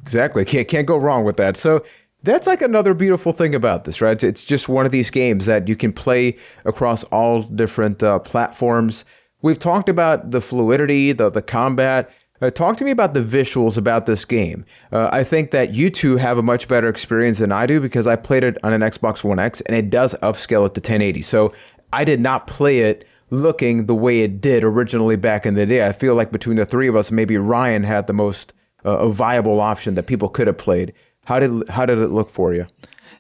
Exactly. 0.03 0.44
Can't 0.44 0.68
can't 0.68 0.87
go 0.87 0.96
wrong 0.96 1.25
with 1.25 1.37
that. 1.37 1.57
So 1.57 1.83
that's 2.22 2.46
like 2.46 2.62
another 2.62 2.94
beautiful 2.94 3.33
thing 3.33 3.55
about 3.55 3.85
this, 3.85 4.01
right? 4.01 4.22
It's 4.22 4.44
just 4.44 4.68
one 4.68 4.87
of 4.87 4.92
these 4.92 5.11
games 5.11 5.46
that 5.46 5.68
you 5.68 5.77
can 5.77 5.92
play 5.92 6.37
across 6.64 7.05
all 7.05 7.42
different 7.42 8.03
uh, 8.03 8.18
platforms. 8.20 9.05
We've 9.42 9.59
talked 9.59 9.88
about 9.88 10.31
the 10.31 10.40
fluidity, 10.40 11.12
the 11.12 11.31
the 11.31 11.42
combat. 11.42 12.11
Uh, 12.42 12.51
talk 12.51 12.77
to 12.77 12.85
me 12.85 12.90
about 12.90 13.14
the 13.14 13.22
visuals 13.22 13.79
about 13.79 14.05
this 14.05 14.25
game. 14.27 14.64
Uh, 14.92 15.09
I 15.11 15.25
think 15.25 15.53
that 15.53 15.75
you 15.75 15.88
two 15.88 16.16
have 16.18 16.37
a 16.37 16.42
much 16.42 16.68
better 16.68 16.88
experience 16.88 17.38
than 17.38 17.51
I 17.51 17.64
do 17.64 17.81
because 17.81 18.07
I 18.07 18.14
played 18.16 18.44
it 18.44 18.59
on 18.62 18.75
an 18.75 18.83
Xbox 18.83 19.25
One 19.25 19.38
X 19.38 19.62
and 19.62 19.75
it 19.77 19.88
does 19.88 20.14
upscale 20.22 20.66
it 20.66 20.75
to 20.75 20.81
1080. 20.81 21.22
So 21.22 21.53
I 21.94 22.05
did 22.05 22.20
not 22.20 22.46
play 22.46 22.81
it 22.81 23.07
looking 23.30 23.86
the 23.86 23.94
way 23.94 24.20
it 24.20 24.40
did 24.40 24.62
originally 24.62 25.16
back 25.16 25.46
in 25.46 25.54
the 25.54 25.66
day. 25.66 25.86
I 25.86 25.92
feel 25.92 26.14
like 26.14 26.30
between 26.30 26.56
the 26.56 26.66
three 26.66 26.88
of 26.88 26.96
us, 26.96 27.10
maybe 27.10 27.36
Ryan 27.36 27.82
had 27.82 28.06
the 28.06 28.12
most 28.12 28.52
uh, 28.84 28.98
a 28.98 29.10
viable 29.10 29.60
option 29.60 29.94
that 29.96 30.04
people 30.04 30.28
could 30.28 30.46
have 30.46 30.58
played. 30.58 30.92
How 31.24 31.40
did 31.40 31.68
how 31.68 31.86
did 31.86 31.98
it 31.98 32.08
look 32.08 32.30
for 32.30 32.54
you? 32.54 32.66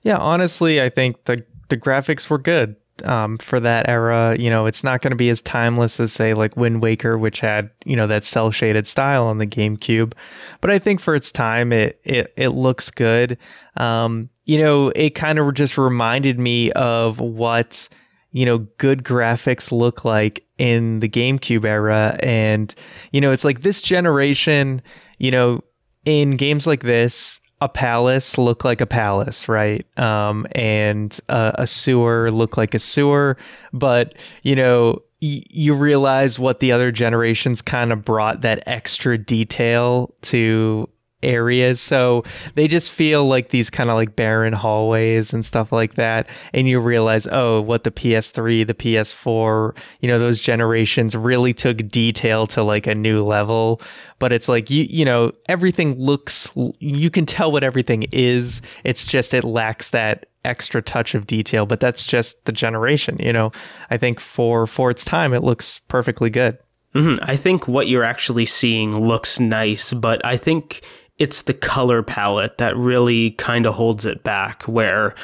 yeah, 0.06 0.18
honestly, 0.18 0.80
I 0.80 0.88
think 0.88 1.24
the 1.24 1.44
the 1.68 1.76
graphics 1.76 2.30
were 2.30 2.38
good 2.38 2.76
um, 3.04 3.38
for 3.38 3.58
that 3.58 3.88
era. 3.88 4.36
You 4.38 4.50
know, 4.50 4.66
it's 4.66 4.84
not 4.84 5.02
going 5.02 5.10
to 5.10 5.16
be 5.16 5.30
as 5.30 5.42
timeless 5.42 5.98
as 5.98 6.12
say 6.12 6.32
like 6.32 6.56
Wind 6.56 6.80
Waker, 6.80 7.18
which 7.18 7.40
had 7.40 7.70
you 7.84 7.96
know 7.96 8.06
that 8.06 8.24
cel 8.24 8.52
shaded 8.52 8.86
style 8.86 9.24
on 9.26 9.38
the 9.38 9.48
GameCube, 9.48 10.12
but 10.60 10.70
I 10.70 10.78
think 10.78 11.00
for 11.00 11.16
its 11.16 11.32
time, 11.32 11.72
it 11.72 12.00
it 12.04 12.32
it 12.36 12.50
looks 12.50 12.88
good. 12.88 13.36
Um, 13.76 14.30
you 14.44 14.58
know, 14.58 14.92
it 14.94 15.16
kind 15.16 15.40
of 15.40 15.52
just 15.54 15.76
reminded 15.76 16.38
me 16.38 16.70
of 16.72 17.18
what 17.18 17.88
you 18.32 18.44
know 18.44 18.58
good 18.78 19.02
graphics 19.02 19.72
look 19.72 20.04
like 20.04 20.44
in 20.58 21.00
the 21.00 21.08
GameCube 21.08 21.64
era, 21.64 22.18
and 22.20 22.74
you 23.12 23.20
know, 23.20 23.32
it's 23.32 23.44
like 23.44 23.62
this 23.62 23.82
generation. 23.82 24.82
You 25.18 25.30
know, 25.30 25.64
in 26.04 26.32
games 26.32 26.66
like 26.66 26.82
this, 26.82 27.40
a 27.60 27.68
palace 27.68 28.36
look 28.36 28.64
like 28.64 28.80
a 28.80 28.86
palace, 28.86 29.48
right? 29.48 29.86
Um, 29.98 30.46
and 30.52 31.18
uh, 31.28 31.52
a 31.54 31.66
sewer 31.66 32.30
look 32.30 32.56
like 32.56 32.74
a 32.74 32.78
sewer. 32.78 33.36
But 33.72 34.14
you 34.42 34.54
know, 34.54 35.02
you 35.20 35.74
realize 35.74 36.38
what 36.38 36.60
the 36.60 36.72
other 36.72 36.92
generations 36.92 37.62
kind 37.62 37.92
of 37.92 38.04
brought 38.04 38.42
that 38.42 38.62
extra 38.66 39.16
detail 39.16 40.14
to 40.22 40.88
areas. 41.26 41.80
So 41.80 42.24
they 42.54 42.68
just 42.68 42.92
feel 42.92 43.26
like 43.26 43.50
these 43.50 43.68
kind 43.68 43.90
of 43.90 43.96
like 43.96 44.16
barren 44.16 44.52
hallways 44.52 45.32
and 45.34 45.44
stuff 45.44 45.72
like 45.72 45.94
that. 45.94 46.28
And 46.54 46.68
you 46.68 46.80
realize 46.80 47.26
oh 47.30 47.60
what 47.60 47.84
the 47.84 47.90
ps3 47.90 48.66
the 48.66 48.74
ps4 48.74 49.76
you 50.00 50.08
know 50.08 50.18
those 50.18 50.38
generations 50.40 51.14
really 51.16 51.52
took 51.52 51.88
detail 51.88 52.46
to 52.48 52.62
like 52.62 52.86
a 52.86 52.94
new 52.94 53.24
level. 53.24 53.80
But 54.18 54.32
it's 54.32 54.48
like 54.48 54.70
you 54.70 54.84
you 54.88 55.04
know 55.04 55.32
everything 55.48 55.98
looks 55.98 56.48
you 56.78 57.10
can 57.10 57.26
tell 57.26 57.52
what 57.52 57.64
everything 57.64 58.04
is. 58.12 58.62
It's 58.84 59.06
just 59.06 59.34
it 59.34 59.44
lacks 59.44 59.90
that 59.90 60.26
extra 60.44 60.80
touch 60.80 61.14
of 61.14 61.26
detail. 61.26 61.66
But 61.66 61.80
that's 61.80 62.06
just 62.06 62.44
the 62.44 62.52
generation 62.52 63.16
you 63.18 63.32
know? 63.32 63.50
I 63.90 63.96
think 63.98 64.20
for 64.20 64.66
for 64.66 64.90
its 64.90 65.04
time 65.04 65.34
it 65.34 65.42
looks 65.42 65.80
perfectly 65.88 66.30
good. 66.30 66.58
Mhm. 66.94 67.18
I 67.20 67.36
think 67.36 67.68
what 67.68 67.88
you're 67.88 68.04
actually 68.04 68.46
seeing 68.46 68.98
looks 68.98 69.38
nice, 69.38 69.92
but 69.92 70.24
I 70.24 70.38
think 70.38 70.80
it's 71.18 71.42
the 71.42 71.54
color 71.54 72.02
palette 72.02 72.58
that 72.58 72.76
really 72.76 73.32
kind 73.32 73.66
of 73.66 73.74
holds 73.74 74.04
it 74.04 74.22
back. 74.22 74.62
Where 74.64 75.14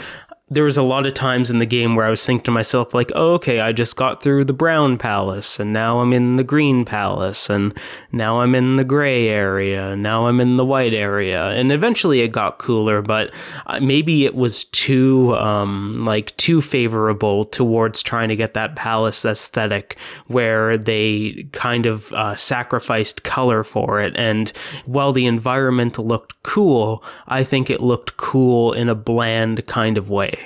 there 0.52 0.64
was 0.64 0.76
a 0.76 0.82
lot 0.82 1.06
of 1.06 1.14
times 1.14 1.50
in 1.50 1.58
the 1.58 1.66
game 1.66 1.96
where 1.96 2.04
I 2.04 2.10
was 2.10 2.24
thinking 2.26 2.44
to 2.44 2.50
myself, 2.50 2.92
like, 2.92 3.10
oh, 3.14 3.34
okay, 3.34 3.60
I 3.60 3.72
just 3.72 3.96
got 3.96 4.22
through 4.22 4.44
the 4.44 4.52
brown 4.52 4.98
palace, 4.98 5.58
and 5.58 5.72
now 5.72 6.00
I'm 6.00 6.12
in 6.12 6.36
the 6.36 6.44
green 6.44 6.84
palace, 6.84 7.48
and 7.48 7.72
now 8.12 8.40
I'm 8.40 8.54
in 8.54 8.76
the 8.76 8.84
gray 8.84 9.28
area, 9.28 9.92
and 9.92 10.02
now 10.02 10.26
I'm 10.26 10.40
in 10.40 10.58
the 10.58 10.64
white 10.64 10.92
area. 10.92 11.48
And 11.50 11.72
eventually 11.72 12.20
it 12.20 12.32
got 12.32 12.58
cooler, 12.58 13.00
but 13.00 13.32
uh, 13.66 13.80
maybe 13.80 14.26
it 14.26 14.34
was 14.34 14.64
too, 14.64 15.34
um, 15.36 16.00
like, 16.04 16.36
too 16.36 16.60
favorable 16.60 17.44
towards 17.44 18.02
trying 18.02 18.28
to 18.28 18.36
get 18.36 18.54
that 18.54 18.76
palace 18.76 19.24
aesthetic 19.24 19.96
where 20.26 20.76
they 20.76 21.46
kind 21.52 21.86
of 21.86 22.12
uh, 22.12 22.36
sacrificed 22.36 23.22
color 23.22 23.64
for 23.64 24.00
it. 24.00 24.14
And 24.16 24.52
while 24.84 25.12
the 25.12 25.26
environment 25.26 25.98
looked 25.98 26.42
cool, 26.42 27.02
I 27.26 27.42
think 27.42 27.70
it 27.70 27.80
looked 27.80 28.16
cool 28.16 28.72
in 28.72 28.88
a 28.88 28.94
bland 28.94 29.66
kind 29.66 29.96
of 29.96 30.10
way. 30.10 30.41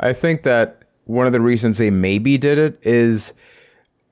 I 0.00 0.12
think 0.12 0.42
that 0.44 0.82
one 1.04 1.26
of 1.26 1.32
the 1.32 1.40
reasons 1.40 1.78
they 1.78 1.90
maybe 1.90 2.38
did 2.38 2.58
it 2.58 2.78
is 2.82 3.32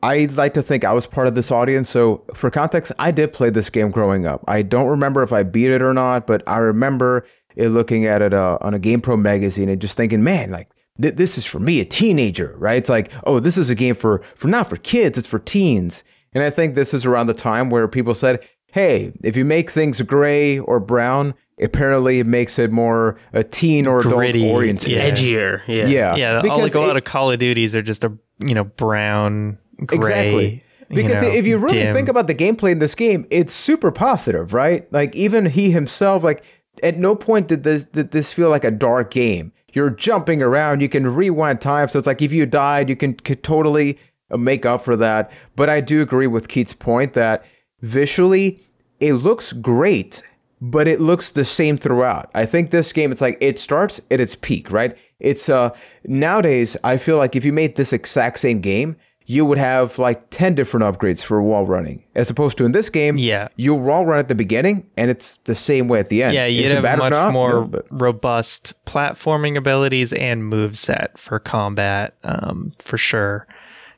I'd 0.03 0.33
like 0.33 0.55
to 0.55 0.63
think 0.63 0.85
I 0.85 0.93
was 0.93 1.07
part 1.07 1.27
of 1.27 1.35
this 1.35 1.51
audience. 1.51 1.91
So, 1.91 2.23
for 2.35 2.51
context, 2.51 2.93
I 2.99 3.11
did 3.11 3.33
play 3.33 3.51
this 3.51 3.71
game 3.71 3.91
growing 3.91 4.27
up. 4.27 4.45
I 4.47 4.63
don't 4.63 4.89
remember 4.89 5.23
if 5.23 5.33
I 5.33 5.43
beat 5.43 5.71
it 5.71 5.83
or 5.83 5.93
not, 5.93 6.27
but 6.27 6.43
I 6.47 6.59
remember 6.59 7.27
it 7.57 7.69
looking 7.69 8.07
at 8.07 8.23
it 8.23 8.35
uh, 8.35 8.59
on 8.61 8.75
a 8.75 8.79
GamePro 8.79 9.21
magazine 9.21 9.69
and 9.69 9.81
just 9.81 9.97
thinking, 9.97 10.23
man, 10.23 10.51
like 10.51 10.69
th- 11.01 11.15
this 11.15 11.39
is 11.39 11.47
for 11.47 11.59
me, 11.59 11.81
a 11.81 11.85
teenager, 11.85 12.55
right? 12.59 12.77
It's 12.77 12.91
like, 12.91 13.11
oh, 13.25 13.41
this 13.41 13.59
is 13.59 13.71
a 13.71 13.75
game 13.75 13.95
for 13.95 14.23
for 14.35 14.49
not 14.49 14.69
for 14.69 14.77
kids, 14.77 15.19
it's 15.19 15.27
for 15.27 15.39
teens. 15.39 16.05
And 16.35 16.45
I 16.45 16.51
think 16.51 16.75
this 16.75 16.93
is 16.93 17.07
around 17.07 17.27
the 17.27 17.35
time 17.35 17.71
where 17.71 17.89
people 17.89 18.15
said, 18.15 18.47
hey, 18.73 19.13
if 19.23 19.37
you 19.37 19.45
make 19.45 19.71
things 19.71 20.01
gray 20.03 20.59
or 20.59 20.81
brown, 20.81 21.35
apparently 21.61 22.19
it 22.21 22.27
makes 22.27 22.59
it 22.59 22.71
more 22.71 23.19
a 23.33 23.43
teen 23.43 23.87
or 23.87 24.01
adult 24.01 24.15
Gritty, 24.15 24.51
oriented. 24.51 24.91
yeah. 24.93 25.11
Edgier, 25.11 25.63
yeah. 25.67 25.87
Yeah, 25.87 26.17
yeah 26.17 26.37
all, 26.37 26.43
because 26.43 26.61
like 26.63 26.75
a 26.75 26.81
lot 26.81 26.91
it- 26.97 26.99
of 26.99 27.05
call 27.05 27.31
of 27.31 27.39
duties 27.39 27.75
are 27.75 27.83
just 27.83 28.05
a 28.05 28.13
you 28.39 28.55
know 28.55 28.65
brown 28.65 29.59
gray 29.87 29.97
Exactly. 29.99 30.63
Because 30.89 31.21
know, 31.23 31.29
if 31.29 31.45
you 31.47 31.59
really 31.59 31.79
dim. 31.79 31.95
think 31.97 32.09
about 32.09 32.29
the 32.29 32.35
gameplay 32.35 32.71
in 32.71 32.79
this 32.79 32.95
game, 32.95 33.27
it's 33.29 33.53
super 33.53 33.91
positive, 33.91 34.55
right? 34.55 34.87
Like 34.93 35.17
even 35.17 35.47
he 35.47 35.73
himself, 35.73 36.23
like 36.23 36.45
at 36.81 36.97
no 36.97 37.17
point 37.17 37.49
did 37.49 37.65
this 37.65 37.85
did 37.87 38.13
this 38.13 38.33
feel 38.33 38.51
like 38.51 38.63
a 38.63 38.71
dark 38.71 39.11
game. 39.11 39.53
You're 39.73 39.91
jumping 39.91 40.43
around, 40.43 40.81
you 40.83 40.89
can 40.89 41.07
rewind 41.13 41.61
time, 41.61 41.89
so 41.89 41.99
it's 41.99 42.07
like 42.07 42.23
if 42.23 42.33
you 42.33 42.47
died, 42.47 42.89
you 42.89 42.95
can 42.95 43.15
could 43.15 43.43
totally 43.43 43.99
uh, 44.31 44.37
make 44.37 44.65
up 44.65 44.85
for 44.85 44.97
that. 44.97 45.33
But 45.57 45.69
I 45.69 45.81
do 45.81 46.03
agree 46.03 46.29
with 46.29 46.47
Keith's 46.47 46.73
point 46.73 47.15
that 47.15 47.45
visually 47.83 48.63
it 49.01 49.15
looks 49.15 49.53
great, 49.53 50.23
but 50.61 50.89
it 50.89 51.01
looks 51.01 51.33
the 51.33 51.45
same 51.45 51.77
throughout. 51.77 52.31
I 52.35 52.47
think 52.47 52.71
this 52.71 52.93
game, 52.93 53.13
it's 53.13 53.21
like 53.21 53.37
it 53.41 53.59
starts 53.59 54.01
at 54.11 54.21
its 54.21 54.35
peak, 54.37 54.71
right? 54.73 54.97
It's 55.21 55.49
uh 55.49 55.71
nowadays 56.05 56.77
I 56.85 56.97
feel 56.97 57.17
like 57.19 57.37
if 57.37 57.45
you 57.45 57.53
made 57.53 57.77
this 57.77 57.93
exact 57.93 58.39
same 58.39 58.61
game, 58.61 58.97
you 59.29 59.45
would 59.45 59.59
have 59.59 59.99
like 59.99 60.31
10 60.31 60.55
different 60.55 60.85
upgrades 60.87 61.21
for 61.23 61.43
wall 61.43 61.67
running. 61.67 62.03
As 62.15 62.31
opposed 62.31 62.57
to 62.59 62.65
in 62.65 62.71
this 62.73 62.89
game, 62.89 63.19
Yeah. 63.19 63.49
you 63.57 63.75
wall 63.75 64.07
run 64.07 64.21
at 64.21 64.29
the 64.29 64.37
beginning 64.37 64.87
and 64.97 65.11
it's 65.11 65.39
the 65.45 65.55
same 65.55 65.89
way 65.89 65.99
at 65.99 66.09
the 66.11 66.23
end. 66.23 66.35
yeah 66.35 66.47
Is 66.47 66.73
you'd 66.73 66.75
have 66.85 66.99
much 66.99 67.11
not? 67.11 67.33
more 67.33 67.67
No, 67.67 67.83
robust 67.91 68.73
platforming 68.87 69.57
abilities 69.57 70.13
and 70.13 70.45
move 70.47 70.79
set 70.79 71.19
for 71.19 71.39
combat 71.41 72.15
um, 72.23 72.71
for 72.79 72.97
sure 72.99 73.47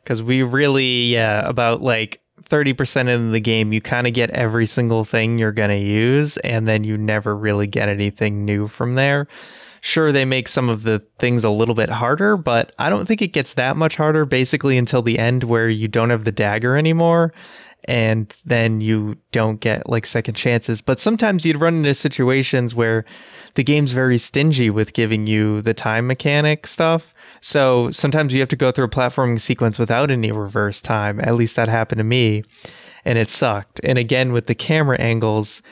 because 0.02 0.22
we 0.22 0.42
really 0.42 1.04
yeah 1.12 1.46
about 1.46 1.82
like 1.82 2.20
30% 2.48 3.08
in 3.08 3.32
the 3.32 3.40
game, 3.40 3.72
you 3.72 3.80
kind 3.80 4.06
of 4.06 4.14
get 4.14 4.30
every 4.30 4.66
single 4.66 5.04
thing 5.04 5.38
you're 5.38 5.52
going 5.52 5.70
to 5.70 5.78
use, 5.78 6.36
and 6.38 6.66
then 6.66 6.84
you 6.84 6.96
never 6.96 7.36
really 7.36 7.66
get 7.66 7.88
anything 7.88 8.44
new 8.44 8.68
from 8.68 8.94
there. 8.94 9.26
Sure, 9.80 10.10
they 10.10 10.24
make 10.24 10.48
some 10.48 10.68
of 10.68 10.82
the 10.82 11.02
things 11.18 11.44
a 11.44 11.50
little 11.50 11.74
bit 11.74 11.88
harder, 11.88 12.36
but 12.36 12.74
I 12.78 12.90
don't 12.90 13.06
think 13.06 13.22
it 13.22 13.28
gets 13.28 13.54
that 13.54 13.76
much 13.76 13.96
harder 13.96 14.24
basically 14.24 14.76
until 14.76 15.02
the 15.02 15.18
end 15.18 15.44
where 15.44 15.68
you 15.68 15.86
don't 15.86 16.10
have 16.10 16.24
the 16.24 16.32
dagger 16.32 16.76
anymore 16.76 17.32
and 17.84 18.34
then 18.44 18.80
you 18.80 19.16
don't 19.32 19.60
get 19.60 19.88
like 19.88 20.04
second 20.04 20.34
chances. 20.34 20.80
But 20.80 21.00
sometimes 21.00 21.46
you'd 21.46 21.60
run 21.60 21.76
into 21.76 21.94
situations 21.94 22.74
where 22.74 23.04
the 23.54 23.64
game's 23.64 23.92
very 23.92 24.18
stingy 24.18 24.68
with 24.68 24.92
giving 24.92 25.26
you 25.26 25.62
the 25.62 25.74
time 25.74 26.06
mechanic 26.06 26.66
stuff. 26.66 27.14
So 27.40 27.90
sometimes 27.90 28.34
you 28.34 28.40
have 28.40 28.48
to 28.48 28.56
go 28.56 28.72
through 28.72 28.86
a 28.86 28.90
platforming 28.90 29.40
sequence 29.40 29.78
without 29.78 30.10
any 30.10 30.32
reverse 30.32 30.80
time. 30.80 31.20
At 31.20 31.34
least 31.34 31.56
that 31.56 31.68
happened 31.68 31.98
to 31.98 32.04
me, 32.04 32.42
and 33.04 33.18
it 33.18 33.30
sucked. 33.30 33.80
And 33.84 33.98
again, 33.98 34.32
with 34.32 34.46
the 34.46 34.54
camera 34.54 34.98
angles, 34.98 35.62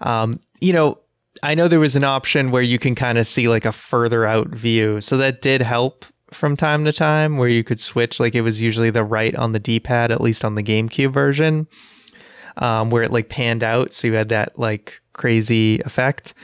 um, 0.00 0.40
you 0.60 0.72
know, 0.72 0.98
I 1.42 1.54
know 1.54 1.68
there 1.68 1.80
was 1.80 1.96
an 1.96 2.04
option 2.04 2.50
where 2.50 2.62
you 2.62 2.78
can 2.78 2.94
kind 2.94 3.18
of 3.18 3.26
see 3.26 3.48
like 3.48 3.64
a 3.64 3.72
further 3.72 4.26
out 4.26 4.48
view. 4.48 5.00
So 5.00 5.16
that 5.16 5.42
did 5.42 5.62
help 5.62 6.04
from 6.30 6.56
time 6.56 6.84
to 6.84 6.92
time 6.92 7.36
where 7.36 7.48
you 7.48 7.64
could 7.64 7.80
switch. 7.80 8.20
Like 8.20 8.34
it 8.34 8.42
was 8.42 8.60
usually 8.60 8.90
the 8.90 9.04
right 9.04 9.34
on 9.34 9.52
the 9.52 9.58
D 9.58 9.80
pad, 9.80 10.10
at 10.10 10.20
least 10.20 10.44
on 10.44 10.54
the 10.54 10.62
GameCube 10.62 11.12
version, 11.12 11.66
um, 12.58 12.90
where 12.90 13.02
it 13.02 13.12
like 13.12 13.28
panned 13.28 13.62
out. 13.62 13.92
So 13.92 14.08
you 14.08 14.14
had 14.14 14.28
that 14.28 14.58
like 14.58 15.00
crazy 15.12 15.80
effect. 15.80 16.34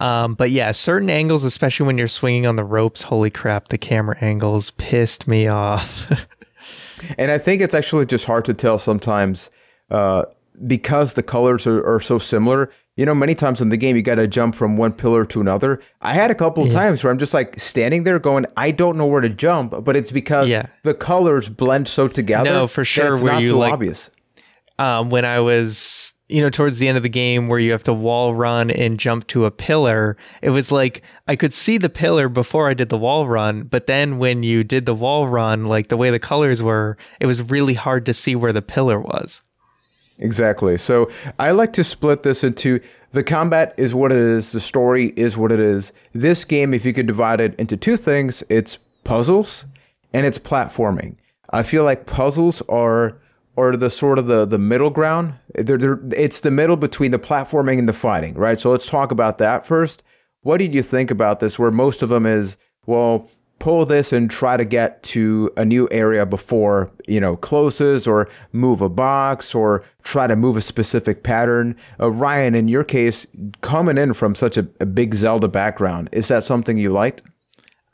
Um, 0.00 0.34
but 0.34 0.50
yeah, 0.50 0.72
certain 0.72 1.10
angles, 1.10 1.44
especially 1.44 1.86
when 1.86 1.98
you're 1.98 2.08
swinging 2.08 2.46
on 2.46 2.56
the 2.56 2.64
ropes, 2.64 3.02
holy 3.02 3.30
crap, 3.30 3.68
the 3.68 3.78
camera 3.78 4.16
angles 4.20 4.70
pissed 4.72 5.28
me 5.28 5.46
off. 5.46 6.10
and 7.18 7.30
I 7.30 7.38
think 7.38 7.62
it's 7.62 7.74
actually 7.74 8.06
just 8.06 8.24
hard 8.24 8.44
to 8.46 8.54
tell 8.54 8.78
sometimes 8.78 9.50
uh, 9.90 10.24
because 10.66 11.14
the 11.14 11.22
colors 11.22 11.66
are, 11.66 11.86
are 11.86 12.00
so 12.00 12.18
similar 12.18 12.70
you 13.00 13.06
know, 13.06 13.14
many 13.14 13.34
times 13.34 13.62
in 13.62 13.70
the 13.70 13.78
game, 13.78 13.96
you 13.96 14.02
got 14.02 14.16
to 14.16 14.28
jump 14.28 14.54
from 14.54 14.76
one 14.76 14.92
pillar 14.92 15.24
to 15.24 15.40
another. 15.40 15.80
I 16.02 16.12
had 16.12 16.30
a 16.30 16.34
couple 16.34 16.66
yeah. 16.66 16.72
times 16.74 17.02
where 17.02 17.10
I'm 17.10 17.18
just 17.18 17.32
like 17.32 17.58
standing 17.58 18.04
there 18.04 18.18
going, 18.18 18.44
I 18.58 18.72
don't 18.72 18.98
know 18.98 19.06
where 19.06 19.22
to 19.22 19.30
jump, 19.30 19.72
but 19.84 19.96
it's 19.96 20.10
because 20.10 20.50
yeah. 20.50 20.66
the 20.82 20.92
colors 20.92 21.48
blend 21.48 21.88
so 21.88 22.08
together. 22.08 22.50
No, 22.50 22.66
for 22.66 22.84
sure. 22.84 23.14
It's 23.14 23.22
not 23.22 23.42
so 23.42 23.58
like, 23.58 23.72
obvious. 23.72 24.10
Um, 24.78 25.08
when 25.08 25.24
I 25.24 25.40
was, 25.40 26.12
you 26.30 26.40
know, 26.40 26.50
towards 26.50 26.78
the 26.78 26.88
end 26.88 26.96
of 26.96 27.02
the 27.02 27.08
game 27.08 27.48
where 27.48 27.58
you 27.58 27.72
have 27.72 27.82
to 27.84 27.92
wall 27.92 28.34
run 28.34 28.70
and 28.70 28.98
jump 28.98 29.26
to 29.28 29.44
a 29.44 29.50
pillar, 29.50 30.16
it 30.42 30.50
was 30.50 30.70
like 30.70 31.02
I 31.26 31.36
could 31.36 31.54
see 31.54 31.78
the 31.78 31.88
pillar 31.88 32.28
before 32.28 32.68
I 32.68 32.74
did 32.74 32.88
the 32.88 32.98
wall 32.98 33.26
run, 33.28 33.64
but 33.64 33.86
then 33.86 34.18
when 34.18 34.42
you 34.42 34.64
did 34.64 34.86
the 34.86 34.94
wall 34.94 35.28
run, 35.28 35.66
like 35.66 35.88
the 35.88 35.96
way 35.96 36.10
the 36.10 36.18
colors 36.18 36.62
were, 36.62 36.96
it 37.18 37.26
was 37.26 37.42
really 37.42 37.74
hard 37.74 38.06
to 38.06 38.14
see 38.14 38.36
where 38.36 38.52
the 38.52 38.62
pillar 38.62 39.00
was. 39.00 39.42
Exactly. 40.18 40.76
So 40.76 41.10
I 41.38 41.50
like 41.52 41.72
to 41.74 41.84
split 41.84 42.22
this 42.22 42.44
into 42.44 42.80
the 43.12 43.24
combat 43.24 43.74
is 43.76 43.94
what 43.94 44.12
it 44.12 44.18
is, 44.18 44.52
the 44.52 44.60
story 44.60 45.12
is 45.16 45.36
what 45.36 45.50
it 45.50 45.58
is. 45.58 45.92
This 46.12 46.44
game, 46.44 46.74
if 46.74 46.84
you 46.84 46.92
could 46.92 47.06
divide 47.06 47.40
it 47.40 47.54
into 47.58 47.76
two 47.76 47.96
things, 47.96 48.42
it's 48.48 48.78
puzzles 49.04 49.64
and 50.12 50.26
it's 50.26 50.38
platforming. 50.38 51.16
I 51.50 51.62
feel 51.62 51.84
like 51.84 52.06
puzzles 52.06 52.62
are 52.68 53.16
are 53.60 53.76
the 53.76 53.90
sort 53.90 54.18
of 54.18 54.26
the 54.26 54.44
the 54.44 54.58
middle 54.58 54.90
ground. 54.90 55.34
They're, 55.54 55.78
they're, 55.78 56.00
it's 56.12 56.40
the 56.40 56.50
middle 56.50 56.76
between 56.76 57.10
the 57.10 57.18
platforming 57.18 57.78
and 57.78 57.88
the 57.88 57.92
fighting, 57.92 58.34
right? 58.34 58.58
So 58.58 58.70
let's 58.70 58.86
talk 58.86 59.10
about 59.10 59.38
that 59.38 59.66
first. 59.66 60.02
What 60.42 60.58
did 60.58 60.74
you 60.74 60.82
think 60.82 61.10
about 61.10 61.40
this? 61.40 61.58
Where 61.58 61.70
most 61.70 62.02
of 62.02 62.08
them 62.08 62.26
is 62.26 62.56
well, 62.86 63.28
pull 63.60 63.84
this 63.84 64.12
and 64.12 64.30
try 64.30 64.56
to 64.56 64.64
get 64.64 65.00
to 65.02 65.52
a 65.56 65.64
new 65.64 65.86
area 65.92 66.26
before 66.26 66.90
you 67.06 67.20
know 67.20 67.36
closes 67.36 68.06
or 68.06 68.28
move 68.52 68.80
a 68.80 68.88
box 68.88 69.54
or 69.54 69.84
try 70.02 70.26
to 70.26 70.34
move 70.34 70.56
a 70.56 70.60
specific 70.62 71.22
pattern 71.22 71.76
uh, 72.00 72.10
ryan 72.10 72.54
in 72.54 72.66
your 72.66 72.82
case 72.82 73.26
coming 73.60 73.98
in 73.98 74.14
from 74.14 74.34
such 74.34 74.56
a, 74.56 74.66
a 74.80 74.86
big 74.86 75.14
zelda 75.14 75.46
background 75.46 76.08
is 76.10 76.28
that 76.28 76.42
something 76.42 76.78
you 76.78 76.90
liked 76.90 77.22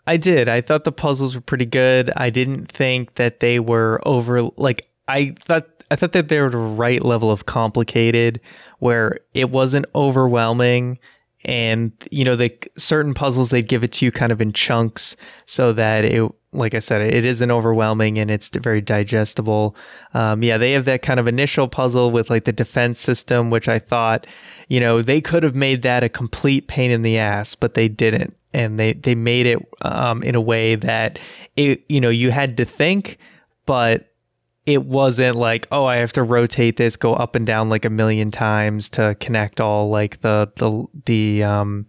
i 0.06 0.16
did 0.16 0.48
i 0.48 0.60
thought 0.60 0.84
the 0.84 0.92
puzzles 0.92 1.34
were 1.34 1.40
pretty 1.40 1.66
good 1.66 2.12
i 2.16 2.30
didn't 2.30 2.70
think 2.70 3.16
that 3.16 3.40
they 3.40 3.58
were 3.58 4.00
over 4.04 4.42
like 4.56 4.88
i 5.08 5.34
thought 5.40 5.66
I 5.90 5.96
thought 5.96 6.12
that 6.12 6.28
they 6.28 6.40
were 6.40 6.50
the 6.50 6.58
right 6.58 7.04
level 7.04 7.30
of 7.30 7.46
complicated 7.46 8.40
where 8.78 9.20
it 9.34 9.50
wasn't 9.50 9.86
overwhelming 9.94 10.98
and 11.44 11.92
you 12.10 12.24
know 12.24 12.34
the 12.34 12.52
certain 12.76 13.14
puzzles 13.14 13.50
they'd 13.50 13.68
give 13.68 13.84
it 13.84 13.92
to 13.92 14.04
you 14.04 14.12
kind 14.12 14.32
of 14.32 14.40
in 14.40 14.52
chunks 14.52 15.16
so 15.44 15.72
that 15.72 16.04
it 16.04 16.28
like 16.52 16.74
i 16.74 16.78
said 16.78 17.00
it 17.00 17.24
isn't 17.24 17.50
overwhelming 17.50 18.18
and 18.18 18.30
it's 18.30 18.48
very 18.48 18.80
digestible. 18.80 19.76
Um, 20.12 20.42
yeah 20.42 20.58
they 20.58 20.72
have 20.72 20.86
that 20.86 21.02
kind 21.02 21.20
of 21.20 21.28
initial 21.28 21.68
puzzle 21.68 22.10
with 22.10 22.30
like 22.30 22.44
the 22.44 22.52
defense 22.52 22.98
system 22.98 23.50
which 23.50 23.68
i 23.68 23.78
thought 23.78 24.26
you 24.68 24.80
know 24.80 25.02
they 25.02 25.20
could 25.20 25.44
have 25.44 25.54
made 25.54 25.82
that 25.82 26.02
a 26.02 26.08
complete 26.08 26.66
pain 26.66 26.90
in 26.90 27.02
the 27.02 27.18
ass 27.18 27.54
but 27.54 27.74
they 27.74 27.88
didn't. 27.88 28.36
And 28.52 28.80
they 28.80 28.94
they 28.94 29.14
made 29.14 29.44
it 29.44 29.58
um, 29.82 30.22
in 30.22 30.34
a 30.34 30.40
way 30.40 30.76
that 30.76 31.18
it 31.56 31.84
you 31.90 32.00
know 32.00 32.08
you 32.08 32.30
had 32.30 32.56
to 32.56 32.64
think 32.64 33.18
but 33.66 34.15
it 34.66 34.84
wasn't 34.84 35.36
like 35.36 35.66
oh 35.70 35.84
i 35.84 35.96
have 35.96 36.12
to 36.12 36.22
rotate 36.22 36.76
this 36.76 36.96
go 36.96 37.14
up 37.14 37.34
and 37.34 37.46
down 37.46 37.68
like 37.68 37.84
a 37.84 37.90
million 37.90 38.30
times 38.30 38.90
to 38.90 39.16
connect 39.20 39.60
all 39.60 39.88
like 39.88 40.20
the 40.20 40.50
the 40.56 40.84
the 41.06 41.42
um 41.42 41.86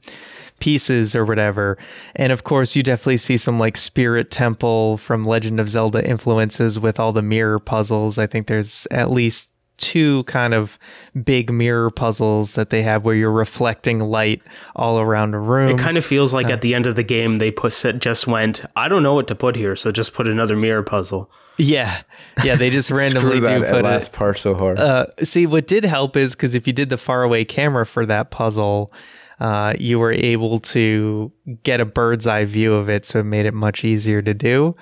pieces 0.59 1.15
or 1.15 1.25
whatever. 1.25 1.77
And 2.15 2.31
of 2.31 2.43
course 2.43 2.75
you 2.75 2.83
definitely 2.83 3.17
see 3.17 3.37
some 3.37 3.59
like 3.59 3.77
spirit 3.77 4.31
temple 4.31 4.97
from 4.97 5.25
legend 5.25 5.59
of 5.59 5.69
zelda 5.69 6.07
influences 6.07 6.79
with 6.79 6.99
all 6.99 7.11
the 7.11 7.21
mirror 7.21 7.59
puzzles. 7.59 8.17
I 8.17 8.27
think 8.27 8.47
there's 8.47 8.87
at 8.91 9.11
least 9.11 9.53
two 9.77 10.23
kind 10.23 10.53
of 10.53 10.77
big 11.23 11.51
mirror 11.51 11.89
puzzles 11.89 12.53
that 12.53 12.69
they 12.69 12.81
have 12.81 13.05
where 13.05 13.15
you're 13.15 13.31
reflecting 13.31 13.99
light 13.99 14.41
all 14.75 14.99
around 14.99 15.33
a 15.33 15.39
room. 15.39 15.77
It 15.77 15.79
kind 15.79 15.97
of 15.97 16.05
feels 16.05 16.33
like 16.33 16.47
uh, 16.47 16.53
at 16.53 16.61
the 16.61 16.75
end 16.75 16.87
of 16.87 16.95
the 16.95 17.03
game 17.03 17.37
they 17.37 17.51
put 17.51 17.73
just 17.99 18.27
went, 18.27 18.63
I 18.75 18.87
don't 18.87 19.03
know 19.03 19.13
what 19.13 19.27
to 19.27 19.35
put 19.35 19.55
here, 19.55 19.75
so 19.75 19.91
just 19.91 20.13
put 20.13 20.27
another 20.27 20.55
mirror 20.55 20.83
puzzle. 20.83 21.31
Yeah, 21.57 22.01
yeah, 22.43 22.55
they 22.55 22.69
just 22.69 22.91
randomly 22.91 23.39
do 23.39 23.63
put 23.63 23.83
last 23.83 24.07
it. 24.07 24.13
part 24.13 24.37
so 24.39 24.53
hard. 24.53 24.79
Uh, 24.79 25.07
see, 25.23 25.45
what 25.45 25.67
did 25.67 25.83
help 25.83 26.15
is 26.15 26.35
because 26.35 26.55
if 26.55 26.67
you 26.67 26.73
did 26.73 26.89
the 26.89 26.97
faraway 26.97 27.45
camera 27.45 27.85
for 27.85 28.05
that 28.05 28.31
puzzle, 28.31 28.91
uh, 29.39 29.73
you 29.79 29.99
were 29.99 30.13
able 30.13 30.59
to 30.59 31.31
get 31.63 31.81
a 31.81 31.85
bird's 31.85 32.27
eye 32.27 32.45
view 32.45 32.73
of 32.73 32.89
it, 32.89 33.05
so 33.05 33.19
it 33.19 33.23
made 33.23 33.45
it 33.45 33.53
much 33.53 33.83
easier 33.83 34.21
to 34.21 34.33
do. 34.33 34.75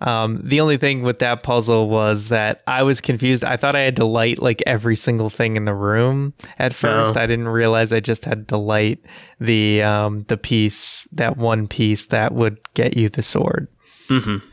Um, 0.00 0.40
the 0.44 0.60
only 0.60 0.76
thing 0.76 1.02
with 1.02 1.20
that 1.20 1.42
puzzle 1.42 1.88
was 1.88 2.28
that 2.28 2.62
I 2.66 2.82
was 2.82 3.00
confused. 3.00 3.44
I 3.44 3.56
thought 3.56 3.74
I 3.74 3.80
had 3.80 3.96
to 3.96 4.04
light 4.04 4.40
like 4.40 4.62
every 4.66 4.96
single 4.96 5.30
thing 5.30 5.56
in 5.56 5.64
the 5.64 5.74
room 5.74 6.34
at 6.58 6.74
first. 6.74 7.14
No. 7.14 7.20
I 7.20 7.26
didn't 7.26 7.48
realize 7.48 7.92
I 7.92 8.00
just 8.00 8.24
had 8.24 8.48
to 8.48 8.56
light 8.56 9.00
the 9.40 9.82
um, 9.82 10.20
the 10.28 10.36
piece, 10.36 11.08
that 11.12 11.36
one 11.36 11.66
piece 11.66 12.06
that 12.06 12.32
would 12.32 12.58
get 12.74 12.96
you 12.96 13.08
the 13.08 13.22
sword. 13.22 13.68
Mm-hmm. 14.10 14.46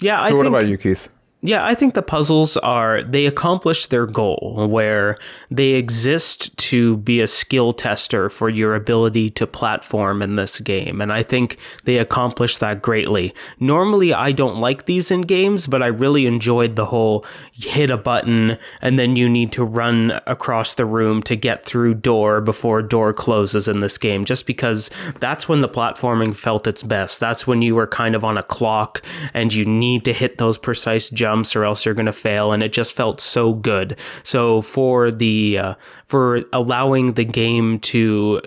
Yeah. 0.00 0.18
So 0.18 0.24
I 0.24 0.30
what 0.30 0.42
think, 0.42 0.54
about 0.54 0.68
you, 0.68 0.78
Keith? 0.78 1.08
Yeah, 1.40 1.64
I 1.64 1.76
think 1.76 1.94
the 1.94 2.02
puzzles 2.02 2.56
are, 2.56 3.00
they 3.04 3.24
accomplish 3.24 3.86
their 3.86 4.06
goal 4.06 4.66
where 4.68 5.16
they 5.52 5.74
exist 5.74 6.56
to 6.56 6.96
be 6.96 7.20
a 7.20 7.28
skill 7.28 7.72
tester 7.72 8.28
for 8.28 8.48
your 8.48 8.74
ability 8.74 9.30
to 9.30 9.46
platform 9.46 10.20
in 10.20 10.34
this 10.34 10.58
game. 10.58 11.00
And 11.00 11.12
I 11.12 11.22
think 11.22 11.56
they 11.84 11.98
accomplish 11.98 12.56
that 12.58 12.82
greatly. 12.82 13.32
Normally, 13.60 14.12
I 14.12 14.32
don't 14.32 14.58
like 14.58 14.86
these 14.86 15.12
in 15.12 15.20
games, 15.20 15.68
but 15.68 15.80
I 15.80 15.86
really 15.86 16.26
enjoyed 16.26 16.74
the 16.74 16.86
whole 16.86 17.24
hit 17.52 17.88
a 17.88 17.96
button 17.96 18.58
and 18.82 18.98
then 18.98 19.14
you 19.14 19.28
need 19.28 19.52
to 19.52 19.64
run 19.64 20.20
across 20.26 20.74
the 20.74 20.86
room 20.86 21.22
to 21.22 21.36
get 21.36 21.64
through 21.64 21.94
door 21.94 22.40
before 22.40 22.82
door 22.82 23.12
closes 23.12 23.68
in 23.68 23.78
this 23.78 23.96
game, 23.96 24.24
just 24.24 24.44
because 24.44 24.90
that's 25.20 25.48
when 25.48 25.60
the 25.60 25.68
platforming 25.68 26.34
felt 26.34 26.66
its 26.66 26.82
best. 26.82 27.20
That's 27.20 27.46
when 27.46 27.62
you 27.62 27.76
were 27.76 27.86
kind 27.86 28.16
of 28.16 28.24
on 28.24 28.36
a 28.36 28.42
clock 28.42 29.02
and 29.32 29.54
you 29.54 29.64
need 29.64 30.04
to 30.04 30.12
hit 30.12 30.38
those 30.38 30.58
precise 30.58 31.08
jumps 31.08 31.28
jumps 31.38 31.54
or 31.54 31.64
else 31.64 31.84
you're 31.84 31.94
going 31.94 32.06
to 32.06 32.12
fail 32.12 32.52
and 32.52 32.62
it 32.62 32.72
just 32.72 32.92
felt 32.92 33.20
so 33.20 33.52
good 33.52 33.96
so 34.22 34.62
for 34.62 35.10
the 35.10 35.58
uh, 35.58 35.74
for 36.06 36.42
allowing 36.52 37.14
the 37.14 37.24
game 37.24 37.78
to 37.80 38.40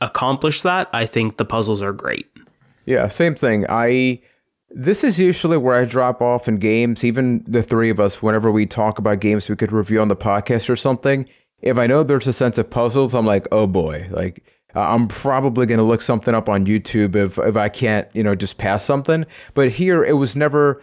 accomplish 0.00 0.62
that 0.62 0.88
i 0.92 1.06
think 1.06 1.36
the 1.36 1.44
puzzles 1.44 1.82
are 1.82 1.92
great 1.92 2.26
yeah 2.86 3.08
same 3.08 3.34
thing 3.34 3.64
i 3.68 4.20
this 4.74 5.04
is 5.04 5.18
usually 5.18 5.58
where 5.58 5.76
I 5.78 5.84
drop 5.84 6.22
off 6.22 6.48
in 6.48 6.56
games, 6.56 7.04
even 7.04 7.44
the 7.46 7.62
three 7.62 7.90
of 7.90 8.00
us, 8.00 8.22
whenever 8.22 8.50
we 8.50 8.64
talk 8.64 8.98
about 8.98 9.20
games 9.20 9.46
we 9.46 9.54
could 9.54 9.70
review 9.70 10.00
on 10.00 10.08
the 10.08 10.16
podcast 10.16 10.70
or 10.70 10.76
something. 10.76 11.28
If 11.60 11.76
I 11.76 11.86
know 11.86 12.02
there's 12.02 12.26
a 12.26 12.32
sense 12.32 12.56
of 12.56 12.70
puzzles, 12.70 13.14
I'm 13.14 13.26
like, 13.26 13.46
oh 13.52 13.66
boy, 13.66 14.08
like 14.10 14.42
I'm 14.74 15.08
probably 15.08 15.66
going 15.66 15.76
to 15.76 15.84
look 15.84 16.00
something 16.00 16.34
up 16.34 16.48
on 16.48 16.64
YouTube 16.64 17.14
if, 17.14 17.38
if 17.38 17.54
I 17.54 17.68
can't, 17.68 18.08
you 18.14 18.22
know, 18.22 18.34
just 18.34 18.56
pass 18.56 18.82
something. 18.82 19.26
But 19.52 19.68
here, 19.68 20.02
it 20.02 20.14
was 20.14 20.34
never 20.34 20.80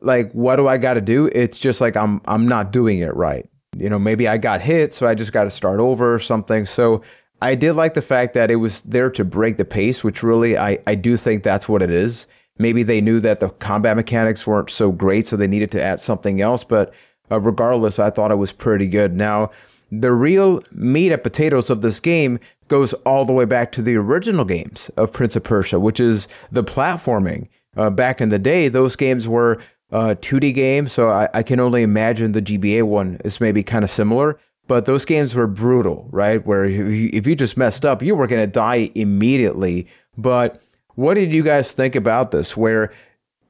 like 0.00 0.32
what 0.32 0.56
do 0.56 0.68
I 0.68 0.78
got 0.78 0.94
to 0.94 1.00
do? 1.00 1.26
It's 1.26 1.58
just 1.58 1.80
like 1.80 1.96
I'm 1.96 2.20
I'm 2.24 2.46
not 2.46 2.72
doing 2.72 2.98
it 3.00 3.14
right. 3.14 3.48
You 3.76 3.88
know, 3.88 3.98
maybe 3.98 4.26
I 4.26 4.38
got 4.38 4.60
hit, 4.60 4.94
so 4.94 5.06
I 5.06 5.14
just 5.14 5.32
got 5.32 5.44
to 5.44 5.50
start 5.50 5.80
over 5.80 6.14
or 6.14 6.18
something. 6.18 6.66
So 6.66 7.02
I 7.40 7.54
did 7.54 7.74
like 7.74 7.94
the 7.94 8.02
fact 8.02 8.34
that 8.34 8.50
it 8.50 8.56
was 8.56 8.80
there 8.82 9.10
to 9.10 9.24
break 9.24 9.56
the 9.56 9.64
pace, 9.64 10.02
which 10.02 10.22
really 10.22 10.58
I 10.58 10.78
I 10.86 10.94
do 10.94 11.16
think 11.16 11.42
that's 11.42 11.68
what 11.68 11.82
it 11.82 11.90
is. 11.90 12.26
Maybe 12.58 12.82
they 12.82 13.00
knew 13.00 13.20
that 13.20 13.40
the 13.40 13.50
combat 13.50 13.96
mechanics 13.96 14.46
weren't 14.46 14.70
so 14.70 14.90
great, 14.90 15.28
so 15.28 15.36
they 15.36 15.46
needed 15.46 15.70
to 15.72 15.82
add 15.82 16.00
something 16.00 16.40
else. 16.40 16.64
But 16.64 16.92
uh, 17.30 17.40
regardless, 17.40 17.98
I 17.98 18.10
thought 18.10 18.32
it 18.32 18.36
was 18.36 18.52
pretty 18.52 18.88
good. 18.88 19.14
Now, 19.14 19.50
the 19.92 20.12
real 20.12 20.62
meat 20.72 21.12
and 21.12 21.22
potatoes 21.22 21.70
of 21.70 21.82
this 21.82 22.00
game 22.00 22.40
goes 22.68 22.92
all 23.04 23.24
the 23.24 23.32
way 23.32 23.44
back 23.44 23.72
to 23.72 23.82
the 23.82 23.96
original 23.96 24.44
games 24.44 24.90
of 24.96 25.12
Prince 25.12 25.36
of 25.36 25.44
Persia, 25.44 25.80
which 25.80 26.00
is 26.00 26.28
the 26.50 26.64
platforming. 26.64 27.48
Uh, 27.76 27.90
back 27.90 28.20
in 28.20 28.28
the 28.28 28.38
day, 28.40 28.68
those 28.68 28.96
games 28.96 29.28
were 29.28 29.58
uh, 29.90 30.14
2D 30.20 30.54
game, 30.54 30.88
so 30.88 31.10
I, 31.10 31.28
I 31.34 31.42
can 31.42 31.60
only 31.60 31.82
imagine 31.82 32.32
the 32.32 32.42
GBA 32.42 32.82
one 32.84 33.20
is 33.24 33.40
maybe 33.40 33.62
kind 33.62 33.84
of 33.84 33.90
similar. 33.90 34.38
But 34.66 34.84
those 34.84 35.06
games 35.06 35.34
were 35.34 35.46
brutal, 35.46 36.06
right? 36.10 36.46
Where 36.46 36.66
if 36.66 36.74
you, 36.74 37.10
if 37.12 37.26
you 37.26 37.34
just 37.34 37.56
messed 37.56 37.86
up, 37.86 38.02
you 38.02 38.14
were 38.14 38.26
going 38.26 38.42
to 38.42 38.46
die 38.46 38.90
immediately. 38.94 39.86
But 40.18 40.60
what 40.94 41.14
did 41.14 41.32
you 41.32 41.42
guys 41.42 41.72
think 41.72 41.96
about 41.96 42.32
this? 42.32 42.54
Where 42.54 42.92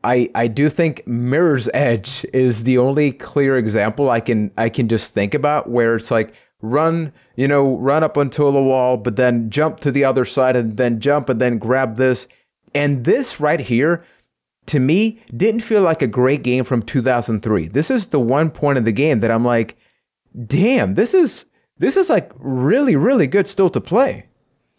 I 0.05 0.31
I 0.35 0.47
do 0.47 0.71
think 0.71 1.05
Mirror's 1.09 1.69
Edge 1.75 2.25
is 2.33 2.63
the 2.63 2.79
only 2.79 3.11
clear 3.11 3.59
example 3.59 4.11
I 4.11 4.21
can 4.21 4.53
I 4.57 4.69
can 4.69 4.89
just 4.89 5.13
think 5.13 5.35
about 5.35 5.69
where 5.69 5.97
it's 5.97 6.13
like 6.13 6.33
run, 6.63 7.13
you 7.37 7.49
know, 7.49 7.77
run 7.79 8.05
up 8.05 8.17
until 8.17 8.53
the 8.53 8.63
wall, 8.63 8.97
but 8.97 9.17
then 9.17 9.51
jump 9.51 9.81
to 9.81 9.91
the 9.91 10.05
other 10.05 10.25
side 10.25 10.57
and 10.57 10.77
then 10.77 11.01
jump 11.01 11.29
and 11.29 11.41
then 11.41 11.59
grab 11.59 11.97
this. 11.97 12.29
And 12.75 13.05
this 13.05 13.41
right 13.41 13.61
here 13.61 14.05
to 14.69 14.81
me 14.81 15.21
didn't 15.37 15.63
feel 15.63 15.83
like 15.83 16.03
a 16.03 16.07
great 16.07 16.43
game 16.43 16.65
from 16.65 16.83
2003. 16.83 17.69
This 17.69 17.91
is 17.91 18.09
the 18.09 18.21
one 18.21 18.51
point 18.51 18.79
of 18.79 18.85
the 18.85 18.93
game 18.93 19.21
that 19.21 19.31
I'm 19.31 19.45
like, 19.45 19.77
damn, 20.47 20.95
this 20.95 21.15
is 21.15 21.45
this 21.79 21.97
is 21.97 22.09
like 22.09 22.33
really 22.37 22.97
really 22.97 23.27
good 23.27 23.49
still 23.49 23.71
to 23.71 23.81
play. 23.81 24.29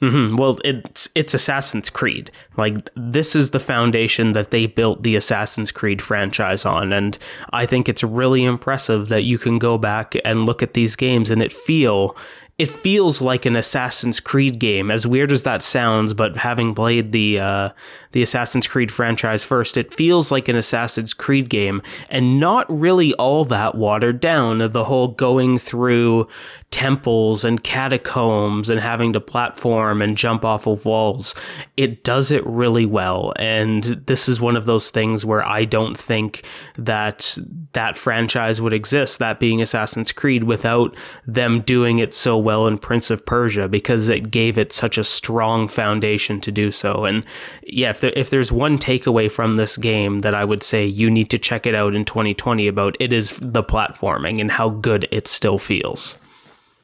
Mm-hmm. 0.01 0.37
Well, 0.37 0.57
it's 0.63 1.09
it's 1.13 1.33
Assassin's 1.33 1.89
Creed. 1.89 2.31
Like 2.55 2.89
this 2.95 3.35
is 3.35 3.51
the 3.51 3.59
foundation 3.59 4.31
that 4.31 4.49
they 4.49 4.65
built 4.65 5.03
the 5.03 5.17
Assassin's 5.17 5.73
Creed 5.73 6.01
franchise 6.01 6.65
on, 6.65 6.93
and 6.93 7.17
I 7.51 7.65
think 7.65 7.89
it's 7.89 8.03
really 8.03 8.45
impressive 8.45 9.09
that 9.09 9.23
you 9.23 9.37
can 9.37 9.59
go 9.59 9.77
back 9.77 10.15
and 10.23 10.45
look 10.45 10.63
at 10.63 10.73
these 10.73 10.95
games 10.95 11.29
and 11.29 11.41
it 11.43 11.51
feel 11.51 12.15
it 12.57 12.69
feels 12.69 13.21
like 13.21 13.45
an 13.45 13.57
Assassin's 13.57 14.21
Creed 14.21 14.59
game. 14.59 14.89
As 14.89 15.05
weird 15.05 15.33
as 15.33 15.43
that 15.43 15.61
sounds, 15.61 16.13
but 16.13 16.37
having 16.37 16.75
played 16.75 17.11
the 17.11 17.39
uh, 17.39 17.69
the 18.11 18.23
Assassin's 18.23 18.67
Creed 18.67 18.91
franchise 18.91 19.43
first, 19.43 19.77
it 19.77 19.93
feels 19.93 20.31
like 20.31 20.47
an 20.47 20.55
Assassin's 20.55 21.13
Creed 21.13 21.49
game, 21.49 21.81
and 22.09 22.39
not 22.39 22.65
really 22.69 23.13
all 23.15 23.45
that 23.45 23.75
watered 23.75 24.19
down. 24.19 24.71
The 24.71 24.85
whole 24.85 25.09
going 25.09 25.57
through 25.57 26.27
temples 26.71 27.43
and 27.43 27.63
catacombs 27.63 28.69
and 28.69 28.79
having 28.79 29.13
to 29.13 29.19
platform 29.19 30.01
and 30.01 30.17
jump 30.17 30.45
off 30.45 30.67
of 30.67 30.85
walls, 30.85 31.33
it 31.77 32.03
does 32.03 32.31
it 32.31 32.45
really 32.45 32.85
well. 32.85 33.33
And 33.37 33.83
this 33.83 34.29
is 34.29 34.39
one 34.39 34.55
of 34.55 34.65
those 34.65 34.89
things 34.89 35.25
where 35.25 35.45
I 35.45 35.65
don't 35.65 35.97
think 35.97 36.43
that 36.77 37.37
that 37.73 37.97
franchise 37.97 38.61
would 38.61 38.73
exist, 38.73 39.19
that 39.19 39.39
being 39.39 39.61
Assassin's 39.61 40.11
Creed, 40.11 40.43
without 40.43 40.95
them 41.25 41.61
doing 41.61 41.99
it 41.99 42.13
so 42.13 42.37
well 42.37 42.67
in 42.67 42.77
Prince 42.77 43.09
of 43.09 43.25
Persia 43.25 43.67
because 43.67 44.07
it 44.07 44.31
gave 44.31 44.57
it 44.57 44.71
such 44.73 44.97
a 44.97 45.03
strong 45.03 45.67
foundation 45.67 46.39
to 46.41 46.51
do 46.51 46.71
so. 46.71 47.05
And 47.05 47.25
yeah, 47.63 47.93
if, 47.99 48.01
there, 48.01 48.13
if 48.15 48.29
there's 48.29 48.51
one 48.51 48.77
takeaway 48.77 49.29
from 49.29 49.57
this 49.57 49.75
game 49.75 50.19
that 50.19 50.33
I 50.33 50.45
would 50.45 50.63
say 50.63 50.85
you 50.85 51.11
need 51.11 51.29
to 51.31 51.37
check 51.37 51.65
it 51.65 51.75
out 51.75 51.95
in 51.95 52.05
2020 52.05 52.67
about, 52.67 52.95
it 52.99 53.11
is 53.11 53.37
the 53.41 53.63
platforming 53.63 54.39
and 54.39 54.51
how 54.51 54.69
good 54.69 55.05
it 55.11 55.27
still 55.27 55.57
feels. 55.57 56.17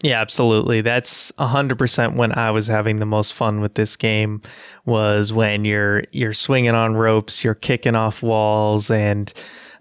Yeah, 0.04 0.20
absolutely. 0.20 0.82
That's 0.82 1.32
100% 1.34 2.16
when 2.16 2.34
I 2.34 2.52
was 2.52 2.68
having 2.68 2.98
the 2.98 3.06
most 3.06 3.34
fun 3.34 3.62
with 3.62 3.76
this 3.76 3.96
game 3.96 4.42
was 4.86 5.32
when 5.32 5.64
you're 5.64 6.04
you're 6.12 6.34
swinging 6.34 6.76
on 6.76 6.96
ropes, 6.96 7.46
you're 7.46 7.56
kicking 7.56 7.96
off 7.96 8.22
walls 8.22 8.92
and 8.92 9.32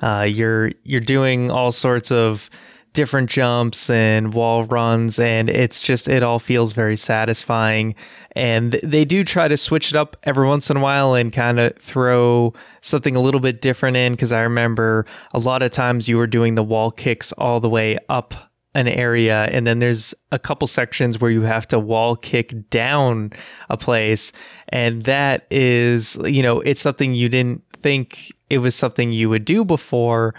uh, 0.02 0.26
you're 0.28 0.70
you're 0.84 1.00
doing 1.00 1.50
all 1.50 1.72
sorts 1.72 2.12
of 2.12 2.48
different 2.94 3.28
jumps 3.28 3.90
and 3.90 4.32
wall 4.32 4.64
runs 4.64 5.18
and 5.18 5.50
it's 5.50 5.82
just 5.82 6.08
it 6.08 6.22
all 6.22 6.38
feels 6.38 6.72
very 6.72 6.96
satisfying. 6.96 7.94
And 8.32 8.72
they 8.82 9.04
do 9.04 9.22
try 9.22 9.46
to 9.48 9.56
switch 9.56 9.90
it 9.90 9.96
up 9.96 10.16
every 10.22 10.46
once 10.46 10.70
in 10.70 10.78
a 10.78 10.80
while 10.80 11.14
and 11.14 11.32
kind 11.32 11.60
of 11.60 11.76
throw 11.76 12.54
something 12.80 13.14
a 13.14 13.20
little 13.20 13.40
bit 13.40 13.60
different 13.60 13.96
in 13.96 14.12
because 14.12 14.32
i 14.32 14.40
remember 14.40 15.06
a 15.32 15.38
lot 15.38 15.62
of 15.62 15.70
times 15.70 16.08
you 16.08 16.16
were 16.16 16.26
doing 16.26 16.54
the 16.54 16.62
wall 16.62 16.90
kicks 16.90 17.32
all 17.32 17.60
the 17.60 17.68
way 17.68 17.98
up 18.08 18.34
an 18.74 18.88
area 18.88 19.44
and 19.52 19.66
then 19.66 19.78
there's 19.78 20.14
a 20.32 20.38
couple 20.38 20.66
sections 20.66 21.20
where 21.20 21.30
you 21.30 21.42
have 21.42 21.66
to 21.68 21.78
wall 21.78 22.16
kick 22.16 22.68
down 22.70 23.32
a 23.70 23.76
place. 23.76 24.32
And 24.70 25.04
that 25.04 25.46
is 25.50 26.16
you 26.24 26.42
know 26.42 26.60
it's 26.60 26.80
something 26.80 27.14
you 27.14 27.28
didn't 27.28 27.62
think 27.82 28.32
it 28.50 28.58
was 28.58 28.74
something 28.74 29.12
you 29.12 29.28
would 29.28 29.44
do 29.44 29.64
before 29.64 30.34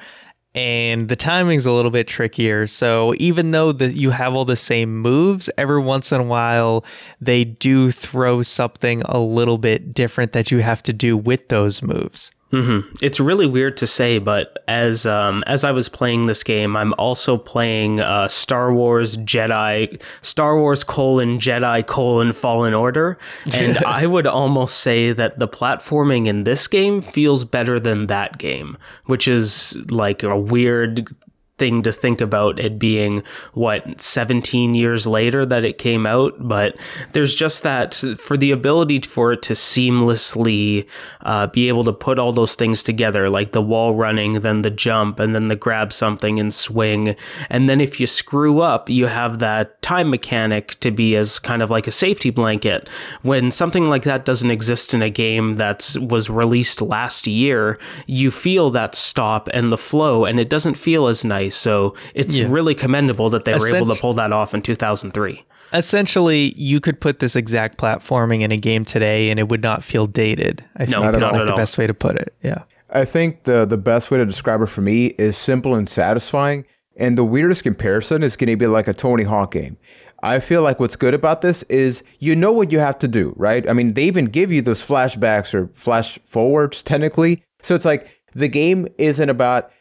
and 0.55 1.09
the 1.09 1.17
timing's 1.17 1.65
a 1.65 1.71
little 1.71 1.91
bit 1.91 2.07
trickier. 2.07 2.65
So 2.65 3.13
even 3.17 3.51
though 3.51 3.73
the, 3.73 3.91
you 3.91 4.11
have 4.11 4.33
all 4.33 4.45
the 4.45 4.55
same 4.55 4.97
moves, 4.97 5.49
every 5.57 5.81
once 5.81 6.13
in 6.13 6.21
a 6.21 6.23
while 6.23 6.85
they 7.19 7.43
do 7.43 7.91
throw 7.91 8.41
something 8.41 9.01
a 9.03 9.19
little 9.19 9.57
bit 9.57 9.93
different 9.93 10.31
that 10.31 10.51
you 10.51 10.59
have 10.59 10.81
to 10.83 10.93
do 10.93 11.17
with 11.17 11.49
those 11.49 11.81
moves. 11.81 12.31
Mm-hmm. 12.55 12.95
It's 13.01 13.19
really 13.19 13.45
weird 13.45 13.75
to 13.77 13.87
say, 13.87 14.17
but 14.17 14.63
as 14.65 15.05
um, 15.05 15.43
as 15.45 15.65
I 15.65 15.71
was 15.71 15.89
playing 15.89 16.27
this 16.27 16.41
game, 16.41 16.77
I'm 16.77 16.93
also 16.97 17.37
playing 17.37 17.99
uh, 17.99 18.29
Star 18.29 18.73
Wars 18.73 19.17
Jedi, 19.17 20.01
Star 20.21 20.57
Wars 20.57 20.81
colon 20.81 21.37
Jedi 21.37 21.85
colon 21.85 22.31
Fallen 22.31 22.73
Order, 22.73 23.17
and 23.51 23.77
I 23.85 24.07
would 24.07 24.25
almost 24.25 24.77
say 24.77 25.11
that 25.11 25.37
the 25.37 25.49
platforming 25.49 26.27
in 26.27 26.45
this 26.45 26.65
game 26.69 27.01
feels 27.01 27.43
better 27.43 27.77
than 27.77 28.07
that 28.07 28.37
game, 28.37 28.77
which 29.05 29.27
is 29.27 29.75
like 29.91 30.23
a 30.23 30.37
weird 30.39 31.13
thing 31.57 31.81
to 31.83 31.91
think 31.91 32.19
about 32.19 32.59
it 32.59 32.77
being 32.77 33.23
what 33.53 34.01
17 34.01 34.73
years 34.73 35.07
later 35.07 35.45
that 35.45 35.63
it 35.63 35.77
came 35.77 36.05
out 36.05 36.33
but 36.39 36.75
there's 37.13 37.33
just 37.33 37.63
that 37.63 37.93
for 38.17 38.35
the 38.35 38.51
ability 38.51 38.99
for 39.01 39.31
it 39.31 39.41
to 39.41 39.53
seamlessly 39.53 40.85
uh, 41.21 41.47
be 41.47 41.67
able 41.67 41.83
to 41.83 41.93
put 41.93 42.19
all 42.19 42.33
those 42.33 42.55
things 42.55 42.83
together 42.83 43.29
like 43.29 43.53
the 43.53 43.61
wall 43.61 43.95
running 43.95 44.41
then 44.41 44.63
the 44.63 44.69
jump 44.69 45.19
and 45.19 45.33
then 45.33 45.47
the 45.47 45.55
grab 45.55 45.93
something 45.93 46.39
and 46.39 46.53
swing. 46.53 47.15
And 47.49 47.69
then 47.69 47.81
if 47.81 47.99
you 47.99 48.07
screw 48.07 48.59
up 48.59 48.89
you 48.89 49.07
have 49.07 49.39
that 49.39 49.81
time 49.81 50.09
mechanic 50.09 50.79
to 50.81 50.91
be 50.91 51.15
as 51.15 51.39
kind 51.39 51.61
of 51.61 51.69
like 51.69 51.87
a 51.87 51.91
safety 51.91 52.29
blanket. 52.29 52.89
When 53.21 53.51
something 53.51 53.85
like 53.85 54.03
that 54.03 54.25
doesn't 54.25 54.51
exist 54.51 54.93
in 54.93 55.01
a 55.01 55.09
game 55.09 55.53
that 55.53 55.95
was 55.99 56.29
released 56.29 56.81
last 56.81 57.27
year 57.27 57.79
you 58.07 58.29
feel 58.29 58.69
that 58.71 58.95
stop 58.95 59.47
and 59.53 59.71
the 59.71 59.77
flow 59.77 60.25
and 60.25 60.39
it 60.39 60.49
doesn't 60.49 60.75
feel 60.75 61.07
as 61.07 61.23
nice 61.23 61.44
so 61.49 61.95
it's 62.13 62.37
yeah. 62.37 62.47
really 62.49 62.75
commendable 62.75 63.29
that 63.29 63.45
they 63.45 63.53
were 63.53 63.73
able 63.73 63.93
to 63.93 63.99
pull 63.99 64.13
that 64.13 64.31
off 64.31 64.53
in 64.53 64.61
2003. 64.61 65.43
Essentially, 65.73 66.53
you 66.57 66.79
could 66.79 67.01
put 67.01 67.19
this 67.19 67.35
exact 67.35 67.77
platforming 67.77 68.41
in 68.41 68.51
a 68.51 68.57
game 68.57 68.85
today 68.85 69.29
and 69.29 69.39
it 69.39 69.49
would 69.49 69.63
not 69.63 69.83
feel 69.83 70.07
dated. 70.07 70.63
I 70.77 70.85
no, 70.85 71.01
think 71.01 71.13
that's 71.13 71.31
like 71.31 71.45
the 71.45 71.51
all. 71.51 71.57
best 71.57 71.77
way 71.77 71.87
to 71.87 71.93
put 71.93 72.15
it. 72.15 72.33
Yeah. 72.43 72.63
I 72.89 73.03
think 73.03 73.43
the 73.43 73.65
the 73.65 73.77
best 73.77 74.11
way 74.11 74.19
to 74.19 74.25
describe 74.25 74.61
it 74.61 74.67
for 74.67 74.81
me 74.81 75.07
is 75.17 75.37
simple 75.37 75.75
and 75.75 75.89
satisfying. 75.89 76.65
And 76.97 77.17
the 77.17 77.25
weirdest 77.25 77.63
comparison 77.63 78.23
is 78.23 78.37
going 78.37 78.49
to 78.49 78.55
be 78.55 78.67
like 78.67 78.87
a 78.87 78.93
Tony 78.93 79.23
Hawk 79.23 79.51
game. 79.51 79.77
I 80.23 80.39
feel 80.39 80.61
like 80.61 80.79
what's 80.79 80.95
good 80.95 81.13
about 81.13 81.41
this 81.41 81.63
is 81.63 82.03
you 82.19 82.35
know 82.35 82.51
what 82.51 82.71
you 82.71 82.79
have 82.79 82.97
to 82.99 83.07
do, 83.07 83.33
right? 83.35 83.67
I 83.69 83.73
mean, 83.73 83.93
they 83.93 84.05
even 84.05 84.25
give 84.25 84.51
you 84.51 84.61
those 84.61 84.81
flashbacks 84.81 85.53
or 85.53 85.67
flash 85.73 86.17
forwards 86.25 86.83
technically. 86.83 87.43
So 87.61 87.75
it's 87.75 87.85
like 87.85 88.09
the 88.31 88.47
game 88.47 88.87
isn't 88.97 89.29
about 89.29 89.71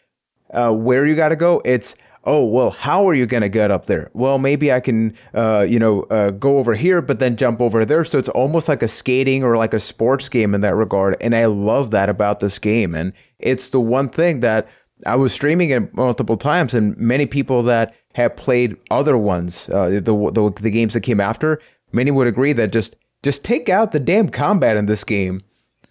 uh, 0.54 0.72
where 0.72 1.06
you 1.06 1.14
got 1.14 1.28
to 1.30 1.36
go. 1.36 1.60
It's 1.64 1.94
oh 2.24 2.44
well, 2.44 2.70
how 2.70 3.06
are 3.08 3.14
you 3.14 3.26
going 3.26 3.42
to 3.42 3.48
get 3.48 3.70
up 3.70 3.86
there? 3.86 4.10
Well, 4.14 4.38
maybe 4.38 4.72
I 4.72 4.80
can 4.80 5.14
uh, 5.34 5.66
you 5.68 5.78
know 5.78 6.02
uh, 6.04 6.30
go 6.30 6.58
over 6.58 6.74
here, 6.74 7.02
but 7.02 7.18
then 7.18 7.36
jump 7.36 7.60
over 7.60 7.84
there. 7.84 8.04
So 8.04 8.18
it's 8.18 8.28
almost 8.30 8.68
like 8.68 8.82
a 8.82 8.88
skating 8.88 9.42
or 9.42 9.56
like 9.56 9.74
a 9.74 9.80
sports 9.80 10.28
game 10.28 10.54
in 10.54 10.60
that 10.62 10.74
regard. 10.74 11.16
And 11.20 11.34
I 11.34 11.44
love 11.46 11.90
that 11.90 12.08
about 12.08 12.40
this 12.40 12.58
game. 12.58 12.94
And 12.94 13.12
it's 13.38 13.68
the 13.68 13.80
one 13.80 14.08
thing 14.08 14.40
that 14.40 14.68
I 15.06 15.16
was 15.16 15.32
streaming 15.32 15.70
it 15.70 15.94
multiple 15.94 16.36
times, 16.36 16.72
and 16.72 16.96
many 16.96 17.26
people 17.26 17.62
that 17.64 17.94
have 18.14 18.36
played 18.36 18.76
other 18.90 19.18
ones, 19.18 19.68
uh, 19.70 19.88
the, 19.90 20.00
the 20.00 20.52
the 20.60 20.70
games 20.70 20.94
that 20.94 21.00
came 21.00 21.20
after, 21.20 21.60
many 21.92 22.10
would 22.10 22.26
agree 22.26 22.52
that 22.54 22.72
just 22.72 22.96
just 23.22 23.42
take 23.44 23.68
out 23.68 23.92
the 23.92 24.00
damn 24.00 24.28
combat 24.28 24.76
in 24.76 24.86
this 24.86 25.04
game. 25.04 25.42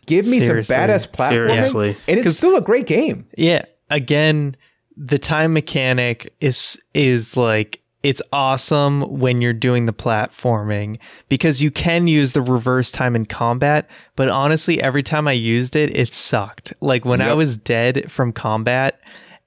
Give 0.06 0.26
me 0.26 0.40
Seriously. 0.40 0.74
some 0.76 0.82
badass 0.90 1.08
platforming, 1.10 1.48
Seriously. 1.64 1.98
and 2.08 2.20
it's 2.20 2.36
still 2.38 2.56
a 2.58 2.62
great 2.62 2.88
game. 2.88 3.26
Yeah, 3.38 3.64
again, 3.94 4.58
the 4.98 5.20
time 5.20 5.54
mechanic 5.54 6.34
is 6.42 6.80
is 6.94 7.38
like 7.38 7.80
it's 8.04 8.22
awesome 8.34 9.02
when 9.02 9.42
you're 9.42 9.54
doing 9.54 9.86
the 9.86 9.94
platforming 9.94 10.98
because 11.30 11.62
you 11.62 11.72
can 11.72 12.06
use 12.06 12.34
the 12.34 12.42
reverse 12.42 12.92
time 12.92 13.16
in 13.16 13.26
combat, 13.26 13.90
but 14.18 14.28
honestly 14.28 14.82
every 14.82 15.04
time 15.04 15.28
I 15.28 15.32
used 15.32 15.76
it 15.76 15.96
it 15.96 16.14
sucked. 16.14 16.74
Like 16.82 17.06
when 17.06 17.22
yep. 17.22 17.30
I 17.30 17.34
was 17.34 17.56
dead 17.56 18.12
from 18.12 18.34
combat 18.34 19.00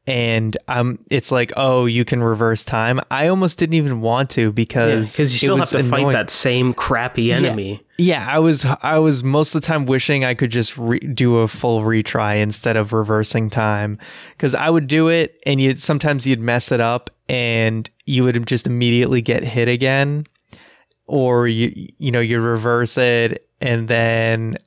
and 0.06 0.56
um, 0.68 1.00
it's 1.10 1.32
like, 1.32 1.52
oh, 1.56 1.86
you 1.86 2.04
can 2.04 2.22
reverse 2.22 2.64
time. 2.64 3.00
I 3.10 3.26
almost 3.26 3.58
didn't 3.58 3.74
even 3.74 4.00
want 4.00 4.30
to 4.30 4.52
because 4.52 5.12
because 5.12 5.32
you 5.32 5.38
still 5.38 5.56
have 5.56 5.70
to 5.70 5.78
annoying. 5.78 6.04
fight 6.06 6.12
that 6.12 6.30
same 6.30 6.72
crappy 6.74 7.32
enemy. 7.32 7.84
Yeah. 7.98 8.20
yeah. 8.20 8.32
I 8.32 8.38
was 8.38 8.64
I 8.82 8.98
was 8.98 9.24
most 9.24 9.54
of 9.54 9.62
the 9.62 9.66
time 9.66 9.84
wishing 9.84 10.24
I 10.24 10.34
could 10.34 10.50
just 10.50 10.78
re- 10.78 11.00
do 11.00 11.38
a 11.38 11.48
full 11.48 11.80
retry 11.82 12.38
instead 12.38 12.76
of 12.76 12.92
reversing 12.92 13.50
time 13.50 13.98
because 14.36 14.54
I 14.54 14.70
would 14.70 14.86
do 14.86 15.08
it 15.08 15.40
and 15.44 15.60
you 15.60 15.74
sometimes 15.74 16.26
you'd 16.26 16.40
mess 16.40 16.70
it 16.70 16.80
up 16.80 17.10
and 17.28 17.90
you 18.04 18.22
would 18.22 18.46
just 18.46 18.68
immediately 18.68 19.20
get 19.20 19.42
hit 19.42 19.68
again, 19.68 20.26
or 21.06 21.48
you 21.48 21.88
you 21.98 22.12
know 22.12 22.20
you 22.20 22.40
reverse 22.40 22.96
it 22.96 23.48
and 23.60 23.88
then 23.88 24.58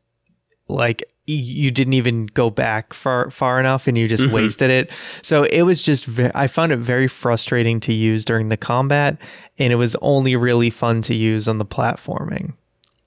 like 0.69 1.03
you 1.25 1.69
didn't 1.69 1.93
even 1.93 2.25
go 2.27 2.49
back 2.49 2.93
far 2.93 3.29
far 3.29 3.59
enough 3.59 3.87
and 3.87 3.97
you 3.97 4.07
just 4.07 4.23
mm-hmm. 4.23 4.33
wasted 4.33 4.69
it. 4.69 4.91
So 5.21 5.43
it 5.43 5.63
was 5.63 5.83
just 5.83 6.05
ve- 6.05 6.31
I 6.33 6.47
found 6.47 6.71
it 6.71 6.77
very 6.77 7.07
frustrating 7.07 7.79
to 7.81 7.93
use 7.93 8.25
during 8.25 8.49
the 8.49 8.57
combat 8.57 9.17
and 9.57 9.71
it 9.71 9.75
was 9.75 9.95
only 10.01 10.35
really 10.35 10.69
fun 10.69 11.01
to 11.03 11.13
use 11.13 11.47
on 11.47 11.57
the 11.57 11.65
platforming. 11.65 12.53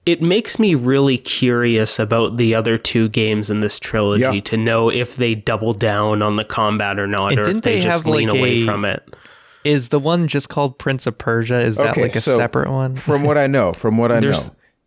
It 0.04 0.20
makes 0.20 0.58
me 0.58 0.74
really 0.74 1.16
curious 1.16 1.98
about 1.98 2.36
the 2.36 2.54
other 2.54 2.76
two 2.76 3.08
games 3.08 3.50
in 3.50 3.60
this 3.60 3.78
trilogy 3.78 4.22
yeah. 4.22 4.40
to 4.40 4.56
know 4.56 4.90
if 4.90 5.14
they 5.14 5.34
double 5.34 5.74
down 5.74 6.22
on 6.22 6.34
the 6.34 6.44
combat 6.44 6.98
or 6.98 7.06
not, 7.06 7.30
and 7.30 7.38
or 7.38 7.48
if 7.48 7.62
they, 7.62 7.76
they 7.76 7.82
just 7.82 8.04
lean 8.04 8.28
like 8.28 8.38
away 8.38 8.62
a, 8.62 8.64
from 8.66 8.84
it. 8.84 9.14
Is 9.62 9.90
the 9.90 10.00
one 10.00 10.26
just 10.26 10.48
called 10.48 10.76
Prince 10.76 11.06
of 11.06 11.16
Persia? 11.16 11.60
Is 11.60 11.76
that 11.76 11.92
okay, 11.92 12.02
like 12.02 12.16
a 12.16 12.20
so 12.20 12.36
separate 12.36 12.68
one? 12.68 12.96
from 12.96 13.22
what 13.22 13.38
I 13.38 13.46
know, 13.46 13.72
from 13.74 13.96
what 13.96 14.10
I 14.10 14.18
know, 14.18 14.36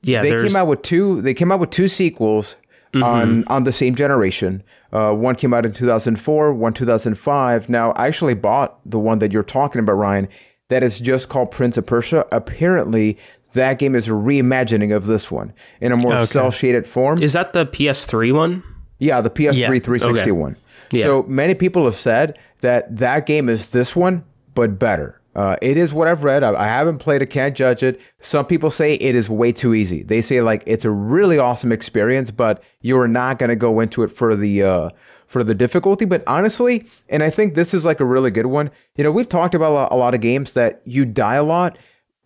yeah, 0.02 0.22
they 0.22 0.32
came 0.32 0.56
out 0.58 0.68
with 0.68 0.82
two. 0.82 1.22
They 1.22 1.34
came 1.34 1.50
out 1.50 1.62
with 1.62 1.70
two 1.70 1.88
sequels 1.88 2.58
mm-hmm. 2.96 3.04
on 3.04 3.44
on 3.48 3.64
the 3.64 3.74
same 3.74 3.96
generation. 3.96 4.64
Uh, 4.92 5.12
one 5.12 5.36
came 5.36 5.54
out 5.54 5.66
in 5.66 5.74
2004, 5.74 6.54
one 6.54 6.74
2005. 6.74 7.70
Now, 7.70 7.92
I 7.92 8.08
actually 8.08 8.34
bought 8.34 8.80
the 8.90 9.00
one 9.00 9.20
that 9.20 9.32
you're 9.32 9.44
talking 9.44 9.80
about, 9.80 9.94
Ryan. 9.94 10.30
That 10.70 10.82
is 10.82 11.00
just 11.00 11.30
called 11.30 11.52
Prince 11.52 11.78
of 11.78 11.86
Persia. 11.86 12.26
Apparently, 12.32 13.18
that 13.54 13.78
game 13.78 13.94
is 13.94 14.08
a 14.08 14.12
reimagining 14.12 14.96
of 14.96 15.06
this 15.06 15.30
one 15.30 15.54
in 15.82 15.92
a 15.92 15.98
more 15.98 16.14
okay. 16.14 16.26
cel 16.26 16.52
shaded 16.52 16.88
form. 16.88 17.22
Is 17.22 17.34
that 17.34 17.54
the 17.54 17.66
PS3 17.66 18.34
one? 18.34 18.64
Yeah, 18.98 19.22
the 19.22 19.30
PS3 19.30 19.58
yeah. 19.58 19.68
360 19.68 20.22
okay. 20.22 20.32
one. 20.32 20.56
Yeah. 20.92 21.06
So 21.06 21.24
many 21.24 21.54
people 21.54 21.86
have 21.86 21.96
said 21.96 22.40
that 22.62 22.98
that 22.98 23.26
game 23.26 23.50
is 23.50 23.70
this 23.70 23.96
one, 23.96 24.24
but 24.54 24.80
better. 24.80 25.20
Uh, 25.36 25.58
it 25.62 25.76
is 25.76 25.94
what 25.94 26.08
I've 26.08 26.24
read. 26.24 26.44
I, 26.44 26.54
I, 26.54 26.68
haven't 26.68 27.00
played 27.00 27.22
it, 27.22 27.26
can't 27.26 27.56
judge 27.56 27.84
it. 27.84 28.00
Some 28.22 28.46
people 28.46 28.70
say 28.70 28.94
it 28.94 29.16
is 29.16 29.30
way 29.30 29.52
too 29.52 29.74
easy. 29.74 30.02
They 30.02 30.22
say 30.22 30.42
like 30.42 30.64
it's 30.66 30.86
a 30.86 30.92
really 30.92 31.38
awesome 31.38 31.74
experience, 31.74 32.32
but 32.32 32.64
you 32.82 32.98
are 33.00 33.08
not 33.08 33.38
going 33.38 33.50
to 33.50 33.56
go 33.56 33.82
into 33.82 34.04
it 34.04 34.08
for 34.08 34.36
the 34.36 34.64
uh, 34.64 34.90
for 35.28 35.44
the 35.44 35.54
difficulty. 35.54 36.06
But 36.06 36.24
honestly, 36.26 36.86
and 37.10 37.22
I 37.22 37.30
think 37.30 37.54
this 37.54 37.74
is 37.74 37.84
like 37.84 38.00
a 38.00 38.06
really 38.06 38.32
good 38.32 38.46
one. 38.46 38.72
You 38.96 39.04
know, 39.04 39.12
we've 39.12 39.28
talked 39.28 39.54
about 39.54 39.72
a 39.72 39.76
lot, 39.76 39.92
a 39.92 39.96
lot 39.96 40.14
of 40.14 40.22
games 40.22 40.54
that 40.54 40.82
you 40.86 41.04
die 41.04 41.36
a 41.36 41.44
lot 41.44 41.78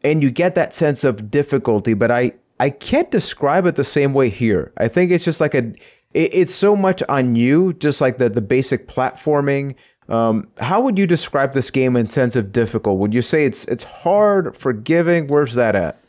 and 0.03 0.23
you 0.23 0.31
get 0.31 0.55
that 0.55 0.73
sense 0.73 1.03
of 1.03 1.29
difficulty, 1.31 1.93
but 1.93 2.11
I 2.11 2.33
I 2.59 2.69
can't 2.69 3.09
describe 3.09 3.65
it 3.65 3.75
the 3.75 3.83
same 3.83 4.13
way 4.13 4.29
here. 4.29 4.73
I 4.77 4.87
think 4.87 5.11
it's 5.11 5.25
just 5.25 5.41
like 5.41 5.55
a 5.55 5.73
it, 6.13 6.33
it's 6.33 6.53
so 6.53 6.75
much 6.75 7.01
on 7.09 7.35
you, 7.35 7.73
just 7.73 8.01
like 8.01 8.17
the 8.17 8.29
the 8.29 8.41
basic 8.41 8.87
platforming 8.87 9.75
um, 10.09 10.47
how 10.57 10.81
would 10.81 10.97
you 10.97 11.07
describe 11.07 11.53
this 11.53 11.69
game 11.71 11.95
in 11.95 12.09
sense 12.09 12.35
of 12.35 12.51
difficult? 12.51 12.97
Would 12.99 13.13
you 13.13 13.21
say 13.21 13.45
it's 13.45 13.65
it's 13.65 13.83
hard, 13.83 14.57
forgiving? 14.57 15.27
Where's 15.27 15.53
that 15.53 15.75
at? 15.75 15.99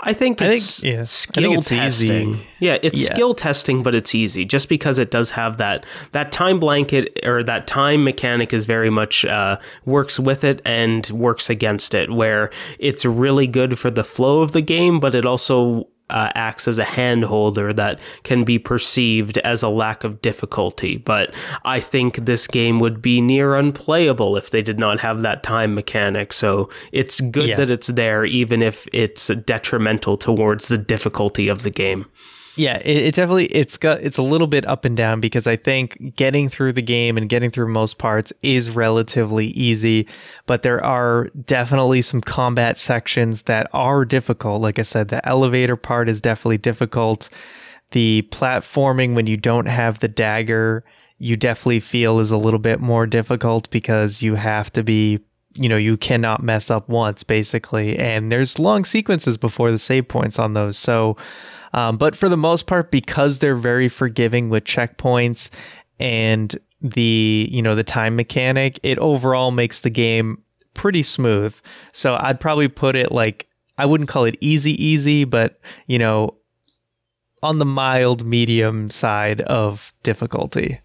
I 0.00 0.12
think 0.12 0.40
it's 0.40 0.80
think, 0.80 0.94
yeah. 0.94 1.02
skill 1.02 1.50
think 1.50 1.58
it's 1.58 1.68
testing. 1.68 2.30
Easy. 2.34 2.46
Yeah, 2.60 2.78
it's 2.82 3.02
yeah. 3.02 3.14
skill 3.14 3.34
testing, 3.34 3.82
but 3.82 3.96
it's 3.96 4.14
easy 4.14 4.44
just 4.44 4.68
because 4.68 4.98
it 4.98 5.10
does 5.10 5.32
have 5.32 5.56
that 5.56 5.84
that 6.12 6.30
time 6.30 6.60
blanket 6.60 7.18
or 7.24 7.42
that 7.42 7.66
time 7.66 8.04
mechanic 8.04 8.52
is 8.52 8.64
very 8.64 8.90
much 8.90 9.24
uh, 9.24 9.58
works 9.84 10.20
with 10.20 10.44
it 10.44 10.62
and 10.64 11.08
works 11.10 11.50
against 11.50 11.94
it. 11.94 12.12
Where 12.12 12.50
it's 12.78 13.04
really 13.04 13.48
good 13.48 13.78
for 13.78 13.90
the 13.90 14.04
flow 14.04 14.40
of 14.40 14.52
the 14.52 14.62
game, 14.62 15.00
but 15.00 15.16
it 15.16 15.26
also 15.26 15.88
uh, 16.10 16.30
acts 16.34 16.66
as 16.68 16.78
a 16.78 16.84
hand 16.84 17.24
holder 17.24 17.72
that 17.72 17.98
can 18.22 18.44
be 18.44 18.58
perceived 18.58 19.38
as 19.38 19.62
a 19.62 19.68
lack 19.68 20.04
of 20.04 20.20
difficulty. 20.22 20.96
But 20.96 21.34
I 21.64 21.80
think 21.80 22.16
this 22.16 22.46
game 22.46 22.80
would 22.80 23.02
be 23.02 23.20
near 23.20 23.56
unplayable 23.56 24.36
if 24.36 24.50
they 24.50 24.62
did 24.62 24.78
not 24.78 25.00
have 25.00 25.22
that 25.22 25.42
time 25.42 25.74
mechanic. 25.74 26.32
So 26.32 26.70
it's 26.92 27.20
good 27.20 27.48
yeah. 27.48 27.56
that 27.56 27.70
it's 27.70 27.88
there, 27.88 28.24
even 28.24 28.62
if 28.62 28.88
it's 28.92 29.28
detrimental 29.28 30.16
towards 30.16 30.68
the 30.68 30.78
difficulty 30.78 31.48
of 31.48 31.62
the 31.62 31.70
game 31.70 32.06
yeah, 32.58 32.78
it, 32.78 32.96
it, 32.96 33.14
definitely 33.14 33.46
it's 33.46 33.76
got 33.76 34.00
it's 34.00 34.18
a 34.18 34.22
little 34.22 34.48
bit 34.48 34.66
up 34.66 34.84
and 34.84 34.96
down 34.96 35.20
because 35.20 35.46
I 35.46 35.54
think 35.54 36.16
getting 36.16 36.48
through 36.48 36.72
the 36.72 36.82
game 36.82 37.16
and 37.16 37.28
getting 37.28 37.52
through 37.52 37.68
most 37.72 37.98
parts 37.98 38.32
is 38.42 38.70
relatively 38.70 39.46
easy, 39.48 40.08
but 40.46 40.64
there 40.64 40.84
are 40.84 41.28
definitely 41.46 42.02
some 42.02 42.20
combat 42.20 42.76
sections 42.76 43.42
that 43.42 43.68
are 43.72 44.04
difficult. 44.04 44.60
Like 44.60 44.80
I 44.80 44.82
said, 44.82 45.06
the 45.06 45.26
elevator 45.26 45.76
part 45.76 46.08
is 46.08 46.20
definitely 46.20 46.58
difficult. 46.58 47.28
The 47.92 48.26
platforming 48.32 49.14
when 49.14 49.28
you 49.28 49.36
don't 49.36 49.66
have 49.66 50.00
the 50.00 50.08
dagger, 50.08 50.84
you 51.18 51.36
definitely 51.36 51.80
feel 51.80 52.18
is 52.18 52.32
a 52.32 52.36
little 52.36 52.58
bit 52.58 52.80
more 52.80 53.06
difficult 53.06 53.70
because 53.70 54.20
you 54.20 54.34
have 54.34 54.72
to 54.72 54.82
be 54.82 55.20
you 55.54 55.68
know 55.68 55.76
you 55.76 55.96
cannot 55.96 56.42
mess 56.42 56.70
up 56.70 56.88
once 56.88 57.22
basically 57.22 57.96
and 57.98 58.30
there's 58.30 58.58
long 58.58 58.84
sequences 58.84 59.36
before 59.36 59.70
the 59.70 59.78
save 59.78 60.06
points 60.06 60.38
on 60.38 60.52
those 60.52 60.76
so 60.76 61.16
um, 61.72 61.96
but 61.96 62.16
for 62.16 62.28
the 62.28 62.36
most 62.36 62.66
part, 62.66 62.90
because 62.90 63.38
they're 63.38 63.56
very 63.56 63.88
forgiving 63.88 64.48
with 64.48 64.64
checkpoints 64.64 65.50
and 65.98 66.58
the 66.80 67.48
you 67.50 67.62
know 67.62 67.74
the 67.74 67.84
time 67.84 68.16
mechanic, 68.16 68.78
it 68.82 68.98
overall 68.98 69.50
makes 69.50 69.80
the 69.80 69.90
game 69.90 70.42
pretty 70.74 71.02
smooth. 71.02 71.54
So 71.92 72.16
I'd 72.20 72.40
probably 72.40 72.68
put 72.68 72.96
it 72.96 73.12
like 73.12 73.48
I 73.76 73.86
wouldn't 73.86 74.08
call 74.08 74.24
it 74.24 74.36
easy 74.40 74.82
easy, 74.82 75.24
but 75.24 75.60
you 75.86 75.98
know 75.98 76.34
on 77.42 77.58
the 77.58 77.64
mild 77.64 78.24
medium 78.24 78.90
side 78.90 79.40
of 79.42 79.92
difficulty. 80.02 80.80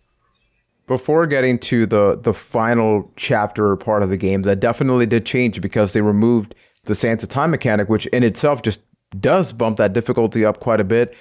Before 0.85 1.25
getting 1.27 1.59
to 1.59 1.85
the 1.85 2.19
the 2.21 2.33
final 2.33 3.11
chapter 3.15 3.75
part 3.75 4.03
of 4.03 4.09
the 4.09 4.17
game, 4.17 4.41
that 4.43 4.59
definitely 4.59 5.05
did 5.05 5.25
change 5.25 5.61
because 5.61 5.93
they 5.93 6.01
removed 6.01 6.55
the 6.85 6.95
Sand 6.95 7.23
of 7.23 7.29
Time 7.29 7.51
mechanic, 7.51 7.87
which 7.87 8.05
in 8.07 8.23
itself 8.23 8.61
just 8.61 8.79
does 9.19 9.51
bump 9.53 9.77
that 9.77 9.93
difficulty 9.93 10.45
up 10.45 10.59
quite 10.59 10.79
a 10.79 10.83
bit. 10.83 11.15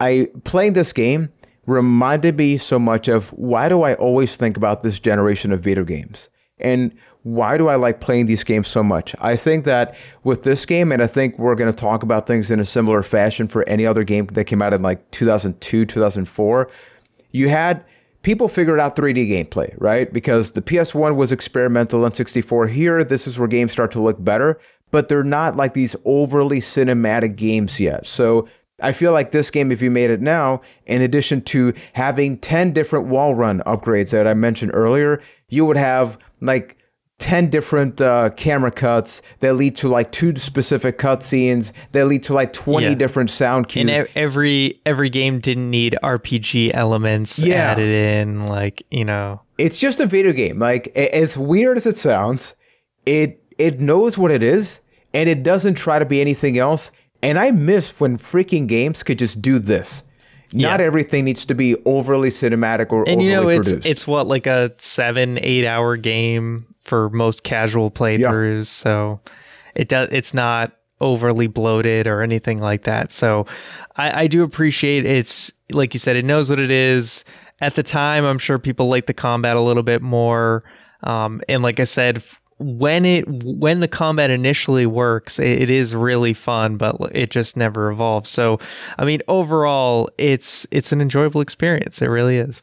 I 0.00 0.28
playing 0.44 0.74
this 0.74 0.92
game 0.92 1.30
reminded 1.66 2.36
me 2.36 2.58
so 2.58 2.78
much 2.78 3.08
of 3.08 3.30
why 3.30 3.68
do 3.68 3.82
I 3.82 3.94
always 3.94 4.36
think 4.36 4.56
about 4.56 4.82
this 4.82 4.98
generation 4.98 5.52
of 5.52 5.60
video 5.60 5.84
games? 5.84 6.28
And 6.58 6.94
why 7.22 7.58
do 7.58 7.68
I 7.68 7.74
like 7.74 8.00
playing 8.00 8.26
these 8.26 8.44
games 8.44 8.68
so 8.68 8.82
much? 8.82 9.14
I 9.18 9.36
think 9.36 9.64
that 9.64 9.96
with 10.22 10.44
this 10.44 10.64
game, 10.64 10.92
and 10.92 11.02
I 11.02 11.06
think 11.06 11.38
we're 11.38 11.56
going 11.56 11.70
to 11.70 11.76
talk 11.76 12.02
about 12.02 12.26
things 12.26 12.50
in 12.50 12.60
a 12.60 12.64
similar 12.64 13.02
fashion 13.02 13.48
for 13.48 13.68
any 13.68 13.84
other 13.84 14.04
game 14.04 14.26
that 14.28 14.44
came 14.44 14.62
out 14.62 14.72
in 14.72 14.80
like 14.80 15.10
2002, 15.10 15.84
2004, 15.84 16.70
you 17.32 17.48
had 17.48 17.84
people 18.22 18.48
figured 18.48 18.80
out 18.80 18.96
3D 18.96 19.28
gameplay, 19.28 19.74
right? 19.78 20.12
Because 20.12 20.52
the 20.52 20.62
PS1 20.62 21.16
was 21.16 21.32
experimental 21.32 22.04
and 22.04 22.14
64. 22.14 22.68
Here, 22.68 23.04
this 23.04 23.26
is 23.26 23.38
where 23.38 23.48
games 23.48 23.72
start 23.72 23.90
to 23.92 24.00
look 24.00 24.22
better 24.24 24.58
but 24.96 25.10
they're 25.10 25.22
not 25.22 25.58
like 25.58 25.74
these 25.74 25.94
overly 26.06 26.58
cinematic 26.58 27.36
games 27.36 27.78
yet. 27.78 28.06
So 28.06 28.48
I 28.80 28.92
feel 28.92 29.12
like 29.12 29.30
this 29.30 29.50
game, 29.50 29.70
if 29.70 29.82
you 29.82 29.90
made 29.90 30.08
it 30.08 30.22
now, 30.22 30.62
in 30.86 31.02
addition 31.02 31.42
to 31.42 31.74
having 31.92 32.38
10 32.38 32.72
different 32.72 33.08
wall 33.08 33.34
run 33.34 33.60
upgrades 33.66 34.08
that 34.12 34.26
I 34.26 34.32
mentioned 34.32 34.70
earlier, 34.72 35.20
you 35.50 35.66
would 35.66 35.76
have 35.76 36.16
like 36.40 36.78
10 37.18 37.50
different 37.50 38.00
uh, 38.00 38.30
camera 38.38 38.70
cuts 38.70 39.20
that 39.40 39.56
lead 39.56 39.76
to 39.76 39.88
like 39.90 40.12
two 40.12 40.34
specific 40.36 40.98
cutscenes 40.98 41.72
that 41.92 42.06
lead 42.06 42.22
to 42.22 42.32
like 42.32 42.54
20 42.54 42.86
yeah. 42.86 42.94
different 42.94 43.28
sound 43.28 43.68
cues. 43.68 43.98
And 43.98 44.08
every 44.14 44.80
every 44.86 45.10
game 45.10 45.40
didn't 45.40 45.70
need 45.70 45.94
RPG 46.02 46.70
elements 46.72 47.38
yeah. 47.38 47.56
added 47.56 47.90
in 47.90 48.46
like, 48.46 48.82
you 48.90 49.04
know. 49.04 49.42
It's 49.58 49.78
just 49.78 50.00
a 50.00 50.06
video 50.06 50.32
game. 50.32 50.58
Like 50.58 50.86
as 50.96 51.36
weird 51.36 51.76
as 51.76 51.84
it 51.84 51.98
sounds, 51.98 52.54
it 53.04 53.42
it 53.58 53.78
knows 53.78 54.16
what 54.16 54.30
it 54.30 54.42
is 54.42 54.80
and 55.16 55.30
it 55.30 55.42
doesn't 55.42 55.74
try 55.74 55.98
to 55.98 56.04
be 56.04 56.20
anything 56.20 56.58
else. 56.58 56.90
And 57.22 57.38
I 57.38 57.50
miss 57.50 57.98
when 57.98 58.18
freaking 58.18 58.66
games 58.66 59.02
could 59.02 59.18
just 59.18 59.40
do 59.40 59.58
this. 59.58 60.02
Not 60.52 60.78
yeah. 60.80 60.86
everything 60.86 61.24
needs 61.24 61.44
to 61.46 61.54
be 61.54 61.74
overly 61.86 62.28
cinematic 62.28 62.92
or 62.92 63.08
and 63.08 63.20
you 63.20 63.30
know 63.30 63.48
it's 63.48 63.68
produced. 63.68 63.86
it's 63.86 64.06
what 64.06 64.28
like 64.28 64.46
a 64.46 64.72
seven 64.78 65.40
eight 65.42 65.66
hour 65.66 65.96
game 65.96 66.66
for 66.84 67.10
most 67.10 67.42
casual 67.42 67.90
playthroughs. 67.90 68.58
Yeah. 68.58 68.62
So 68.62 69.20
it 69.74 69.88
does 69.88 70.08
it's 70.12 70.32
not 70.32 70.72
overly 71.00 71.48
bloated 71.48 72.06
or 72.06 72.22
anything 72.22 72.60
like 72.60 72.84
that. 72.84 73.10
So 73.10 73.46
I, 73.96 74.22
I 74.22 74.26
do 74.28 74.44
appreciate 74.44 75.04
it's 75.04 75.50
like 75.72 75.94
you 75.94 76.00
said, 76.00 76.14
it 76.14 76.24
knows 76.24 76.48
what 76.48 76.60
it 76.60 76.70
is. 76.70 77.24
At 77.60 77.74
the 77.74 77.82
time, 77.82 78.24
I'm 78.24 78.38
sure 78.38 78.58
people 78.58 78.88
like 78.88 79.06
the 79.06 79.14
combat 79.14 79.56
a 79.56 79.60
little 79.60 79.82
bit 79.82 80.02
more. 80.02 80.62
Um, 81.02 81.40
and 81.48 81.62
like 81.62 81.80
I 81.80 81.84
said, 81.84 82.22
when 82.58 83.04
it 83.04 83.24
when 83.28 83.80
the 83.80 83.88
combat 83.88 84.30
initially 84.30 84.86
works 84.86 85.38
it, 85.38 85.62
it 85.62 85.70
is 85.70 85.94
really 85.94 86.32
fun 86.32 86.76
but 86.76 86.96
it 87.12 87.30
just 87.30 87.56
never 87.56 87.90
evolves 87.90 88.30
so 88.30 88.58
i 88.98 89.04
mean 89.04 89.20
overall 89.28 90.08
it's 90.16 90.66
it's 90.70 90.90
an 90.90 91.00
enjoyable 91.00 91.40
experience 91.40 92.00
it 92.00 92.06
really 92.06 92.38
is 92.38 92.62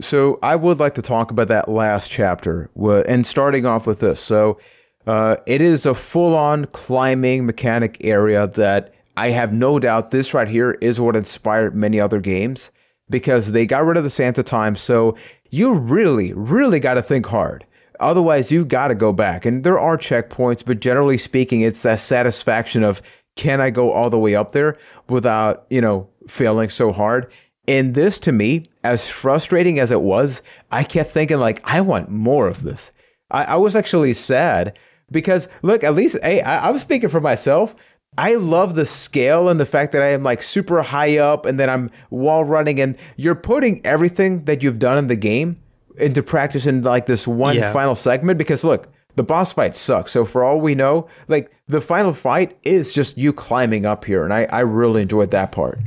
So 0.00 0.38
I 0.42 0.54
would 0.54 0.78
like 0.78 0.94
to 0.96 1.02
talk 1.02 1.30
about 1.30 1.48
that 1.48 1.68
last 1.68 2.10
chapter, 2.10 2.70
and 3.06 3.26
starting 3.26 3.64
off 3.66 3.86
with 3.86 4.00
this. 4.00 4.20
So 4.20 4.58
uh, 5.06 5.36
it 5.46 5.62
is 5.62 5.86
a 5.86 5.94
full-on 5.94 6.66
climbing 6.66 7.46
mechanic 7.46 7.96
area 8.02 8.46
that 8.48 8.92
I 9.16 9.30
have 9.30 9.52
no 9.52 9.78
doubt 9.78 10.10
this 10.10 10.34
right 10.34 10.46
here 10.46 10.72
is 10.82 11.00
what 11.00 11.16
inspired 11.16 11.74
many 11.74 11.98
other 11.98 12.20
games 12.20 12.70
because 13.08 13.52
they 13.52 13.64
got 13.64 13.86
rid 13.86 13.96
of 13.96 14.04
the 14.04 14.10
Sand 14.10 14.38
of 14.38 14.44
time. 14.44 14.76
So 14.76 15.16
you 15.50 15.72
really, 15.72 16.34
really 16.34 16.78
got 16.78 16.94
to 16.94 17.02
think 17.02 17.26
hard. 17.26 17.64
Otherwise, 18.00 18.52
you've 18.52 18.68
got 18.68 18.88
to 18.88 18.94
go 18.94 19.12
back. 19.12 19.44
And 19.44 19.64
there 19.64 19.78
are 19.78 19.96
checkpoints, 19.96 20.64
but 20.64 20.80
generally 20.80 21.18
speaking, 21.18 21.62
it's 21.62 21.82
that 21.82 22.00
satisfaction 22.00 22.82
of 22.82 23.02
can 23.36 23.60
I 23.60 23.70
go 23.70 23.92
all 23.92 24.10
the 24.10 24.18
way 24.18 24.34
up 24.34 24.52
there 24.52 24.76
without, 25.08 25.66
you 25.70 25.80
know, 25.80 26.08
failing 26.26 26.70
so 26.70 26.92
hard? 26.92 27.32
And 27.68 27.94
this 27.94 28.18
to 28.20 28.32
me, 28.32 28.68
as 28.82 29.08
frustrating 29.08 29.78
as 29.78 29.90
it 29.90 30.00
was, 30.00 30.42
I 30.72 30.84
kept 30.84 31.10
thinking 31.10 31.38
like, 31.38 31.60
I 31.64 31.80
want 31.80 32.08
more 32.08 32.48
of 32.48 32.62
this. 32.62 32.90
I, 33.30 33.44
I 33.44 33.56
was 33.56 33.76
actually 33.76 34.14
sad 34.14 34.78
because 35.10 35.48
look, 35.62 35.84
at 35.84 35.94
least 35.94 36.16
hey, 36.22 36.40
I, 36.40 36.68
I'm 36.68 36.78
speaking 36.78 37.08
for 37.08 37.20
myself. 37.20 37.74
I 38.16 38.34
love 38.34 38.74
the 38.74 38.86
scale 38.86 39.48
and 39.48 39.60
the 39.60 39.66
fact 39.66 39.92
that 39.92 40.02
I 40.02 40.08
am 40.08 40.22
like 40.22 40.42
super 40.42 40.82
high 40.82 41.18
up 41.18 41.46
and 41.46 41.60
then 41.60 41.70
I'm 41.70 41.90
wall 42.10 42.42
running 42.42 42.80
and 42.80 42.96
you're 43.16 43.34
putting 43.34 43.84
everything 43.84 44.44
that 44.46 44.62
you've 44.62 44.78
done 44.78 44.98
in 44.98 45.06
the 45.06 45.16
game 45.16 45.60
into 46.00 46.22
practice 46.22 46.66
in 46.66 46.82
like 46.82 47.06
this 47.06 47.26
one 47.26 47.56
yeah. 47.56 47.72
final 47.72 47.94
segment 47.94 48.38
because 48.38 48.64
look, 48.64 48.88
the 49.16 49.22
boss 49.22 49.52
fight 49.52 49.76
sucks. 49.76 50.12
So 50.12 50.24
for 50.24 50.44
all 50.44 50.60
we 50.60 50.74
know, 50.74 51.08
like 51.26 51.52
the 51.66 51.80
final 51.80 52.12
fight 52.12 52.56
is 52.62 52.92
just 52.92 53.18
you 53.18 53.32
climbing 53.32 53.84
up 53.84 54.04
here 54.04 54.24
and 54.24 54.32
I, 54.32 54.44
I 54.44 54.60
really 54.60 55.02
enjoyed 55.02 55.30
that 55.32 55.52
part. 55.52 55.78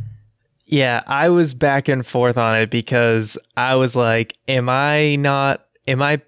Yeah, 0.66 1.02
I 1.08 1.30
was 1.30 1.54
back 1.54 1.88
and 1.88 2.06
forth 2.06 2.38
on 2.38 2.56
it 2.58 2.70
because 2.70 3.38
I 3.58 3.76
was 3.76 3.96
like, 3.96 4.38
am 4.48 4.70
I 4.70 5.16
not 5.18 5.66
am 5.88 6.02
I 6.02 6.22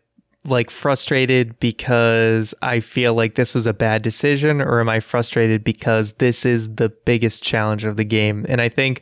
like 0.45 0.69
frustrated 0.69 1.57
because 1.59 2.53
I 2.61 2.81
feel 2.81 3.13
like 3.13 3.35
this 3.35 3.55
was 3.55 3.67
a 3.67 3.73
bad 3.73 4.01
decision 4.01 4.61
or 4.61 4.81
am 4.81 4.89
I 4.89 4.99
frustrated 4.99 5.63
because 5.63 6.13
this 6.13 6.45
is 6.45 6.75
the 6.75 6.89
biggest 6.89 7.43
challenge 7.43 7.85
of 7.85 7.95
the 7.95 8.03
game? 8.03 8.45
And 8.49 8.59
I 8.59 8.69
think 8.69 9.01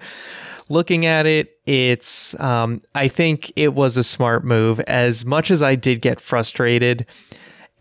looking 0.72 1.06
at 1.06 1.26
it, 1.26 1.58
it's 1.66 2.40
um, 2.40 2.82
I 2.96 3.08
think 3.08 3.52
it 3.56 3.74
was 3.74 3.98
a 3.98 4.04
smart 4.04 4.44
move. 4.44 4.80
As 4.82 5.26
much 5.26 5.52
as 5.52 5.62
I 5.62 5.76
did 5.76 6.02
get 6.02 6.20
frustrated, 6.20 7.06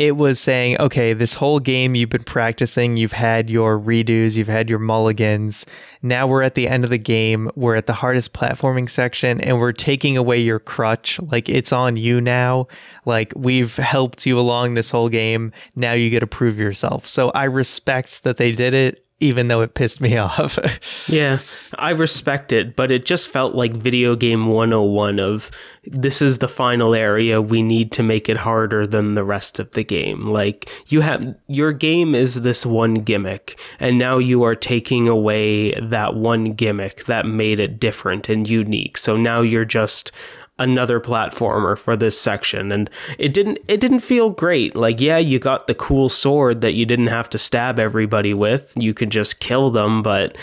it 0.00 0.16
was 0.16 0.40
saying, 0.40 0.80
okay, 0.80 1.12
this 1.12 1.34
whole 1.34 1.60
game 1.60 1.94
you've 1.94 2.08
been 2.08 2.24
practicing, 2.24 2.96
you've 2.96 3.12
had 3.12 3.50
your 3.50 3.78
redos, 3.78 4.34
you've 4.34 4.48
had 4.48 4.70
your 4.70 4.78
mulligans. 4.78 5.66
Now 6.00 6.26
we're 6.26 6.42
at 6.42 6.54
the 6.54 6.68
end 6.68 6.84
of 6.84 6.90
the 6.90 6.96
game. 6.96 7.50
We're 7.54 7.76
at 7.76 7.86
the 7.86 7.92
hardest 7.92 8.32
platforming 8.32 8.88
section 8.88 9.42
and 9.42 9.60
we're 9.60 9.72
taking 9.72 10.16
away 10.16 10.38
your 10.38 10.58
crutch. 10.58 11.20
Like 11.20 11.50
it's 11.50 11.70
on 11.70 11.96
you 11.96 12.18
now. 12.18 12.66
Like 13.04 13.34
we've 13.36 13.76
helped 13.76 14.24
you 14.24 14.38
along 14.40 14.72
this 14.72 14.90
whole 14.90 15.10
game. 15.10 15.52
Now 15.76 15.92
you 15.92 16.08
get 16.08 16.20
to 16.20 16.26
prove 16.26 16.58
yourself. 16.58 17.06
So 17.06 17.28
I 17.32 17.44
respect 17.44 18.22
that 18.22 18.38
they 18.38 18.52
did 18.52 18.72
it 18.72 19.04
even 19.20 19.48
though 19.48 19.60
it 19.60 19.74
pissed 19.74 20.00
me 20.00 20.16
off. 20.18 20.58
yeah, 21.06 21.38
I 21.78 21.90
respect 21.90 22.52
it, 22.52 22.74
but 22.74 22.90
it 22.90 23.04
just 23.04 23.28
felt 23.28 23.54
like 23.54 23.72
video 23.72 24.16
game 24.16 24.46
101 24.46 25.20
of 25.20 25.50
this 25.84 26.20
is 26.20 26.38
the 26.38 26.48
final 26.48 26.94
area 26.94 27.40
we 27.40 27.62
need 27.62 27.90
to 27.92 28.02
make 28.02 28.28
it 28.28 28.38
harder 28.38 28.86
than 28.86 29.14
the 29.14 29.24
rest 29.24 29.58
of 29.58 29.70
the 29.72 29.84
game. 29.84 30.26
Like 30.26 30.68
you 30.88 31.00
have 31.00 31.34
your 31.46 31.72
game 31.72 32.14
is 32.14 32.42
this 32.42 32.66
one 32.66 32.94
gimmick 32.94 33.58
and 33.78 33.98
now 33.98 34.18
you 34.18 34.42
are 34.42 34.54
taking 34.54 35.08
away 35.08 35.72
that 35.80 36.14
one 36.14 36.52
gimmick 36.52 37.04
that 37.04 37.26
made 37.26 37.60
it 37.60 37.80
different 37.80 38.28
and 38.28 38.48
unique. 38.48 38.98
So 38.98 39.16
now 39.16 39.40
you're 39.40 39.64
just 39.64 40.12
another 40.60 41.00
platformer 41.00 41.76
for 41.76 41.96
this 41.96 42.20
section. 42.20 42.70
And 42.70 42.88
it 43.18 43.34
didn't 43.34 43.58
it 43.66 43.80
didn't 43.80 44.00
feel 44.00 44.30
great. 44.30 44.76
Like 44.76 45.00
yeah 45.00 45.18
you 45.18 45.40
got 45.40 45.66
the 45.66 45.74
cool 45.74 46.08
sword 46.08 46.60
that 46.60 46.74
you 46.74 46.86
didn't 46.86 47.08
have 47.08 47.28
to 47.30 47.38
stab 47.38 47.78
everybody 47.78 48.34
with. 48.34 48.72
You 48.76 48.94
could 48.94 49.10
just 49.10 49.40
kill 49.40 49.70
them 49.70 50.02
but 50.02 50.36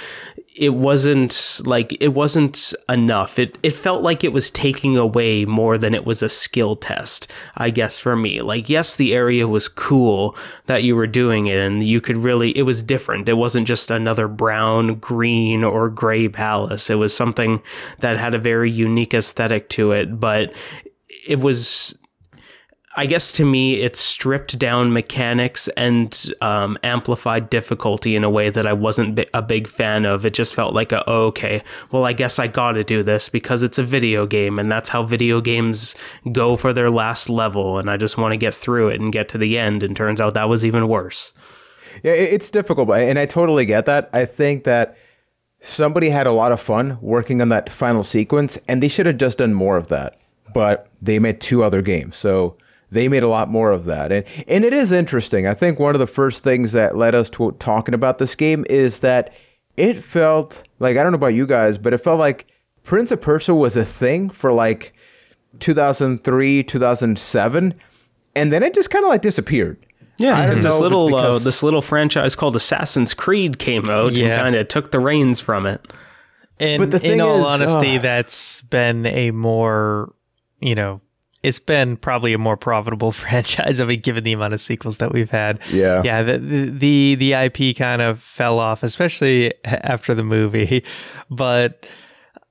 it 0.57 0.73
wasn't 0.73 1.61
like 1.65 1.95
it 1.99 2.09
wasn't 2.09 2.73
enough. 2.89 3.37
It 3.37 3.57
it 3.63 3.71
felt 3.71 4.01
like 4.01 4.23
it 4.23 4.33
was 4.33 4.49
taking 4.49 4.97
away 4.97 5.45
more 5.45 5.77
than 5.77 5.93
it 5.93 6.05
was 6.05 6.23
a 6.23 6.29
skill 6.29 6.75
test, 6.75 7.31
I 7.55 7.69
guess 7.69 7.99
for 7.99 8.15
me. 8.15 8.41
Like 8.41 8.69
yes, 8.69 8.95
the 8.95 9.13
area 9.13 9.47
was 9.47 9.67
cool 9.67 10.35
that 10.65 10.83
you 10.83 10.95
were 10.95 11.07
doing 11.07 11.47
it 11.47 11.57
and 11.57 11.83
you 11.83 12.01
could 12.01 12.17
really 12.17 12.57
it 12.57 12.63
was 12.63 12.81
different. 12.81 13.29
It 13.29 13.33
wasn't 13.33 13.67
just 13.67 13.91
another 13.91 14.27
brown, 14.27 14.95
green 14.95 15.63
or 15.63 15.89
gray 15.89 16.27
palace. 16.27 16.89
It 16.89 16.95
was 16.95 17.15
something 17.15 17.61
that 17.99 18.17
had 18.17 18.33
a 18.33 18.39
very 18.39 18.71
unique 18.71 19.13
aesthetic 19.13 19.69
to 19.69 19.91
it, 19.91 20.19
but 20.19 20.53
it 21.27 21.39
was 21.39 21.97
I 22.97 23.05
guess 23.05 23.31
to 23.33 23.45
me, 23.45 23.81
it 23.81 23.95
stripped 23.95 24.57
down 24.57 24.91
mechanics 24.91 25.67
and 25.77 26.33
um, 26.41 26.79
amplified 26.83 27.49
difficulty 27.49 28.15
in 28.15 28.23
a 28.23 28.29
way 28.29 28.49
that 28.49 28.65
I 28.65 28.73
wasn't 28.73 29.19
a 29.35 29.41
big 29.43 29.67
fan 29.67 30.05
of. 30.05 30.25
It 30.25 30.33
just 30.33 30.55
felt 30.55 30.73
like 30.73 30.91
a, 30.91 31.07
oh, 31.07 31.27
okay, 31.27 31.61
well, 31.91 32.05
I 32.05 32.13
guess 32.13 32.39
I 32.39 32.47
got 32.47 32.71
to 32.71 32.83
do 32.83 33.03
this 33.03 33.29
because 33.29 33.61
it's 33.61 33.77
a 33.77 33.83
video 33.83 34.25
game 34.25 34.57
and 34.57 34.71
that's 34.71 34.89
how 34.89 35.03
video 35.03 35.41
games 35.41 35.93
go 36.31 36.55
for 36.55 36.73
their 36.73 36.89
last 36.89 37.29
level. 37.29 37.77
And 37.77 37.87
I 37.87 37.97
just 37.97 38.17
want 38.17 38.31
to 38.31 38.37
get 38.37 38.55
through 38.55 38.89
it 38.89 38.99
and 38.99 39.13
get 39.13 39.29
to 39.29 39.37
the 39.37 39.59
end. 39.59 39.83
And 39.83 39.95
turns 39.95 40.19
out 40.19 40.33
that 40.33 40.49
was 40.49 40.65
even 40.65 40.87
worse. 40.87 41.33
Yeah, 42.03 42.13
it's 42.13 42.51
difficult, 42.51 42.89
and 42.89 43.17
I 43.17 43.25
totally 43.25 43.65
get 43.65 43.85
that. 43.85 44.09
I 44.13 44.25
think 44.25 44.65
that 44.65 44.97
somebody 45.59 46.09
had 46.09 46.27
a 46.27 46.31
lot 46.31 46.51
of 46.51 46.59
fun 46.59 46.97
working 47.01 47.41
on 47.41 47.49
that 47.49 47.71
final 47.71 48.03
sequence, 48.03 48.57
and 48.67 48.83
they 48.83 48.87
should 48.87 49.05
have 49.05 49.17
just 49.17 49.39
done 49.39 49.53
more 49.53 49.77
of 49.77 49.87
that. 49.87 50.19
But 50.53 50.87
they 51.01 51.19
made 51.19 51.41
two 51.41 51.63
other 51.63 51.81
games, 51.81 52.17
so 52.17 52.57
they 52.89 53.07
made 53.07 53.23
a 53.23 53.27
lot 53.27 53.49
more 53.49 53.71
of 53.71 53.85
that. 53.85 54.11
And 54.11 54.25
and 54.47 54.65
it 54.65 54.73
is 54.73 54.91
interesting. 54.91 55.47
I 55.47 55.53
think 55.53 55.79
one 55.79 55.95
of 55.95 55.99
the 55.99 56.07
first 56.07 56.43
things 56.43 56.71
that 56.71 56.97
led 56.97 57.15
us 57.15 57.29
to 57.31 57.51
talking 57.53 57.93
about 57.93 58.17
this 58.17 58.35
game 58.35 58.65
is 58.69 58.99
that 58.99 59.33
it 59.75 60.03
felt 60.03 60.63
like 60.79 60.97
I 60.97 61.03
don't 61.03 61.11
know 61.11 61.17
about 61.17 61.27
you 61.27 61.45
guys, 61.45 61.77
but 61.77 61.93
it 61.93 61.99
felt 61.99 62.19
like 62.19 62.47
Prince 62.83 63.11
of 63.11 63.21
Persia 63.21 63.53
was 63.53 63.75
a 63.75 63.85
thing 63.85 64.29
for 64.29 64.51
like 64.53 64.93
2003, 65.59 66.63
2007, 66.63 67.75
and 68.35 68.53
then 68.53 68.63
it 68.63 68.73
just 68.73 68.89
kind 68.89 69.03
of 69.03 69.09
like 69.09 69.21
disappeared. 69.21 69.85
Yeah, 70.17 70.47
because 70.47 70.63
this 70.63 70.79
little 70.79 71.13
uh, 71.13 71.37
this 71.37 71.61
little 71.61 71.81
franchise 71.81 72.35
called 72.35 72.55
Assassin's 72.55 73.13
Creed 73.13 73.59
came 73.59 73.89
out 73.89 74.13
yeah. 74.13 74.25
and 74.25 74.41
kind 74.41 74.55
of 74.55 74.67
took 74.67 74.91
the 74.91 74.99
reins 74.99 75.39
from 75.39 75.67
it. 75.67 75.93
And 76.59 76.79
but 76.79 76.89
the 76.89 76.99
thing 76.99 77.13
in 77.13 77.21
all 77.21 77.41
is, 77.41 77.45
honesty, 77.45 77.97
uh, 77.97 78.01
that's 78.01 78.61
been 78.61 79.05
a 79.05 79.29
more 79.29 80.13
you 80.59 80.73
know 80.73 81.01
it's 81.47 81.59
been 81.59 81.95
probably 81.95 82.33
a 82.33 82.37
more 82.37 82.57
profitable 82.57 83.11
franchise. 83.23 83.79
I 83.79 83.85
mean, 83.85 84.01
given 84.01 84.23
the 84.23 84.33
amount 84.33 84.53
of 84.53 84.61
sequels 84.61 84.97
that 84.97 85.13
we've 85.13 85.29
had. 85.29 85.59
Yeah. 85.71 86.01
Yeah. 86.03 86.23
The, 86.23 86.37
the, 86.37 87.15
the 87.15 87.33
IP 87.33 87.77
kind 87.77 88.01
of 88.01 88.21
fell 88.21 88.59
off, 88.59 88.83
especially 88.83 89.53
after 89.65 90.13
the 90.13 90.23
movie. 90.23 90.83
But 91.29 91.85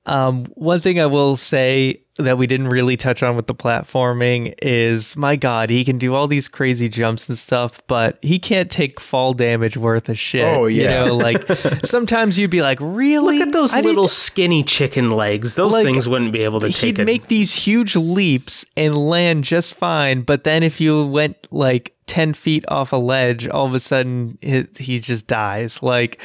um, 0.07 0.45
one 0.55 0.79
thing 0.81 0.99
I 0.99 1.05
will 1.05 1.35
say 1.35 2.01
that 2.17 2.37
we 2.37 2.47
didn't 2.47 2.69
really 2.69 2.97
touch 2.97 3.21
on 3.21 3.35
with 3.35 3.47
the 3.47 3.53
platforming 3.53 4.53
is 4.61 5.15
my 5.15 5.35
god 5.35 5.69
he 5.69 5.83
can 5.83 5.97
do 5.97 6.15
all 6.15 6.27
these 6.27 6.47
crazy 6.47 6.89
jumps 6.89 7.29
and 7.29 7.37
stuff 7.37 7.79
but 7.87 8.17
he 8.23 8.39
can't 8.39 8.71
take 8.71 8.99
fall 8.99 9.33
damage 9.33 9.77
worth 9.77 10.09
of 10.09 10.17
shit 10.17 10.43
oh 10.43 10.65
yeah. 10.65 11.03
you 11.03 11.09
know? 11.09 11.15
Like 11.15 11.45
sometimes 11.85 12.39
you'd 12.39 12.49
be 12.49 12.61
like 12.61 12.79
really? 12.81 13.37
Look 13.39 13.49
at 13.49 13.53
those 13.53 13.73
I 13.73 13.81
little 13.81 14.07
skinny 14.07 14.63
chicken 14.63 15.09
legs. 15.11 15.55
Those 15.55 15.73
like, 15.73 15.85
things 15.85 16.09
wouldn't 16.09 16.31
be 16.31 16.43
able 16.43 16.59
to 16.61 16.71
take 16.71 16.97
he'd 16.97 17.05
make 17.05 17.27
these 17.27 17.53
huge 17.53 17.95
leaps 17.95 18.65
and 18.75 18.97
land 18.97 19.43
just 19.43 19.75
fine 19.75 20.21
but 20.21 20.43
then 20.43 20.63
if 20.63 20.81
you 20.81 21.05
went 21.05 21.47
like 21.51 21.95
10 22.07 22.33
feet 22.33 22.65
off 22.67 22.93
a 22.93 22.97
ledge 22.97 23.47
all 23.47 23.67
of 23.67 23.73
a 23.73 23.79
sudden 23.79 24.37
he, 24.41 24.65
he 24.77 24.99
just 24.99 25.27
dies. 25.27 25.83
Like 25.83 26.19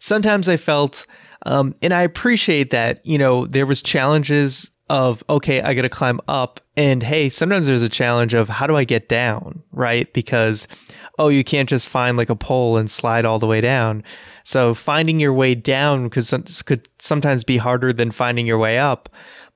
sometimes 0.00 0.48
i 0.48 0.56
felt 0.56 1.06
um, 1.48 1.74
and 1.82 1.92
I 1.92 2.02
appreciate 2.02 2.70
that, 2.70 3.04
you 3.04 3.18
know, 3.18 3.46
there 3.46 3.66
was 3.66 3.82
challenges 3.82 4.70
of 4.90 5.22
okay 5.28 5.60
i 5.60 5.74
gotta 5.74 5.86
climb 5.90 6.18
up 6.28 6.60
and 6.74 7.02
hey 7.02 7.28
sometimes 7.28 7.66
there's 7.66 7.82
a 7.82 7.90
challenge 7.90 8.32
of 8.32 8.48
how 8.48 8.66
do 8.66 8.74
i 8.74 8.84
get 8.84 9.06
down 9.06 9.62
right? 9.78 10.12
Because 10.12 10.68
oh 11.18 11.28
you 11.28 11.44
can't 11.44 11.68
just 11.68 11.88
find 11.88 12.18
like 12.18 12.30
a 12.30 12.36
pole 12.36 12.76
and 12.76 12.90
slide 12.90 13.24
all 13.24 13.38
the 13.38 13.46
way 13.46 13.60
down. 13.60 14.04
So 14.44 14.74
finding 14.74 15.20
your 15.20 15.32
way 15.32 15.54
down 15.54 16.04
because 16.04 16.34
could 16.66 16.88
sometimes 16.98 17.44
be 17.44 17.56
harder 17.56 17.92
than 17.92 18.10
finding 18.10 18.46
your 18.46 18.58
way 18.58 18.78
up. 18.78 19.08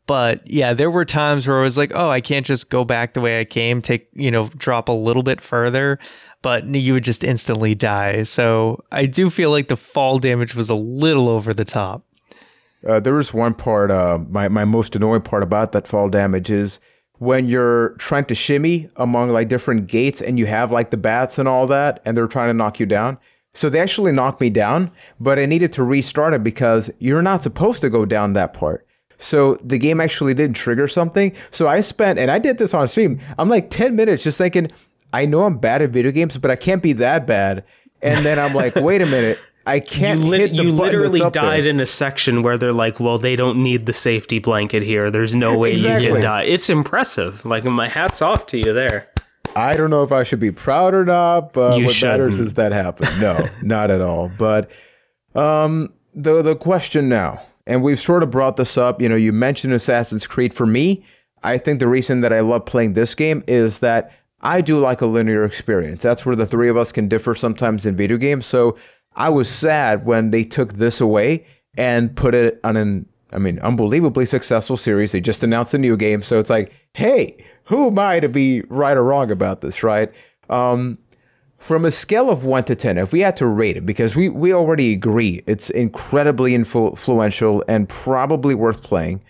But 0.06 0.48
yeah 0.50 0.74
there 0.74 0.90
were 0.90 1.04
times 1.04 1.46
where 1.46 1.60
i 1.60 1.62
was 1.62 1.78
like 1.78 1.92
oh 1.94 2.08
i 2.08 2.20
can't 2.20 2.46
just 2.46 2.70
go 2.70 2.84
back 2.84 3.14
the 3.14 3.20
way 3.20 3.40
i 3.40 3.44
came 3.44 3.80
take 3.82 4.08
you 4.14 4.30
know 4.30 4.48
drop 4.56 4.88
a 4.88 4.92
little 4.92 5.22
bit 5.22 5.40
further 5.40 5.98
but 6.42 6.64
you 6.74 6.92
would 6.92 7.04
just 7.04 7.24
instantly 7.24 7.74
die 7.74 8.22
so 8.22 8.82
i 8.92 9.06
do 9.06 9.30
feel 9.30 9.50
like 9.50 9.68
the 9.68 9.76
fall 9.76 10.18
damage 10.18 10.54
was 10.54 10.68
a 10.68 10.74
little 10.74 11.28
over 11.28 11.54
the 11.54 11.64
top 11.64 12.04
uh, 12.86 12.98
there 13.00 13.14
was 13.14 13.32
one 13.32 13.54
part, 13.54 13.90
uh, 13.90 14.18
my, 14.28 14.48
my 14.48 14.64
most 14.64 14.96
annoying 14.96 15.22
part 15.22 15.42
about 15.42 15.72
that 15.72 15.86
fall 15.86 16.08
damage 16.08 16.50
is 16.50 16.80
when 17.18 17.46
you're 17.46 17.90
trying 17.98 18.24
to 18.24 18.34
shimmy 18.34 18.90
among 18.96 19.30
like 19.30 19.48
different 19.48 19.86
gates 19.86 20.20
and 20.20 20.38
you 20.38 20.46
have 20.46 20.72
like 20.72 20.90
the 20.90 20.96
bats 20.96 21.38
and 21.38 21.46
all 21.46 21.66
that, 21.68 22.02
and 22.04 22.16
they're 22.16 22.26
trying 22.26 22.48
to 22.48 22.54
knock 22.54 22.80
you 22.80 22.86
down. 22.86 23.18
So 23.54 23.68
they 23.68 23.78
actually 23.78 24.12
knocked 24.12 24.40
me 24.40 24.50
down, 24.50 24.90
but 25.20 25.38
I 25.38 25.46
needed 25.46 25.72
to 25.74 25.84
restart 25.84 26.34
it 26.34 26.42
because 26.42 26.90
you're 26.98 27.22
not 27.22 27.42
supposed 27.42 27.82
to 27.82 27.90
go 27.90 28.04
down 28.04 28.32
that 28.32 28.54
part. 28.54 28.86
So 29.18 29.60
the 29.62 29.78
game 29.78 30.00
actually 30.00 30.34
didn't 30.34 30.56
trigger 30.56 30.88
something. 30.88 31.32
So 31.52 31.68
I 31.68 31.82
spent, 31.82 32.18
and 32.18 32.30
I 32.30 32.40
did 32.40 32.58
this 32.58 32.74
on 32.74 32.88
stream. 32.88 33.20
I'm 33.38 33.48
like 33.48 33.70
10 33.70 33.94
minutes 33.94 34.24
just 34.24 34.38
thinking, 34.38 34.72
I 35.12 35.26
know 35.26 35.44
I'm 35.44 35.58
bad 35.58 35.82
at 35.82 35.90
video 35.90 36.10
games, 36.12 36.38
but 36.38 36.50
I 36.50 36.56
can't 36.56 36.82
be 36.82 36.92
that 36.94 37.26
bad. 37.26 37.64
And 38.00 38.24
then 38.24 38.38
I'm 38.38 38.54
like, 38.54 38.74
wait 38.76 39.02
a 39.02 39.06
minute. 39.06 39.38
I 39.66 39.78
can't 39.94 40.20
you, 40.20 40.26
lit- 40.26 40.40
hit 40.40 40.56
the 40.56 40.64
you 40.64 40.72
literally 40.72 41.20
died 41.30 41.62
there. 41.64 41.68
in 41.70 41.80
a 41.80 41.86
section 41.86 42.42
where 42.42 42.58
they're 42.58 42.72
like, 42.72 42.98
well, 42.98 43.18
they 43.18 43.36
don't 43.36 43.62
need 43.62 43.86
the 43.86 43.92
safety 43.92 44.38
blanket 44.40 44.82
here. 44.82 45.10
There's 45.10 45.34
no 45.34 45.56
way 45.56 45.74
you 45.74 45.86
can 45.86 46.20
die. 46.20 46.42
It's 46.42 46.68
impressive. 46.68 47.44
Like, 47.44 47.62
my 47.64 47.88
hat's 47.88 48.20
off 48.22 48.46
to 48.46 48.58
you 48.58 48.72
there. 48.72 49.08
I 49.54 49.74
don't 49.74 49.90
know 49.90 50.02
if 50.02 50.10
I 50.12 50.22
should 50.22 50.40
be 50.40 50.50
proud 50.50 50.94
or 50.94 51.04
not, 51.04 51.52
but 51.52 51.76
You 51.76 51.84
what 51.84 52.02
matters 52.02 52.34
shouldn't. 52.34 52.46
is 52.48 52.54
that 52.54 52.72
happened. 52.72 53.20
No, 53.20 53.48
not 53.62 53.90
at 53.90 54.00
all. 54.00 54.30
But 54.36 54.70
um, 55.34 55.92
the 56.14 56.42
the 56.42 56.56
question 56.56 57.08
now, 57.08 57.42
and 57.66 57.82
we've 57.82 58.00
sort 58.00 58.22
of 58.22 58.30
brought 58.30 58.56
this 58.56 58.76
up. 58.78 59.00
You 59.02 59.08
know, 59.08 59.14
you 59.16 59.32
mentioned 59.32 59.74
Assassin's 59.74 60.26
Creed. 60.26 60.54
For 60.54 60.66
me, 60.66 61.04
I 61.42 61.58
think 61.58 61.80
the 61.80 61.86
reason 61.88 62.22
that 62.22 62.32
I 62.32 62.40
love 62.40 62.64
playing 62.64 62.94
this 62.94 63.14
game 63.14 63.44
is 63.46 63.80
that 63.80 64.10
I 64.42 64.60
do 64.60 64.78
like 64.80 65.00
a 65.00 65.06
linear 65.06 65.44
experience. 65.44 66.02
That's 66.02 66.26
where 66.26 66.36
the 66.36 66.46
three 66.46 66.68
of 66.68 66.76
us 66.76 66.92
can 66.92 67.08
differ 67.08 67.34
sometimes 67.34 67.86
in 67.86 67.96
video 67.96 68.16
games. 68.16 68.46
So 68.46 68.76
I 69.14 69.28
was 69.28 69.48
sad 69.48 70.04
when 70.04 70.30
they 70.30 70.44
took 70.44 70.74
this 70.74 71.00
away 71.00 71.46
and 71.76 72.14
put 72.16 72.34
it 72.34 72.60
on 72.64 72.76
an 72.76 73.06
I 73.32 73.38
mean, 73.38 73.58
unbelievably 73.60 74.26
successful 74.26 74.76
series. 74.76 75.12
They 75.12 75.20
just 75.20 75.42
announced 75.42 75.72
a 75.74 75.78
new 75.78 75.96
game, 75.96 76.22
so 76.22 76.38
it's 76.38 76.50
like, 76.50 76.72
hey, 76.94 77.42
who 77.64 77.86
am 77.86 77.98
I 77.98 78.20
to 78.20 78.28
be 78.28 78.60
right 78.68 78.96
or 78.96 79.02
wrong 79.02 79.30
about 79.30 79.62
this, 79.62 79.82
right? 79.82 80.12
Um, 80.50 80.98
from 81.56 81.84
a 81.84 81.90
scale 81.90 82.28
of 82.28 82.44
one 82.44 82.64
to 82.64 82.74
ten, 82.76 82.98
if 82.98 83.12
we 83.12 83.20
had 83.20 83.36
to 83.38 83.46
rate 83.46 83.76
it, 83.76 83.86
because 83.86 84.16
we 84.16 84.28
we 84.28 84.52
already 84.52 84.92
agree 84.92 85.42
it's 85.46 85.70
incredibly 85.70 86.52
influ- 86.52 86.90
influential 86.90 87.64
and 87.68 87.88
probably 87.88 88.54
worth 88.54 88.82
playing. 88.82 89.22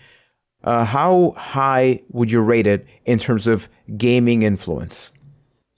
Uh, 0.63 0.85
how 0.85 1.33
high 1.37 2.01
would 2.09 2.31
you 2.31 2.41
rate 2.41 2.67
it 2.67 2.85
in 3.05 3.19
terms 3.19 3.47
of 3.47 3.67
gaming 3.97 4.43
influence? 4.43 5.11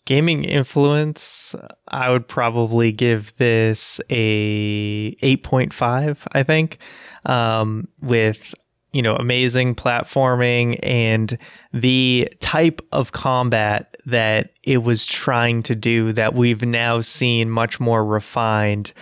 Gaming 0.05 0.43
influence, 0.43 1.55
I 1.87 2.11
would 2.11 2.27
probably 2.27 2.91
give 2.91 3.35
this 3.37 3.99
a 4.11 5.15
8.5, 5.15 6.19
I 6.33 6.43
think. 6.43 6.77
Um, 7.25 7.87
with 8.01 8.53
you 8.95 9.01
know, 9.01 9.17
amazing 9.17 9.75
platforming 9.75 10.79
and 10.81 11.37
the 11.73 12.29
type 12.39 12.81
of 12.93 13.11
combat 13.11 13.97
that 14.05 14.51
it 14.63 14.83
was 14.83 15.05
trying 15.05 15.61
to 15.63 15.75
do 15.75 16.13
that 16.13 16.33
we've 16.33 16.61
now 16.61 17.01
seen 17.01 17.49
much 17.49 17.77
more 17.77 18.05
refined. 18.05 18.93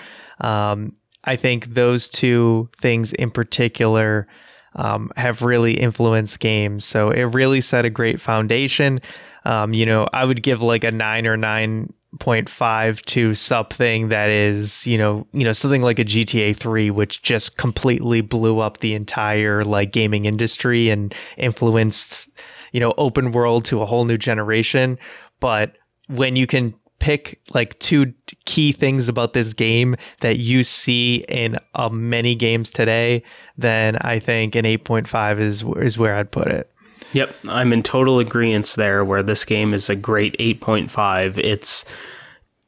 Um, 0.41 0.95
I 1.25 1.35
think 1.35 1.75
those 1.75 2.09
two 2.09 2.71
things 2.75 3.13
in 3.13 3.29
particular 3.29 4.27
um, 4.75 5.11
have 5.15 5.41
really 5.41 5.73
influenced 5.73 6.39
games. 6.39 6.85
So 6.85 7.09
it 7.09 7.23
really 7.23 7.61
set 7.61 7.85
a 7.85 7.89
great 7.89 8.19
foundation. 8.19 9.01
Um, 9.45 9.73
you 9.73 9.85
know, 9.85 10.07
I 10.13 10.25
would 10.25 10.41
give 10.43 10.61
like 10.61 10.83
a 10.83 10.91
nine 10.91 11.27
or 11.27 11.37
nine 11.37 11.93
point 12.19 12.47
five 12.47 13.01
to 13.03 13.33
something 13.33 14.09
that 14.09 14.29
is, 14.29 14.85
you 14.85 14.97
know, 14.97 15.27
you 15.33 15.43
know, 15.43 15.53
something 15.53 15.81
like 15.81 15.99
a 15.99 16.05
GTA 16.05 16.55
three, 16.55 16.91
which 16.91 17.21
just 17.21 17.57
completely 17.57 18.21
blew 18.21 18.59
up 18.59 18.79
the 18.79 18.93
entire 18.93 19.63
like 19.63 19.91
gaming 19.91 20.25
industry 20.25 20.89
and 20.89 21.13
influenced, 21.37 22.29
you 22.71 22.79
know, 22.79 22.93
open 22.97 23.31
world 23.31 23.65
to 23.65 23.81
a 23.81 23.85
whole 23.85 24.05
new 24.05 24.17
generation. 24.17 24.97
But 25.39 25.77
when 26.07 26.35
you 26.35 26.45
can 26.47 26.75
pick 27.03 27.37
like 27.53 27.77
two 27.79 28.13
key 28.45 28.71
things 28.71 29.09
about 29.09 29.33
this 29.33 29.53
game 29.53 29.93
that 30.21 30.37
you 30.37 30.63
see 30.63 31.25
in 31.27 31.57
uh, 31.75 31.89
many 31.89 32.33
games 32.33 32.71
today, 32.71 33.21
then 33.57 33.97
I 33.97 34.19
think 34.19 34.55
an 34.55 34.63
8.5 34.63 35.39
is 35.41 35.65
is 35.81 35.97
where 35.97 36.15
I'd 36.15 36.31
put 36.31 36.47
it. 36.47 36.71
Yep, 37.11 37.35
I'm 37.49 37.73
in 37.73 37.83
total 37.83 38.19
agreement 38.19 38.73
there. 38.77 39.03
Where 39.03 39.21
this 39.21 39.43
game 39.43 39.73
is 39.73 39.89
a 39.89 39.97
great 39.97 40.37
8.5. 40.37 41.37
It's 41.39 41.83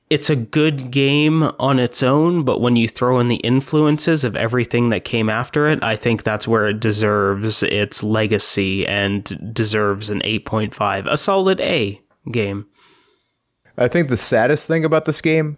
it's 0.10 0.30
a 0.30 0.36
good 0.36 0.92
game 0.92 1.44
on 1.58 1.80
its 1.80 2.04
own, 2.04 2.44
but 2.44 2.60
when 2.60 2.76
you 2.76 2.90
throw 2.90 3.20
in 3.22 3.30
the 3.30 3.38
influences 3.38 4.26
of 4.26 4.36
everything 4.36 4.90
that 4.90 5.06
came 5.06 5.30
after 5.30 5.70
it, 5.70 5.82
I 5.82 5.96
think 5.96 6.24
that's 6.24 6.46
where 6.46 6.68
it 6.68 6.82
deserves 6.82 7.64
its 7.64 8.04
legacy 8.04 8.86
and 8.86 9.54
deserves 9.54 10.10
an 10.10 10.20
8.5, 10.26 11.06
a 11.10 11.18
solid 11.18 11.62
A 11.62 12.02
game. 12.30 12.68
I 13.78 13.88
think 13.88 14.10
the 14.10 14.18
saddest 14.18 14.68
thing 14.68 14.86
about 14.86 15.06
this 15.06 15.22
game 15.22 15.58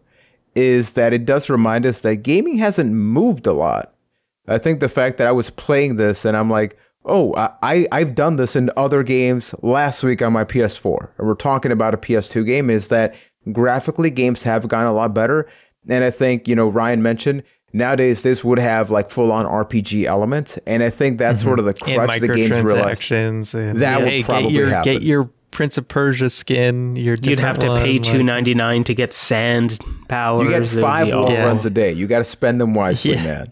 is 0.55 0.93
that 0.93 1.13
it 1.13 1.25
does 1.25 1.49
remind 1.49 1.85
us 1.85 2.01
that 2.01 2.17
gaming 2.17 2.57
hasn't 2.57 2.91
moved 2.91 3.45
a 3.45 3.53
lot. 3.53 3.93
I 4.47 4.57
think 4.57 4.79
the 4.79 4.89
fact 4.89 5.17
that 5.17 5.27
I 5.27 5.31
was 5.31 5.49
playing 5.49 5.97
this 5.97 6.25
and 6.25 6.35
I'm 6.35 6.49
like, 6.49 6.77
oh, 7.05 7.35
I, 7.35 7.51
I 7.61 7.87
I've 7.91 8.15
done 8.15 8.37
this 8.37 8.55
in 8.55 8.69
other 8.77 9.03
games 9.03 9.53
last 9.61 10.03
week 10.03 10.21
on 10.21 10.33
my 10.33 10.43
PS4, 10.43 11.09
and 11.17 11.27
we're 11.27 11.35
talking 11.35 11.71
about 11.71 11.93
a 11.93 11.97
PS2 11.97 12.45
game, 12.45 12.69
is 12.69 12.87
that 12.87 13.15
graphically 13.51 14.09
games 14.09 14.43
have 14.43 14.67
gotten 14.67 14.87
a 14.87 14.93
lot 14.93 15.13
better. 15.13 15.47
And 15.89 16.03
I 16.03 16.11
think, 16.11 16.47
you 16.47 16.55
know, 16.55 16.67
Ryan 16.67 17.01
mentioned 17.01 17.43
nowadays 17.73 18.23
this 18.23 18.43
would 18.43 18.59
have 18.59 18.89
like 18.89 19.09
full 19.09 19.31
on 19.31 19.45
RPG 19.45 20.05
elements. 20.05 20.57
And 20.65 20.83
I 20.83 20.89
think 20.89 21.17
that's 21.17 21.39
mm-hmm. 21.39 21.47
sort 21.47 21.59
of 21.59 21.65
the 21.65 21.73
crutch 21.73 22.07
the 22.19 22.27
games. 22.27 22.51
And, 23.53 23.79
That 23.79 23.99
would 24.01 24.09
hey, 24.09 24.23
probably 24.23 24.49
get 24.49 24.51
your 24.51 24.69
happen. 24.69 24.93
get 24.93 25.01
your 25.03 25.29
Prince 25.57 25.75
of 25.79 25.87
Persia 25.87 26.29
skin. 26.29 26.95
Your 26.95 27.15
You'd 27.15 27.39
have 27.39 27.57
to 27.57 27.61
different 27.67 27.83
pay 27.83 27.93
one, 27.95 28.01
two 28.03 28.17
like- 28.17 28.25
ninety 28.25 28.53
nine 28.53 28.83
to 28.83 28.93
get 28.93 29.11
sand 29.11 29.79
powers. 30.07 30.43
You 30.43 30.49
get 30.51 30.57
It 30.57 30.61
would 30.69 30.75
be 30.75 30.81
five 30.81 31.07
wall 31.07 31.23
awful. 31.25 31.35
runs 31.37 31.65
a 31.65 31.71
day. 31.71 31.91
You 31.91 32.05
got 32.05 32.19
to 32.19 32.23
spend 32.25 32.61
them 32.61 32.75
wisely, 32.75 33.15
Yeah. 33.15 33.23
man. 33.23 33.51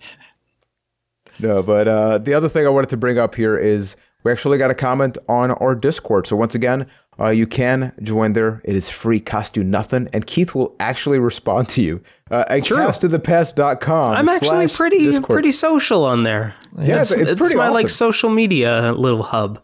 No, 1.40 1.64
but 1.64 1.88
uh, 1.88 2.18
the 2.20 2.36
other 2.36 2.48
thing 2.48 2.68
I 2.68 2.70
wanted 2.70 2.92
to 2.92 2.98
bring 2.98 3.18
up 3.18 3.34
here 3.34 3.58
is 3.58 3.96
we 4.24 4.32
actually 4.32 4.60
got 4.60 4.70
a 4.70 4.76
comment 4.76 5.18
on 5.28 5.50
our 5.52 5.74
Discord. 5.74 6.28
So 6.28 6.36
once 6.36 6.54
again, 6.54 6.86
uh, 7.20 7.30
you 7.30 7.48
can 7.48 7.92
join 8.04 8.34
there. 8.34 8.62
It 8.66 8.76
is 8.76 8.88
free, 8.88 9.20
cost 9.20 9.58
you 9.58 9.64
nothing, 9.64 10.08
and 10.14 10.28
Keith 10.28 10.54
will 10.54 10.76
actually 10.80 11.18
respond 11.18 11.70
to 11.70 11.82
you. 11.82 12.02
Uh, 12.30 12.44
at 12.50 12.66
True. 12.66 12.78
castofthepast.com. 12.78 14.16
I'm 14.16 14.30
actually 14.30 14.68
pretty 14.68 15.00
Discord. 15.00 15.26
pretty 15.28 15.52
social 15.52 16.06
on 16.06 16.22
there. 16.24 16.54
Yeah, 16.80 17.02
it's, 17.02 17.12
it's 17.12 17.32
it's 17.32 17.40
pretty 17.40 17.56
my 17.56 17.70
like 17.70 17.90
social 17.90 18.30
media 18.30 18.94
little 18.96 19.24
hub. 19.24 19.60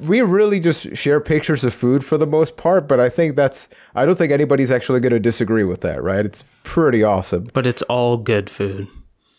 We 0.00 0.20
really 0.22 0.60
just 0.60 0.96
share 0.96 1.20
pictures 1.20 1.64
of 1.64 1.74
food 1.74 2.04
for 2.04 2.16
the 2.18 2.26
most 2.26 2.56
part, 2.56 2.88
but 2.88 3.00
I 3.00 3.08
think 3.08 3.36
that's 3.36 3.68
I 3.94 4.06
don't 4.06 4.16
think 4.16 4.32
anybody's 4.32 4.70
actually 4.70 5.00
going 5.00 5.12
to 5.12 5.20
disagree 5.20 5.64
with 5.64 5.80
that, 5.82 6.02
right? 6.02 6.24
It's 6.24 6.44
pretty 6.64 7.02
awesome. 7.04 7.50
But 7.52 7.66
it's 7.66 7.82
all 7.82 8.16
good 8.16 8.48
food. 8.48 8.88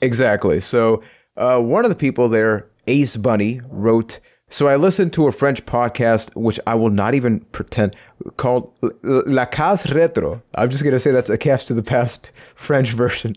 Exactly. 0.01 0.59
So 0.59 1.01
uh, 1.37 1.59
one 1.61 1.85
of 1.85 1.89
the 1.89 1.95
people 1.95 2.29
there, 2.29 2.67
Ace 2.87 3.17
Bunny, 3.17 3.61
wrote. 3.69 4.19
So 4.49 4.67
I 4.67 4.75
listened 4.75 5.13
to 5.13 5.27
a 5.27 5.31
French 5.31 5.65
podcast, 5.65 6.35
which 6.35 6.59
I 6.67 6.75
will 6.75 6.89
not 6.89 7.15
even 7.15 7.39
pretend 7.53 7.95
called 8.35 8.73
La 9.03 9.45
Caz 9.45 9.85
Retro. 9.95 10.41
I'm 10.55 10.69
just 10.69 10.83
gonna 10.83 10.99
say 10.99 11.11
that's 11.11 11.29
a 11.29 11.37
cast 11.37 11.67
to 11.67 11.73
the 11.73 11.83
past 11.83 12.29
French 12.55 12.91
version. 12.91 13.35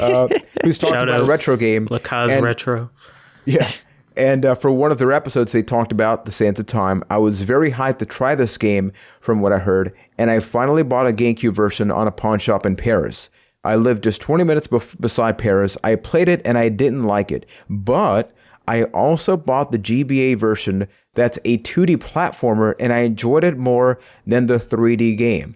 Uh, 0.00 0.26
who's 0.64 0.76
talking 0.78 0.96
Shout 0.96 1.08
about 1.08 1.20
a 1.20 1.24
retro 1.24 1.56
game? 1.56 1.86
La 1.90 1.98
Case 1.98 2.32
And- 2.32 2.42
Retro. 2.44 2.90
yeah. 3.44 3.70
And 4.18 4.44
uh, 4.44 4.56
for 4.56 4.72
one 4.72 4.90
of 4.90 4.98
their 4.98 5.12
episodes, 5.12 5.52
they 5.52 5.62
talked 5.62 5.92
about 5.92 6.24
the 6.24 6.32
Sands 6.32 6.58
of 6.58 6.66
Time. 6.66 7.04
I 7.08 7.18
was 7.18 7.42
very 7.42 7.70
hyped 7.70 7.98
to 7.98 8.06
try 8.06 8.34
this 8.34 8.58
game 8.58 8.92
from 9.20 9.40
what 9.40 9.52
I 9.52 9.58
heard, 9.58 9.94
and 10.18 10.28
I 10.28 10.40
finally 10.40 10.82
bought 10.82 11.06
a 11.06 11.12
GameCube 11.12 11.54
version 11.54 11.92
on 11.92 12.08
a 12.08 12.10
pawn 12.10 12.40
shop 12.40 12.66
in 12.66 12.74
Paris. 12.74 13.30
I 13.62 13.76
lived 13.76 14.02
just 14.02 14.20
20 14.20 14.42
minutes 14.42 14.66
bef- 14.66 15.00
beside 15.00 15.38
Paris. 15.38 15.76
I 15.84 15.94
played 15.94 16.28
it 16.28 16.42
and 16.44 16.58
I 16.58 16.68
didn't 16.68 17.04
like 17.04 17.30
it, 17.30 17.46
but 17.70 18.34
I 18.66 18.84
also 18.84 19.36
bought 19.36 19.70
the 19.70 19.78
GBA 19.78 20.36
version 20.36 20.88
that's 21.14 21.38
a 21.44 21.58
2D 21.58 21.98
platformer, 21.98 22.74
and 22.80 22.92
I 22.92 22.98
enjoyed 23.00 23.44
it 23.44 23.56
more 23.56 24.00
than 24.26 24.46
the 24.46 24.58
3D 24.58 25.16
game. 25.16 25.54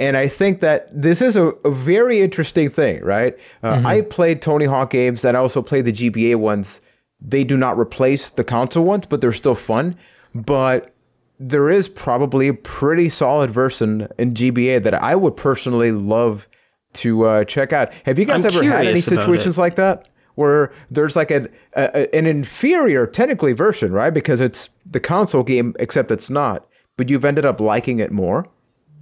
And 0.00 0.16
I 0.16 0.28
think 0.28 0.60
that 0.60 0.88
this 0.92 1.20
is 1.20 1.36
a, 1.36 1.48
a 1.64 1.70
very 1.70 2.22
interesting 2.22 2.70
thing, 2.70 3.04
right? 3.04 3.38
Uh, 3.62 3.82
I 3.84 4.00
played 4.00 4.40
Tony 4.40 4.64
Hawk 4.64 4.90
games 4.90 5.24
and 5.26 5.36
I 5.36 5.40
also 5.40 5.60
played 5.60 5.84
the 5.84 5.92
GBA 5.92 6.36
ones. 6.36 6.80
They 7.22 7.44
do 7.44 7.56
not 7.56 7.78
replace 7.78 8.30
the 8.30 8.44
console 8.44 8.84
ones, 8.84 9.06
but 9.06 9.20
they're 9.20 9.32
still 9.32 9.54
fun. 9.54 9.96
But 10.34 10.94
there 11.38 11.68
is 11.70 11.88
probably 11.88 12.48
a 12.48 12.54
pretty 12.54 13.08
solid 13.08 13.50
version 13.50 14.08
in 14.18 14.34
GBA 14.34 14.82
that 14.82 14.94
I 14.94 15.14
would 15.16 15.36
personally 15.36 15.92
love 15.92 16.46
to 16.94 17.24
uh, 17.24 17.44
check 17.44 17.72
out. 17.72 17.92
Have 18.04 18.18
you 18.18 18.24
guys 18.24 18.44
I'm 18.44 18.52
ever 18.54 18.64
had 18.64 18.72
any 18.72 18.84
curious 18.84 19.08
about 19.08 19.20
situations 19.22 19.58
like 19.58 19.76
that? 19.76 20.08
Where 20.36 20.72
there's 20.90 21.16
like 21.16 21.30
an 21.30 21.48
a, 21.74 21.90
a- 21.94 22.14
an 22.16 22.26
inferior 22.26 23.06
technically 23.06 23.52
version, 23.52 23.92
right? 23.92 24.10
Because 24.10 24.40
it's 24.40 24.70
the 24.86 25.00
console 25.00 25.42
game, 25.42 25.74
except 25.78 26.10
it's 26.10 26.30
not. 26.30 26.66
But 26.96 27.10
you've 27.10 27.24
ended 27.24 27.44
up 27.44 27.60
liking 27.60 27.98
it 28.00 28.10
more. 28.12 28.46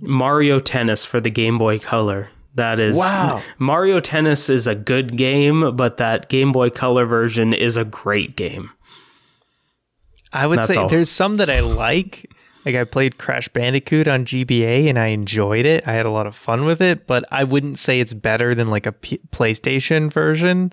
Mario 0.00 0.58
Tennis 0.58 1.04
for 1.04 1.20
the 1.20 1.30
Game 1.30 1.58
Boy 1.58 1.78
Color. 1.78 2.28
That 2.58 2.80
is 2.80 2.96
Wow. 2.96 3.40
Mario 3.58 4.00
Tennis 4.00 4.50
is 4.50 4.66
a 4.66 4.74
good 4.74 5.16
game, 5.16 5.76
but 5.76 5.96
that 5.98 6.28
Game 6.28 6.50
Boy 6.52 6.70
Color 6.70 7.06
version 7.06 7.54
is 7.54 7.76
a 7.76 7.84
great 7.84 8.36
game. 8.36 8.70
I 10.32 10.46
would 10.46 10.58
That's 10.58 10.74
say 10.74 10.76
all. 10.76 10.88
there's 10.88 11.08
some 11.08 11.36
that 11.36 11.48
I 11.48 11.60
like. 11.60 12.30
Like 12.66 12.74
I 12.74 12.84
played 12.84 13.16
Crash 13.16 13.48
Bandicoot 13.48 14.08
on 14.08 14.24
GBA 14.26 14.88
and 14.88 14.98
I 14.98 15.06
enjoyed 15.06 15.64
it. 15.64 15.86
I 15.86 15.92
had 15.92 16.04
a 16.04 16.10
lot 16.10 16.26
of 16.26 16.34
fun 16.36 16.64
with 16.64 16.82
it, 16.82 17.06
but 17.06 17.24
I 17.30 17.44
wouldn't 17.44 17.78
say 17.78 18.00
it's 18.00 18.12
better 18.12 18.54
than 18.54 18.68
like 18.68 18.86
a 18.86 18.92
P- 18.92 19.20
PlayStation 19.30 20.12
version. 20.12 20.72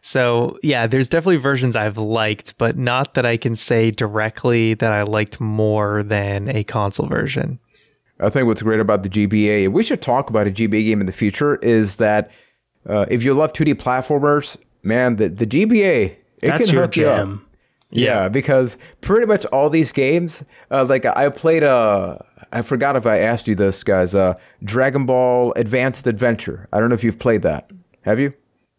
So 0.00 0.58
yeah, 0.62 0.86
there's 0.86 1.08
definitely 1.08 1.36
versions 1.36 1.76
I've 1.76 1.98
liked, 1.98 2.56
but 2.58 2.76
not 2.78 3.14
that 3.14 3.26
I 3.26 3.36
can 3.36 3.54
say 3.56 3.90
directly 3.90 4.74
that 4.74 4.92
I 4.92 5.02
liked 5.02 5.38
more 5.40 6.02
than 6.02 6.48
a 6.48 6.64
console 6.64 7.06
version. 7.06 7.60
I 8.20 8.30
think 8.30 8.46
what's 8.46 8.62
great 8.62 8.80
about 8.80 9.02
the 9.02 9.08
GBA, 9.08 9.68
we 9.70 9.82
should 9.82 10.00
talk 10.00 10.30
about 10.30 10.46
a 10.46 10.50
GBA 10.50 10.86
game 10.86 11.00
in 11.00 11.06
the 11.06 11.12
future, 11.12 11.56
is 11.56 11.96
that 11.96 12.30
uh, 12.88 13.04
if 13.10 13.22
you 13.22 13.34
love 13.34 13.52
2D 13.52 13.74
platformers, 13.74 14.56
man, 14.82 15.16
the, 15.16 15.28
the 15.28 15.46
GBA, 15.46 16.04
it 16.06 16.16
That's 16.42 16.64
can 16.66 16.74
your 16.74 16.82
hook 16.84 16.96
you 16.96 17.08
up. 17.08 17.16
jam. 17.18 17.42
Yeah, 17.90 18.28
because 18.28 18.76
pretty 19.00 19.26
much 19.26 19.44
all 19.46 19.70
these 19.70 19.92
games, 19.92 20.42
uh, 20.70 20.84
like 20.88 21.06
I 21.06 21.28
played, 21.28 21.62
uh, 21.62 22.18
I 22.52 22.62
forgot 22.62 22.96
if 22.96 23.06
I 23.06 23.18
asked 23.20 23.48
you 23.48 23.54
this, 23.54 23.84
guys, 23.84 24.14
uh, 24.14 24.34
Dragon 24.64 25.06
Ball 25.06 25.52
Advanced 25.56 26.06
Adventure. 26.06 26.68
I 26.72 26.80
don't 26.80 26.88
know 26.88 26.94
if 26.94 27.04
you've 27.04 27.18
played 27.18 27.42
that. 27.42 27.70
Have 28.02 28.18
you? 28.18 28.32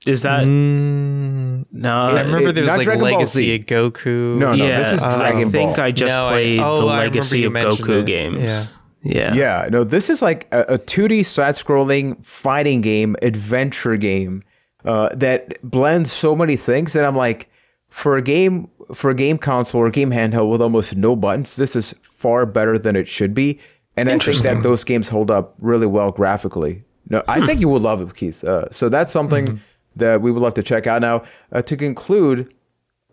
Is 0.05 0.21
that 0.23 0.45
Mm, 0.45 1.65
no? 1.71 2.07
I 2.07 2.21
remember 2.21 2.49
it- 2.49 2.53
there 2.55 2.63
was 2.65 2.73
like 2.77 2.83
Dragon 2.83 3.03
Legacy 3.03 3.55
of 3.55 3.61
Goku. 3.65 4.37
No, 4.37 4.53
no, 4.53 4.65
yeah, 4.65 4.77
this 4.77 4.93
is 4.93 5.03
uh, 5.03 5.17
Dragon 5.17 5.47
I 5.47 5.51
think 5.51 5.79
I 5.79 5.91
just 5.91 6.15
No, 6.15 6.25
I- 6.27 6.31
played 6.31 6.59
oh, 6.59 6.79
the 6.79 6.85
Legacy 6.85 7.43
of 7.45 7.53
Goku 7.53 8.01
it. 8.01 8.05
games. 8.05 8.43
Yeah. 8.43 8.63
Yeah. 9.03 9.33
Yeah, 9.33 9.67
no, 9.71 9.83
this 9.83 10.09
is 10.09 10.21
like 10.21 10.47
a, 10.51 10.61
a 10.61 10.79
2D 10.79 11.25
side-scrolling 11.25 12.23
fighting 12.23 12.81
game, 12.81 13.15
adventure 13.21 13.95
game 13.95 14.43
uh, 14.85 15.09
that 15.15 15.61
blends 15.63 16.11
so 16.11 16.35
many 16.35 16.55
things 16.55 16.93
that 16.93 17.05
I'm 17.05 17.15
like, 17.15 17.49
for 17.87 18.17
a 18.17 18.21
game 18.21 18.69
for 18.93 19.09
a 19.09 19.15
game 19.15 19.37
console 19.37 19.81
or 19.81 19.89
game 19.89 20.11
handheld 20.11 20.49
with 20.49 20.61
almost 20.61 20.95
no 20.95 21.15
buttons, 21.15 21.55
this 21.55 21.75
is 21.75 21.93
far 22.01 22.45
better 22.45 22.77
than 22.77 22.95
it 22.95 23.07
should 23.07 23.33
be. 23.33 23.59
And 23.97 24.09
I 24.09 24.17
think 24.19 24.37
that 24.43 24.61
those 24.61 24.83
games 24.83 25.07
hold 25.07 25.31
up 25.31 25.55
really 25.59 25.87
well 25.87 26.11
graphically. 26.11 26.83
No, 27.09 27.23
I 27.27 27.45
think 27.45 27.59
you 27.59 27.67
will 27.67 27.79
love 27.79 28.01
it, 28.01 28.15
Keith. 28.15 28.43
Uh, 28.43 28.69
so 28.69 28.89
that's 28.89 29.11
something 29.11 29.59
that 29.95 30.21
we 30.21 30.31
would 30.31 30.41
love 30.41 30.53
to 30.55 30.63
check 30.63 30.85
out. 30.85 31.01
Now, 31.01 31.23
uh, 31.51 31.61
to 31.63 31.75
conclude, 31.75 32.53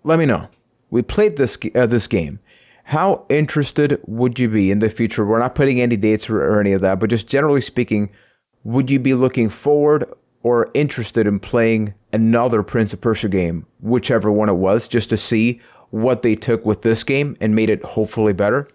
let 0.02 0.18
me 0.18 0.26
know. 0.26 0.46
We 0.90 1.00
played 1.02 1.36
this 1.36 1.56
uh, 1.74 1.86
this 1.86 2.06
game. 2.06 2.38
How 2.84 3.24
interested 3.30 3.98
would 4.06 4.38
you 4.38 4.48
be 4.48 4.70
in 4.70 4.78
the 4.78 4.90
future? 4.90 5.24
We're 5.24 5.38
not 5.38 5.54
putting 5.54 5.80
any 5.80 5.96
dates 5.96 6.28
or, 6.28 6.42
or 6.44 6.60
any 6.60 6.72
of 6.72 6.82
that, 6.82 7.00
but 7.00 7.10
just 7.10 7.26
generally 7.26 7.62
speaking, 7.62 8.10
would 8.62 8.90
you 8.90 8.98
be 8.98 9.14
looking 9.14 9.48
forward 9.48 10.04
or 10.42 10.70
interested 10.74 11.26
in 11.26 11.40
playing 11.40 11.94
another 12.12 12.62
Prince 12.62 12.92
of 12.92 13.00
Persia 13.00 13.30
game, 13.30 13.66
whichever 13.80 14.30
one 14.30 14.50
it 14.50 14.54
was, 14.54 14.86
just 14.86 15.08
to 15.08 15.16
see 15.16 15.60
what 15.90 16.20
they 16.20 16.34
took 16.34 16.66
with 16.66 16.82
this 16.82 17.04
game 17.04 17.36
and 17.40 17.54
made 17.54 17.70
it 17.70 17.82
hopefully 17.82 18.34
better? 18.34 18.68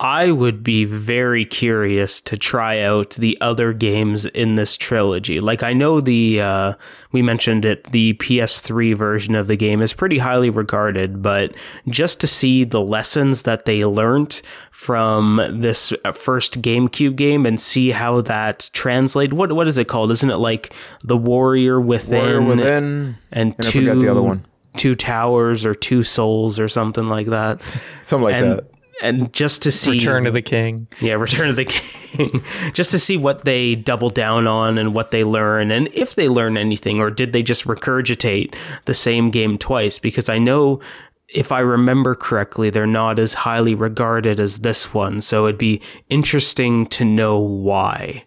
I 0.00 0.30
would 0.30 0.62
be 0.62 0.84
very 0.84 1.44
curious 1.44 2.20
to 2.20 2.36
try 2.36 2.80
out 2.80 3.10
the 3.10 3.36
other 3.40 3.72
games 3.72 4.26
in 4.26 4.54
this 4.54 4.76
trilogy. 4.76 5.40
Like 5.40 5.64
I 5.64 5.72
know 5.72 6.00
the 6.00 6.40
uh, 6.40 6.74
we 7.10 7.20
mentioned 7.20 7.64
it, 7.64 7.84
the 7.90 8.14
PS3 8.14 8.96
version 8.96 9.34
of 9.34 9.48
the 9.48 9.56
game 9.56 9.82
is 9.82 9.92
pretty 9.92 10.18
highly 10.18 10.50
regarded, 10.50 11.20
but 11.20 11.52
just 11.88 12.20
to 12.20 12.28
see 12.28 12.62
the 12.62 12.80
lessons 12.80 13.42
that 13.42 13.64
they 13.64 13.84
learned 13.84 14.40
from 14.70 15.40
this 15.50 15.92
uh, 16.04 16.12
first 16.12 16.62
GameCube 16.62 17.16
game 17.16 17.44
and 17.44 17.58
see 17.60 17.90
how 17.90 18.20
that 18.20 18.70
translate. 18.72 19.32
What 19.32 19.52
what 19.52 19.66
is 19.66 19.78
it 19.78 19.88
called? 19.88 20.12
Isn't 20.12 20.30
it 20.30 20.36
like 20.36 20.72
the 21.02 21.16
Warrior 21.16 21.80
Within? 21.80 22.20
Warrior 22.20 22.42
Within, 22.42 22.84
and, 23.32 23.54
and 23.56 23.66
I 23.66 23.70
two 23.70 23.86
forgot 23.86 24.00
the 24.00 24.08
other 24.08 24.22
one. 24.22 24.46
two 24.76 24.94
towers 24.94 25.66
or 25.66 25.74
two 25.74 26.04
souls 26.04 26.60
or 26.60 26.68
something 26.68 27.08
like 27.08 27.26
that. 27.26 27.60
something 28.02 28.22
like 28.22 28.34
and 28.36 28.58
that. 28.58 28.77
And 29.02 29.32
just 29.32 29.62
to 29.62 29.70
see 29.70 29.92
Return 29.92 30.26
of 30.26 30.34
the 30.34 30.42
King. 30.42 30.88
yeah, 31.00 31.14
Return 31.14 31.50
of 31.50 31.56
the 31.56 31.64
King. 31.64 32.42
just 32.72 32.90
to 32.90 32.98
see 32.98 33.16
what 33.16 33.44
they 33.44 33.74
double 33.74 34.10
down 34.10 34.46
on 34.46 34.78
and 34.78 34.94
what 34.94 35.10
they 35.10 35.24
learn 35.24 35.70
and 35.70 35.88
if 35.92 36.14
they 36.14 36.28
learn 36.28 36.56
anything 36.56 37.00
or 37.00 37.10
did 37.10 37.32
they 37.32 37.42
just 37.42 37.64
regurgitate 37.64 38.54
the 38.86 38.94
same 38.94 39.30
game 39.30 39.58
twice 39.58 39.98
because 39.98 40.28
I 40.28 40.38
know 40.38 40.80
if 41.28 41.52
I 41.52 41.60
remember 41.60 42.14
correctly 42.14 42.70
they're 42.70 42.86
not 42.86 43.18
as 43.18 43.34
highly 43.34 43.74
regarded 43.74 44.40
as 44.40 44.60
this 44.60 44.94
one, 44.94 45.20
so 45.20 45.46
it'd 45.46 45.58
be 45.58 45.80
interesting 46.08 46.86
to 46.86 47.04
know 47.04 47.38
why. 47.38 48.24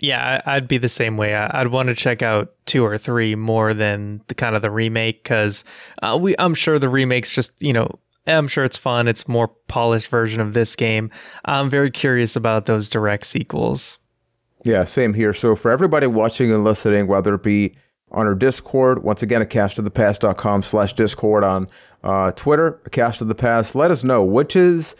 Yeah, 0.00 0.40
I'd 0.44 0.68
be 0.68 0.78
the 0.78 0.88
same 0.88 1.16
way. 1.16 1.34
I'd 1.34 1.68
want 1.68 1.88
to 1.88 1.94
check 1.94 2.20
out 2.20 2.52
two 2.66 2.84
or 2.84 2.98
three 2.98 3.34
more 3.34 3.72
than 3.72 4.20
the 4.26 4.34
kind 4.34 4.56
of 4.56 4.62
the 4.62 4.70
remake 4.70 5.22
because 5.22 5.64
uh, 6.02 6.18
we. 6.20 6.34
I'm 6.38 6.54
sure 6.54 6.78
the 6.78 6.88
remake's 6.88 7.30
just 7.30 7.52
you 7.60 7.72
know. 7.72 7.98
I'm 8.26 8.48
sure 8.48 8.64
it's 8.64 8.76
fun. 8.78 9.06
It's 9.08 9.28
more 9.28 9.48
polished 9.68 10.08
version 10.08 10.40
of 10.40 10.54
this 10.54 10.76
game. 10.76 11.10
I'm 11.44 11.68
very 11.68 11.90
curious 11.90 12.36
about 12.36 12.66
those 12.66 12.88
direct 12.88 13.26
sequels. 13.26 13.98
Yeah, 14.64 14.84
same 14.84 15.12
here. 15.14 15.34
So 15.34 15.54
for 15.56 15.70
everybody 15.70 16.06
watching 16.06 16.50
and 16.52 16.64
listening, 16.64 17.06
whether 17.06 17.34
it 17.34 17.42
be 17.42 17.76
on 18.10 18.26
our 18.26 18.34
Discord, 18.34 19.02
once 19.02 19.22
again, 19.22 19.42
a 19.42 19.44
castofthepast.com 19.44 20.62
slash 20.62 20.92
Discord 20.94 21.44
on 21.44 21.68
uh, 22.02 22.30
Twitter, 22.32 22.80
a 22.86 22.90
cast 22.90 23.20
of 23.20 23.28
the 23.28 23.34
past, 23.34 23.74
let 23.74 23.90
us 23.90 24.02
know 24.04 24.22
which 24.24 24.56
is 24.56 24.94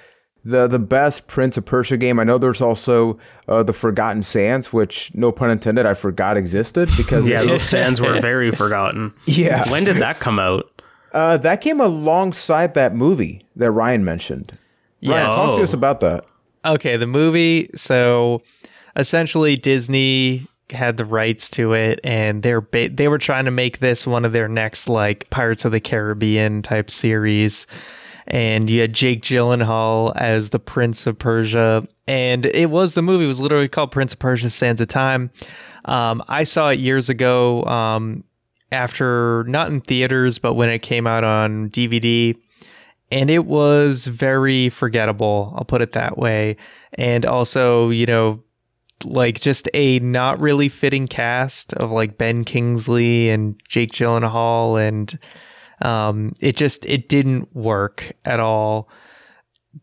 the 0.46 0.66
the 0.66 0.78
best 0.78 1.26
Prince 1.26 1.56
of 1.56 1.64
Persia 1.64 1.96
game. 1.96 2.20
I 2.20 2.24
know 2.24 2.36
there's 2.36 2.60
also 2.60 3.18
uh, 3.48 3.62
the 3.62 3.72
Forgotten 3.72 4.22
Sands, 4.22 4.72
which 4.74 5.10
no 5.14 5.32
pun 5.32 5.50
intended, 5.50 5.86
I 5.86 5.94
forgot 5.94 6.36
existed 6.36 6.90
because 6.98 7.26
Yeah, 7.26 7.42
it- 7.42 7.46
those 7.46 7.62
sands 7.62 8.00
were 8.02 8.20
very 8.22 8.50
forgotten. 8.50 9.14
Yeah. 9.24 9.62
When 9.70 9.84
did 9.84 9.96
that 9.96 10.16
come 10.16 10.38
out? 10.38 10.73
Uh, 11.14 11.36
that 11.38 11.60
came 11.62 11.80
alongside 11.80 12.74
that 12.74 12.94
movie 12.94 13.46
that 13.56 13.70
Ryan 13.70 14.04
mentioned. 14.04 14.52
Ryan, 15.02 15.26
Yes. 15.26 15.34
talk 15.34 15.58
to 15.58 15.64
us 15.64 15.74
Oh. 15.74 15.78
about 15.78 16.00
that. 16.00 16.24
Okay, 16.66 16.96
the 16.96 17.06
movie. 17.06 17.70
So 17.74 18.42
essentially, 18.96 19.56
Disney 19.56 20.46
had 20.70 20.96
the 20.96 21.04
rights 21.04 21.50
to 21.50 21.72
it, 21.74 22.00
and 22.04 22.42
they're 22.42 22.62
ba- 22.62 22.88
they 22.88 23.08
were 23.08 23.18
trying 23.18 23.44
to 23.44 23.50
make 23.50 23.78
this 23.80 24.06
one 24.06 24.24
of 24.24 24.32
their 24.32 24.48
next 24.48 24.88
like 24.88 25.28
Pirates 25.30 25.64
of 25.64 25.72
the 25.72 25.80
Caribbean 25.80 26.62
type 26.62 26.90
series. 26.90 27.66
And 28.26 28.70
you 28.70 28.80
had 28.80 28.94
Jake 28.94 29.20
Gyllenhaal 29.20 30.16
as 30.16 30.48
the 30.48 30.58
Prince 30.58 31.06
of 31.06 31.18
Persia, 31.18 31.86
and 32.08 32.46
it 32.46 32.70
was 32.70 32.94
the 32.94 33.02
movie 33.02 33.26
was 33.26 33.38
literally 33.42 33.68
called 33.68 33.90
Prince 33.92 34.14
of 34.14 34.18
Persia: 34.18 34.48
Sands 34.48 34.80
of 34.80 34.88
Time. 34.88 35.30
Um, 35.84 36.22
I 36.28 36.44
saw 36.44 36.70
it 36.70 36.78
years 36.78 37.10
ago, 37.10 37.62
um, 37.64 38.24
after 38.74 39.44
not 39.48 39.68
in 39.68 39.80
theaters, 39.80 40.38
but 40.38 40.54
when 40.54 40.68
it 40.68 40.80
came 40.80 41.06
out 41.06 41.24
on 41.24 41.70
DVD 41.70 42.36
and 43.10 43.30
it 43.30 43.46
was 43.46 44.06
very 44.06 44.68
forgettable 44.68 45.54
i'll 45.56 45.64
put 45.64 45.80
it 45.82 45.92
that 45.92 46.18
way. 46.18 46.56
And 46.94 47.24
also 47.24 47.90
you 47.90 48.06
know 48.06 48.42
like 49.04 49.40
just 49.40 49.68
a 49.74 49.98
not 50.00 50.40
really 50.40 50.68
fitting 50.68 51.06
cast 51.06 51.72
of 51.74 51.90
like 51.90 52.18
ben 52.18 52.44
kingsley 52.44 53.30
and 53.30 53.60
jake 53.68 53.92
gyllenhaal 53.92 54.80
and 54.80 55.18
um 55.82 56.32
it 56.40 56.56
just 56.56 56.84
it 56.86 57.08
didn't 57.08 57.54
work 57.54 58.12
at 58.24 58.40
all. 58.40 58.88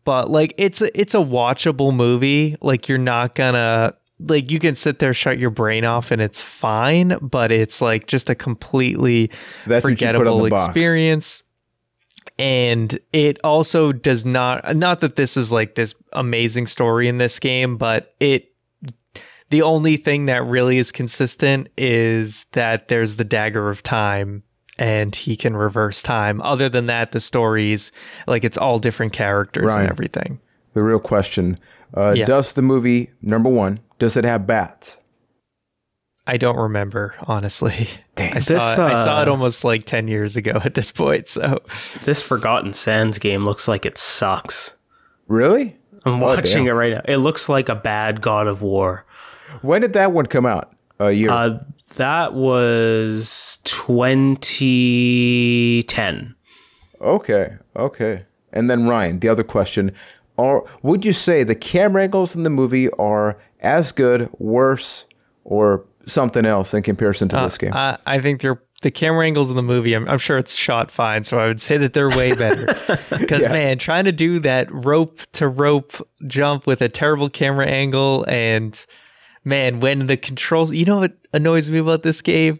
But 0.04 0.30
like 0.30 0.54
it's 0.56 0.80
a, 0.80 1.00
it's 1.00 1.14
a 1.14 1.18
watchable 1.18 1.94
movie. 1.94 2.56
Like 2.60 2.88
you're 2.88 2.98
not 2.98 3.34
gonna 3.34 3.94
like 4.28 4.50
you 4.50 4.58
can 4.58 4.74
sit 4.74 4.98
there 4.98 5.12
shut 5.14 5.38
your 5.38 5.50
brain 5.50 5.84
off 5.84 6.10
and 6.10 6.20
it's 6.22 6.40
fine 6.40 7.16
but 7.20 7.50
it's 7.52 7.80
like 7.80 8.06
just 8.06 8.30
a 8.30 8.34
completely 8.34 9.30
That's 9.66 9.84
what 9.84 9.90
you 9.90 9.96
put 9.96 10.06
on 10.06 10.12
forgettable 10.14 10.42
the 10.44 10.50
box. 10.50 10.66
experience 10.66 11.42
and 12.38 12.98
it 13.12 13.38
also 13.44 13.92
does 13.92 14.24
not 14.24 14.76
not 14.76 15.00
that 15.00 15.16
this 15.16 15.36
is 15.36 15.52
like 15.52 15.74
this 15.74 15.94
amazing 16.12 16.66
story 16.66 17.08
in 17.08 17.18
this 17.18 17.38
game 17.38 17.76
but 17.76 18.14
it 18.20 18.48
the 19.50 19.62
only 19.62 19.96
thing 19.98 20.26
that 20.26 20.42
really 20.46 20.78
is 20.78 20.90
consistent 20.92 21.68
is 21.76 22.46
that 22.52 22.88
there's 22.88 23.16
the 23.16 23.24
dagger 23.24 23.68
of 23.68 23.82
time 23.82 24.42
and 24.78 25.14
he 25.14 25.36
can 25.36 25.54
reverse 25.54 26.02
time 26.02 26.40
other 26.42 26.68
than 26.68 26.86
that 26.86 27.12
the 27.12 27.20
stories 27.20 27.92
like 28.26 28.44
it's 28.44 28.56
all 28.56 28.78
different 28.78 29.12
characters 29.12 29.66
Right. 29.66 29.80
and 29.82 29.90
everything 29.90 30.40
The 30.72 30.82
real 30.82 30.98
question 31.00 31.58
uh, 31.94 32.14
Yeah. 32.16 32.24
Does 32.24 32.54
the 32.54 32.62
movie, 32.62 33.10
number 33.20 33.50
one, 33.50 33.78
does 34.02 34.16
it 34.16 34.24
have 34.24 34.46
bats? 34.46 34.96
i 36.26 36.36
don't 36.36 36.56
remember 36.56 37.14
honestly 37.22 37.88
Dang. 38.16 38.36
I 38.36 38.38
saw, 38.38 38.54
This, 38.54 38.62
it, 38.62 38.78
I 38.80 38.94
saw 39.04 39.18
uh, 39.18 39.22
it 39.22 39.28
almost 39.28 39.64
like 39.64 39.84
10 39.86 40.06
years 40.08 40.36
ago 40.36 40.60
at 40.64 40.74
this 40.74 40.90
point 40.92 41.26
so 41.28 41.60
This 42.04 42.22
Forgotten 42.22 42.72
Sands 42.74 43.18
game 43.18 43.44
looks 43.44 43.66
like 43.68 43.84
it 43.86 43.96
sucks. 43.98 44.76
Really? 45.28 45.76
I'm 46.04 46.14
Oh, 46.14 46.18
watching 46.18 46.64
damn. 46.64 46.68
it 46.68 46.72
right 46.78 46.92
now. 46.94 47.02
It 47.06 47.18
looks 47.18 47.48
like 47.48 47.68
a 47.68 47.74
bad 47.74 48.20
God 48.20 48.46
of 48.48 48.60
War. 48.62 49.04
When 49.62 49.80
did 49.82 49.92
that 49.94 50.12
one 50.12 50.26
come 50.26 50.46
out? 50.46 50.72
A 50.98 51.10
year. 51.12 51.30
Uh, 51.30 51.58
that 51.96 52.34
was 52.34 53.58
2010. 53.64 56.34
okay, 57.00 57.56
okay. 57.76 58.24
And 58.52 58.68
then 58.70 58.86
Ryan, 58.88 59.18
the 59.20 59.28
other 59.28 59.44
question: 59.44 59.92
Are 60.38 60.64
would 60.82 61.04
you 61.04 61.12
say 61.12 61.42
the 61.44 61.54
camera 61.54 62.02
angles 62.04 62.34
in 62.36 62.42
the 62.42 62.50
movie 62.50 62.88
are 62.90 63.36
as 63.62 63.92
good, 63.92 64.28
worse, 64.38 65.04
or 65.44 65.84
something 66.06 66.44
else 66.44 66.74
in 66.74 66.82
comparison 66.82 67.28
to 67.30 67.36
this 67.36 67.54
uh, 67.54 67.58
game? 67.58 67.72
I, 67.72 67.98
I 68.06 68.18
think 68.20 68.40
they're 68.42 68.60
the 68.82 68.90
camera 68.90 69.24
angles 69.24 69.48
in 69.48 69.54
the 69.54 69.62
movie. 69.62 69.94
I'm, 69.94 70.06
I'm 70.08 70.18
sure 70.18 70.38
it's 70.38 70.56
shot 70.56 70.90
fine, 70.90 71.22
so 71.22 71.38
I 71.38 71.46
would 71.46 71.60
say 71.60 71.76
that 71.76 71.92
they're 71.92 72.10
way 72.10 72.34
better. 72.36 72.66
Because 73.10 73.42
Yeah. 73.42 73.52
man, 73.52 73.78
trying 73.78 74.04
to 74.06 74.12
do 74.12 74.40
that 74.40 74.68
rope 74.72 75.20
to 75.34 75.46
rope 75.48 75.92
jump 76.26 76.66
with 76.66 76.82
a 76.82 76.88
terrible 76.88 77.30
camera 77.30 77.66
angle, 77.66 78.24
and 78.26 78.84
man, 79.44 79.78
when 79.80 80.06
the 80.08 80.16
controls, 80.16 80.72
you 80.72 80.84
know 80.84 80.98
what 80.98 81.16
annoys 81.32 81.70
me 81.70 81.78
about 81.78 82.02
this 82.02 82.20
game 82.20 82.58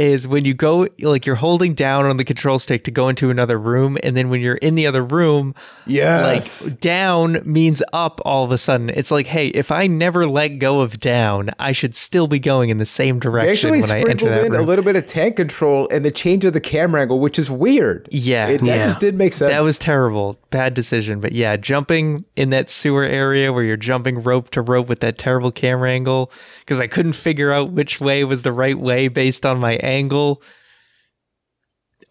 is 0.00 0.26
when 0.26 0.46
you 0.46 0.54
go 0.54 0.88
like 1.00 1.26
you're 1.26 1.36
holding 1.36 1.74
down 1.74 2.06
on 2.06 2.16
the 2.16 2.24
control 2.24 2.58
stick 2.58 2.84
to 2.84 2.90
go 2.90 3.08
into 3.08 3.28
another 3.28 3.58
room 3.58 3.98
and 4.02 4.16
then 4.16 4.30
when 4.30 4.40
you're 4.40 4.54
in 4.56 4.74
the 4.74 4.86
other 4.86 5.04
room 5.04 5.54
yeah 5.86 6.24
like 6.24 6.80
down 6.80 7.40
means 7.44 7.82
up 7.92 8.18
all 8.24 8.42
of 8.42 8.50
a 8.50 8.56
sudden 8.56 8.88
it's 8.90 9.10
like 9.10 9.26
hey 9.26 9.48
if 9.48 9.70
i 9.70 9.86
never 9.86 10.26
let 10.26 10.58
go 10.58 10.80
of 10.80 10.98
down 10.98 11.50
i 11.58 11.70
should 11.70 11.94
still 11.94 12.26
be 12.26 12.38
going 12.38 12.70
in 12.70 12.78
the 12.78 12.86
same 12.86 13.16
They 13.16 13.20
direction 13.20 13.50
actually 13.74 13.80
when 13.82 13.90
i 13.90 13.98
enter 13.98 14.08
sprinkled 14.10 14.30
that 14.30 14.46
in 14.46 14.54
a 14.54 14.62
little 14.62 14.84
bit 14.84 14.96
of 14.96 15.04
tank 15.04 15.36
control 15.36 15.86
and 15.90 16.02
the 16.02 16.10
change 16.10 16.44
of 16.46 16.54
the 16.54 16.60
camera 16.60 17.02
angle, 17.02 17.20
which 17.20 17.38
is 17.38 17.50
weird. 17.50 18.08
Yeah. 18.10 18.48
It, 18.48 18.58
that 18.62 18.66
Yeah. 18.66 18.82
just 18.84 19.00
did 19.00 19.14
make 19.16 19.34
sense. 19.34 19.50
that 19.50 19.62
was 19.62 19.78
terrible 19.78 20.38
bad 20.50 20.72
decision 20.74 21.20
but 21.20 21.32
yeah 21.32 21.56
jumping 21.56 22.24
in 22.36 22.50
that 22.50 22.70
sewer 22.70 23.04
area 23.04 23.52
where 23.52 23.62
you're 23.62 23.76
jumping 23.76 24.22
rope 24.22 24.50
to 24.50 24.62
rope 24.62 24.88
with 24.88 25.00
that 25.00 25.16
terrible 25.18 25.52
camera 25.52 25.90
angle 25.90 26.32
because 26.60 26.80
i 26.80 26.86
couldn't 26.86 27.12
figure 27.12 27.52
out 27.52 27.70
which 27.70 28.00
way 28.00 28.24
was 28.24 28.42
the 28.42 28.52
right 28.52 28.78
way 28.78 29.06
based 29.08 29.44
on 29.46 29.58
my 29.58 29.74
angle 29.90 30.42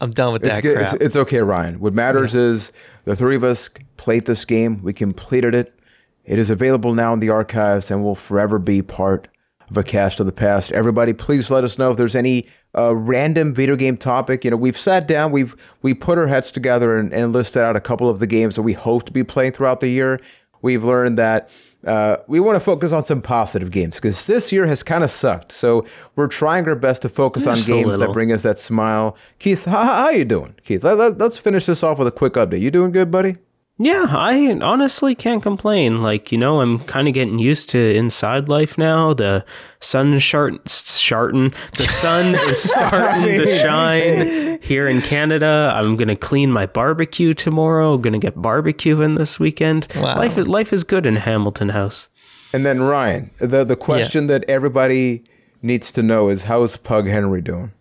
i'm 0.01 0.11
done 0.11 0.33
with 0.33 0.43
It's 0.43 0.57
that 0.57 0.61
good. 0.61 0.77
crap 0.77 0.93
It's, 0.93 1.03
it's 1.03 1.15
okay, 1.15 1.39
Ryan. 1.39 1.79
What 1.79 1.93
matters 1.93 2.35
is 2.35 2.71
the 3.05 3.15
three 3.15 3.35
of 3.35 3.43
us 3.43 3.69
played 3.97 4.25
this 4.25 4.45
game. 4.45 4.81
We 4.81 4.93
completed 4.93 5.53
it. 5.55 5.73
It 6.25 6.39
is 6.39 6.49
available 6.49 6.93
now 6.93 7.11
in 7.13 7.19
the 7.19 7.29
archives 7.29 7.89
and 7.91 8.03
will 8.03 8.15
forever 8.15 8.59
be 8.59 8.81
part 8.81 9.27
of 9.69 9.77
a 9.77 9.83
cast 9.83 10.19
of 10.19 10.25
the 10.25 10.31
past. 10.31 10.71
Everybody, 10.71 11.11
please 11.13 11.51
let 11.51 11.63
us 11.63 11.77
know 11.77 11.91
if 11.91 11.97
there's 11.97 12.15
any 12.15 12.47
uh, 12.77 12.95
random 12.95 13.53
video 13.53 13.75
game 13.75 13.97
topic. 13.97 14.45
You 14.45 14.51
know, 14.51 14.57
we've 14.57 14.77
sat 14.77 15.07
down, 15.07 15.31
we've 15.31 15.55
we 15.81 15.93
put 15.93 16.17
our 16.17 16.27
heads 16.27 16.49
together 16.51 16.97
and, 16.97 17.13
and 17.13 17.33
listed 17.33 17.61
out 17.61 17.75
a 17.75 17.81
couple 17.81 18.09
of 18.09 18.19
the 18.19 18.27
games 18.27 18.55
that 18.55 18.61
we 18.63 18.73
hope 18.73 19.05
to 19.05 19.11
be 19.11 19.23
playing 19.23 19.51
throughout 19.53 19.79
the 19.79 19.89
year. 19.89 20.19
We've 20.61 20.83
learned 20.83 21.17
that 21.17 21.49
uh, 21.85 22.17
we 22.27 22.39
want 22.39 22.55
to 22.55 22.59
focus 22.59 22.91
on 22.91 23.05
some 23.05 23.21
positive 23.21 23.71
games 23.71 23.95
because 23.95 24.25
this 24.25 24.51
year 24.51 24.67
has 24.67 24.83
kind 24.83 25.03
of 25.03 25.11
sucked. 25.11 25.51
So 25.51 25.85
we're 26.15 26.27
trying 26.27 26.67
our 26.67 26.75
best 26.75 27.01
to 27.03 27.09
focus 27.09 27.47
on 27.47 27.55
Just 27.55 27.69
a 27.69 27.73
games 27.73 27.99
that 27.99 28.11
bring 28.11 28.31
us 28.31 28.43
that 28.43 28.59
smile. 28.59 29.15
Keith, 29.39 29.65
how, 29.65 29.83
how 29.83 30.09
you 30.09 30.25
doing? 30.25 30.55
Keith, 30.63 30.83
let, 30.83 30.97
let, 30.97 31.17
let's 31.17 31.37
finish 31.37 31.65
this 31.65 31.81
off 31.83 31.97
with 31.97 32.07
a 32.07 32.11
quick 32.11 32.33
update. 32.33 32.61
You 32.61 32.71
doing 32.71 32.91
good, 32.91 33.09
buddy? 33.11 33.37
Yeah, 33.81 34.07
I 34.09 34.59
honestly 34.61 35.15
can't 35.15 35.41
complain. 35.41 36.01
Like, 36.01 36.33
you 36.33 36.37
know, 36.37 36.59
I'm 36.59 36.79
kind 36.79 37.07
of 37.07 37.13
getting 37.13 37.39
used 37.39 37.69
to 37.69 37.95
inside 37.95 38.49
life 38.49 38.77
now. 38.77 39.13
The 39.13 39.45
sun 39.79 40.11
is 40.11 40.21
shart- 40.21 40.65
shartin. 40.65 41.53
The 41.77 41.87
sun 41.87 42.35
is 42.35 42.61
starting 42.71 43.39
to 43.39 43.57
shine 43.59 44.59
here 44.61 44.85
in 44.89 45.01
Canada. 45.01 45.71
I'm 45.73 45.95
going 45.95 46.09
to 46.09 46.17
clean 46.17 46.51
my 46.51 46.65
barbecue 46.65 47.33
tomorrow. 47.33 47.97
Going 47.97 48.11
to 48.11 48.19
get 48.19 48.41
barbecue 48.41 49.01
in 49.01 49.15
this 49.15 49.39
weekend. 49.39 49.87
Wow. 49.95 50.17
Life 50.17 50.37
is 50.37 50.49
life 50.49 50.73
is 50.73 50.83
good 50.83 51.07
in 51.07 51.15
Hamilton 51.15 51.69
House. 51.69 52.09
And 52.51 52.65
then 52.65 52.81
Ryan, 52.81 53.31
the 53.37 53.63
the 53.63 53.77
question 53.77 54.27
that 54.27 54.43
everybody 54.49 55.23
needs 55.61 55.89
to 55.93 56.03
know 56.03 56.27
is 56.27 56.43
how 56.43 56.63
is 56.63 56.75
Pug 56.75 57.07
Henry 57.07 57.41
doing? 57.41 57.71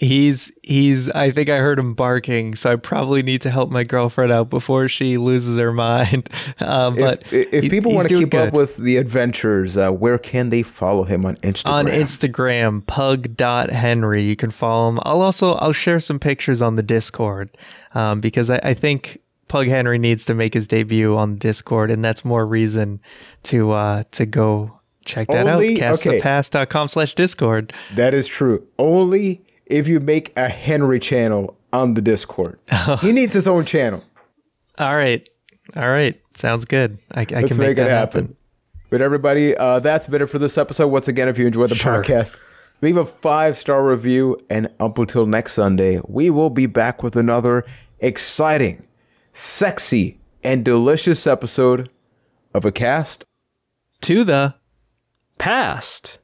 He's 0.00 0.52
he's 0.62 1.10
I 1.10 1.32
think 1.32 1.48
I 1.48 1.58
heard 1.58 1.76
him 1.76 1.92
barking, 1.92 2.54
so 2.54 2.70
I 2.70 2.76
probably 2.76 3.20
need 3.24 3.42
to 3.42 3.50
help 3.50 3.68
my 3.68 3.82
girlfriend 3.82 4.30
out 4.30 4.48
before 4.48 4.88
she 4.88 5.18
loses 5.18 5.58
her 5.58 5.72
mind. 5.72 6.30
Um, 6.60 6.96
but 6.96 7.24
if, 7.32 7.64
if 7.64 7.70
people 7.70 7.94
want 7.94 8.08
to 8.08 8.14
keep 8.14 8.34
up 8.34 8.52
with 8.52 8.76
the 8.78 8.96
adventures, 8.96 9.76
uh, 9.76 9.90
where 9.90 10.18
can 10.18 10.50
they 10.50 10.62
follow 10.62 11.04
him 11.04 11.24
on 11.24 11.36
Instagram? 11.36 11.70
on 11.70 11.86
Instagram, 11.86 12.86
pug.henry, 12.86 14.22
you 14.22 14.36
can 14.36 14.50
follow 14.50 14.88
him. 14.88 14.98
I'll 15.02 15.20
also 15.22 15.54
I'll 15.54 15.72
share 15.72 15.98
some 16.00 16.18
pictures 16.18 16.62
on 16.62 16.76
the 16.76 16.82
Discord. 16.82 17.56
Um, 17.94 18.20
because 18.20 18.50
I, 18.50 18.60
I 18.62 18.74
think 18.74 19.20
Pug 19.48 19.66
Henry 19.68 19.98
needs 19.98 20.24
to 20.26 20.34
make 20.34 20.54
his 20.54 20.68
debut 20.68 21.16
on 21.16 21.36
Discord, 21.36 21.90
and 21.90 22.04
that's 22.04 22.24
more 22.24 22.46
reason 22.46 23.00
to 23.44 23.72
uh 23.72 24.04
to 24.12 24.26
go 24.26 24.78
check 25.04 25.26
that 25.28 25.46
Only- 25.46 25.82
out. 25.82 25.94
okay. 25.96 26.20
Castthepast.com 26.20 26.88
slash 26.88 27.14
Discord. 27.14 27.72
That 27.94 28.14
is 28.14 28.26
true. 28.26 28.64
Only 28.78 29.42
if 29.68 29.86
you 29.88 30.00
make 30.00 30.32
a 30.36 30.48
Henry 30.48 30.98
channel 31.00 31.56
on 31.72 31.94
the 31.94 32.00
Discord. 32.00 32.58
he 33.00 33.12
needs 33.12 33.32
his 33.34 33.46
own 33.46 33.64
channel. 33.64 34.02
All 34.78 34.96
right. 34.96 35.28
All 35.76 35.88
right. 35.88 36.20
Sounds 36.34 36.64
good. 36.64 36.98
I, 37.12 37.20
I 37.20 37.24
Let's 37.24 37.28
can 37.28 37.42
make, 37.42 37.58
make, 37.58 37.70
it 37.72 37.74
that 37.76 37.90
happen. 37.90 38.20
happen. 38.24 38.36
But 38.90 39.00
everybody, 39.02 39.54
uh, 39.56 39.80
that's 39.80 40.06
been 40.06 40.22
it 40.22 40.26
for 40.30 40.38
this 40.38 40.56
episode. 40.56 40.88
Once 40.88 41.08
again, 41.08 41.28
if 41.28 41.36
you 41.38 41.46
enjoyed 41.46 41.70
the 41.70 41.74
Sure. 41.74 42.02
podcast, 42.02 42.32
leave 42.80 42.96
a 42.96 43.04
five 43.04 43.56
star 43.58 43.86
review. 43.86 44.38
And 44.48 44.68
up 44.80 44.98
until 44.98 45.26
next 45.26 45.52
Sunday, 45.52 46.00
we 46.08 46.30
will 46.30 46.48
be 46.50 46.64
back 46.66 47.02
with 47.02 47.14
another 47.16 47.64
exciting, 47.98 48.86
sexy, 49.34 50.18
and 50.42 50.64
delicious 50.64 51.26
episode 51.26 51.90
of 52.54 52.64
a 52.64 52.72
cast. 52.72 53.24
To 54.02 54.24
the 54.24 54.54
Past. 55.36 56.18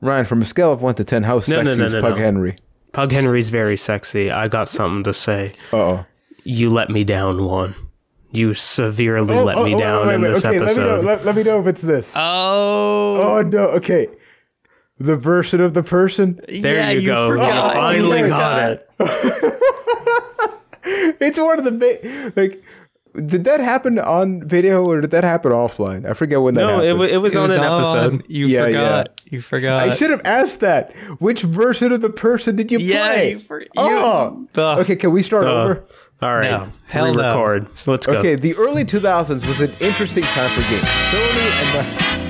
Ryan, 0.00 0.24
from 0.24 0.42
a 0.42 0.44
scale 0.44 0.72
of 0.72 0.82
one 0.82 0.94
to 0.96 1.04
ten, 1.04 1.22
how 1.24 1.34
No, 1.34 1.40
sexy 1.40 1.62
no, 1.64 1.74
no, 1.74 1.84
is 1.84 1.92
no, 1.92 2.00
Pug 2.00 2.14
no. 2.16 2.22
Henry? 2.22 2.58
Pug 2.92 3.10
Henry's 3.12 3.50
very 3.50 3.76
sexy. 3.76 4.30
I 4.30 4.48
got 4.48 4.68
something 4.68 5.04
to 5.04 5.14
say. 5.14 5.52
Uh 5.72 5.76
oh. 5.76 6.06
You 6.44 6.70
let 6.70 6.88
me 6.90 7.04
down 7.04 7.44
one. 7.44 7.74
You 8.30 8.54
severely 8.54 9.34
Oh, 9.36 9.44
let 9.44 9.64
me 9.64 9.78
down 9.78 10.10
in 10.14 10.20
this 10.20 10.44
okay, 10.44 10.56
episode. 10.56 10.76
Let 10.82 10.98
me, 10.98 11.02
know, 11.06 11.12
let, 11.12 11.24
let 11.26 11.36
me 11.36 11.42
know 11.42 11.60
if 11.60 11.66
it's 11.66 11.82
this. 11.82 12.12
Oh, 12.16 12.20
oh 13.38 13.42
no. 13.42 13.68
Okay. 13.68 14.08
The 14.98 15.16
version 15.16 15.60
of 15.60 15.74
the 15.74 15.82
person. 15.82 16.40
there 16.48 16.74
yeah, 16.76 16.90
you, 16.90 17.06
go. 17.06 17.28
forgot. 17.30 17.74
You 17.74 17.80
finally 17.80 18.18
You 18.20 18.28
got 18.28 18.80
forgot. 18.96 19.10
it. 19.10 19.54
It's 21.20 21.38
one 21.38 21.58
of 21.58 21.64
the 21.64 21.72
ma- 21.72 22.32
like. 22.36 22.62
Did 23.14 23.44
that 23.44 23.60
happen 23.60 23.98
on 23.98 24.46
video 24.46 24.84
or 24.84 25.00
did 25.00 25.10
that 25.10 25.24
happen 25.24 25.52
offline? 25.52 26.08
I 26.08 26.12
forget 26.14 26.40
when 26.42 26.54
that 26.54 26.60
No, 26.62 26.68
it, 26.80 26.86
happened. 26.86 26.98
wa- 27.00 27.04
it 27.06 27.16
was 27.18 27.34
It 27.34 27.38
on 27.38 27.42
was 27.48 27.56
an 27.56 27.62
on. 27.64 27.80
episode. 27.80 28.24
You 28.28 28.46
Yeah, 28.46 28.64
forgot. 28.66 29.20
You 29.30 29.40
forgot. 29.40 29.82
I 29.88 29.90
should 29.90 30.10
have 30.10 30.22
asked 30.24 30.60
that. 30.60 30.94
Which 31.18 31.42
version 31.42 31.92
of 31.92 32.00
the 32.00 32.10
person 32.10 32.56
did 32.56 32.70
you 32.70 32.78
Yeah, 32.78 33.06
play? 33.12 33.30
you 33.32 33.38
for- 33.40 33.60
you- 33.60 33.66
oh. 33.76 34.46
Ugh. 34.56 34.78
Okay, 34.80 34.96
can 34.96 35.12
we 35.12 35.22
start 35.22 35.44
Uh, 35.46 35.52
over? 35.52 35.84
all 36.22 36.34
right. 36.34 36.50
No, 36.50 36.68
hell 36.86 37.12
no. 37.14 37.20
Re-record. 37.20 37.66
Let's 37.86 38.06
go. 38.06 38.14
Okay, 38.18 38.34
the 38.34 38.54
early 38.56 38.84
2000s 38.84 39.46
was 39.46 39.60
an 39.60 39.72
interesting 39.80 40.24
time 40.24 40.50
for 40.50 40.60
games. 40.70 40.86
Sony 41.10 41.62
and 41.62 41.86
the 42.26 42.27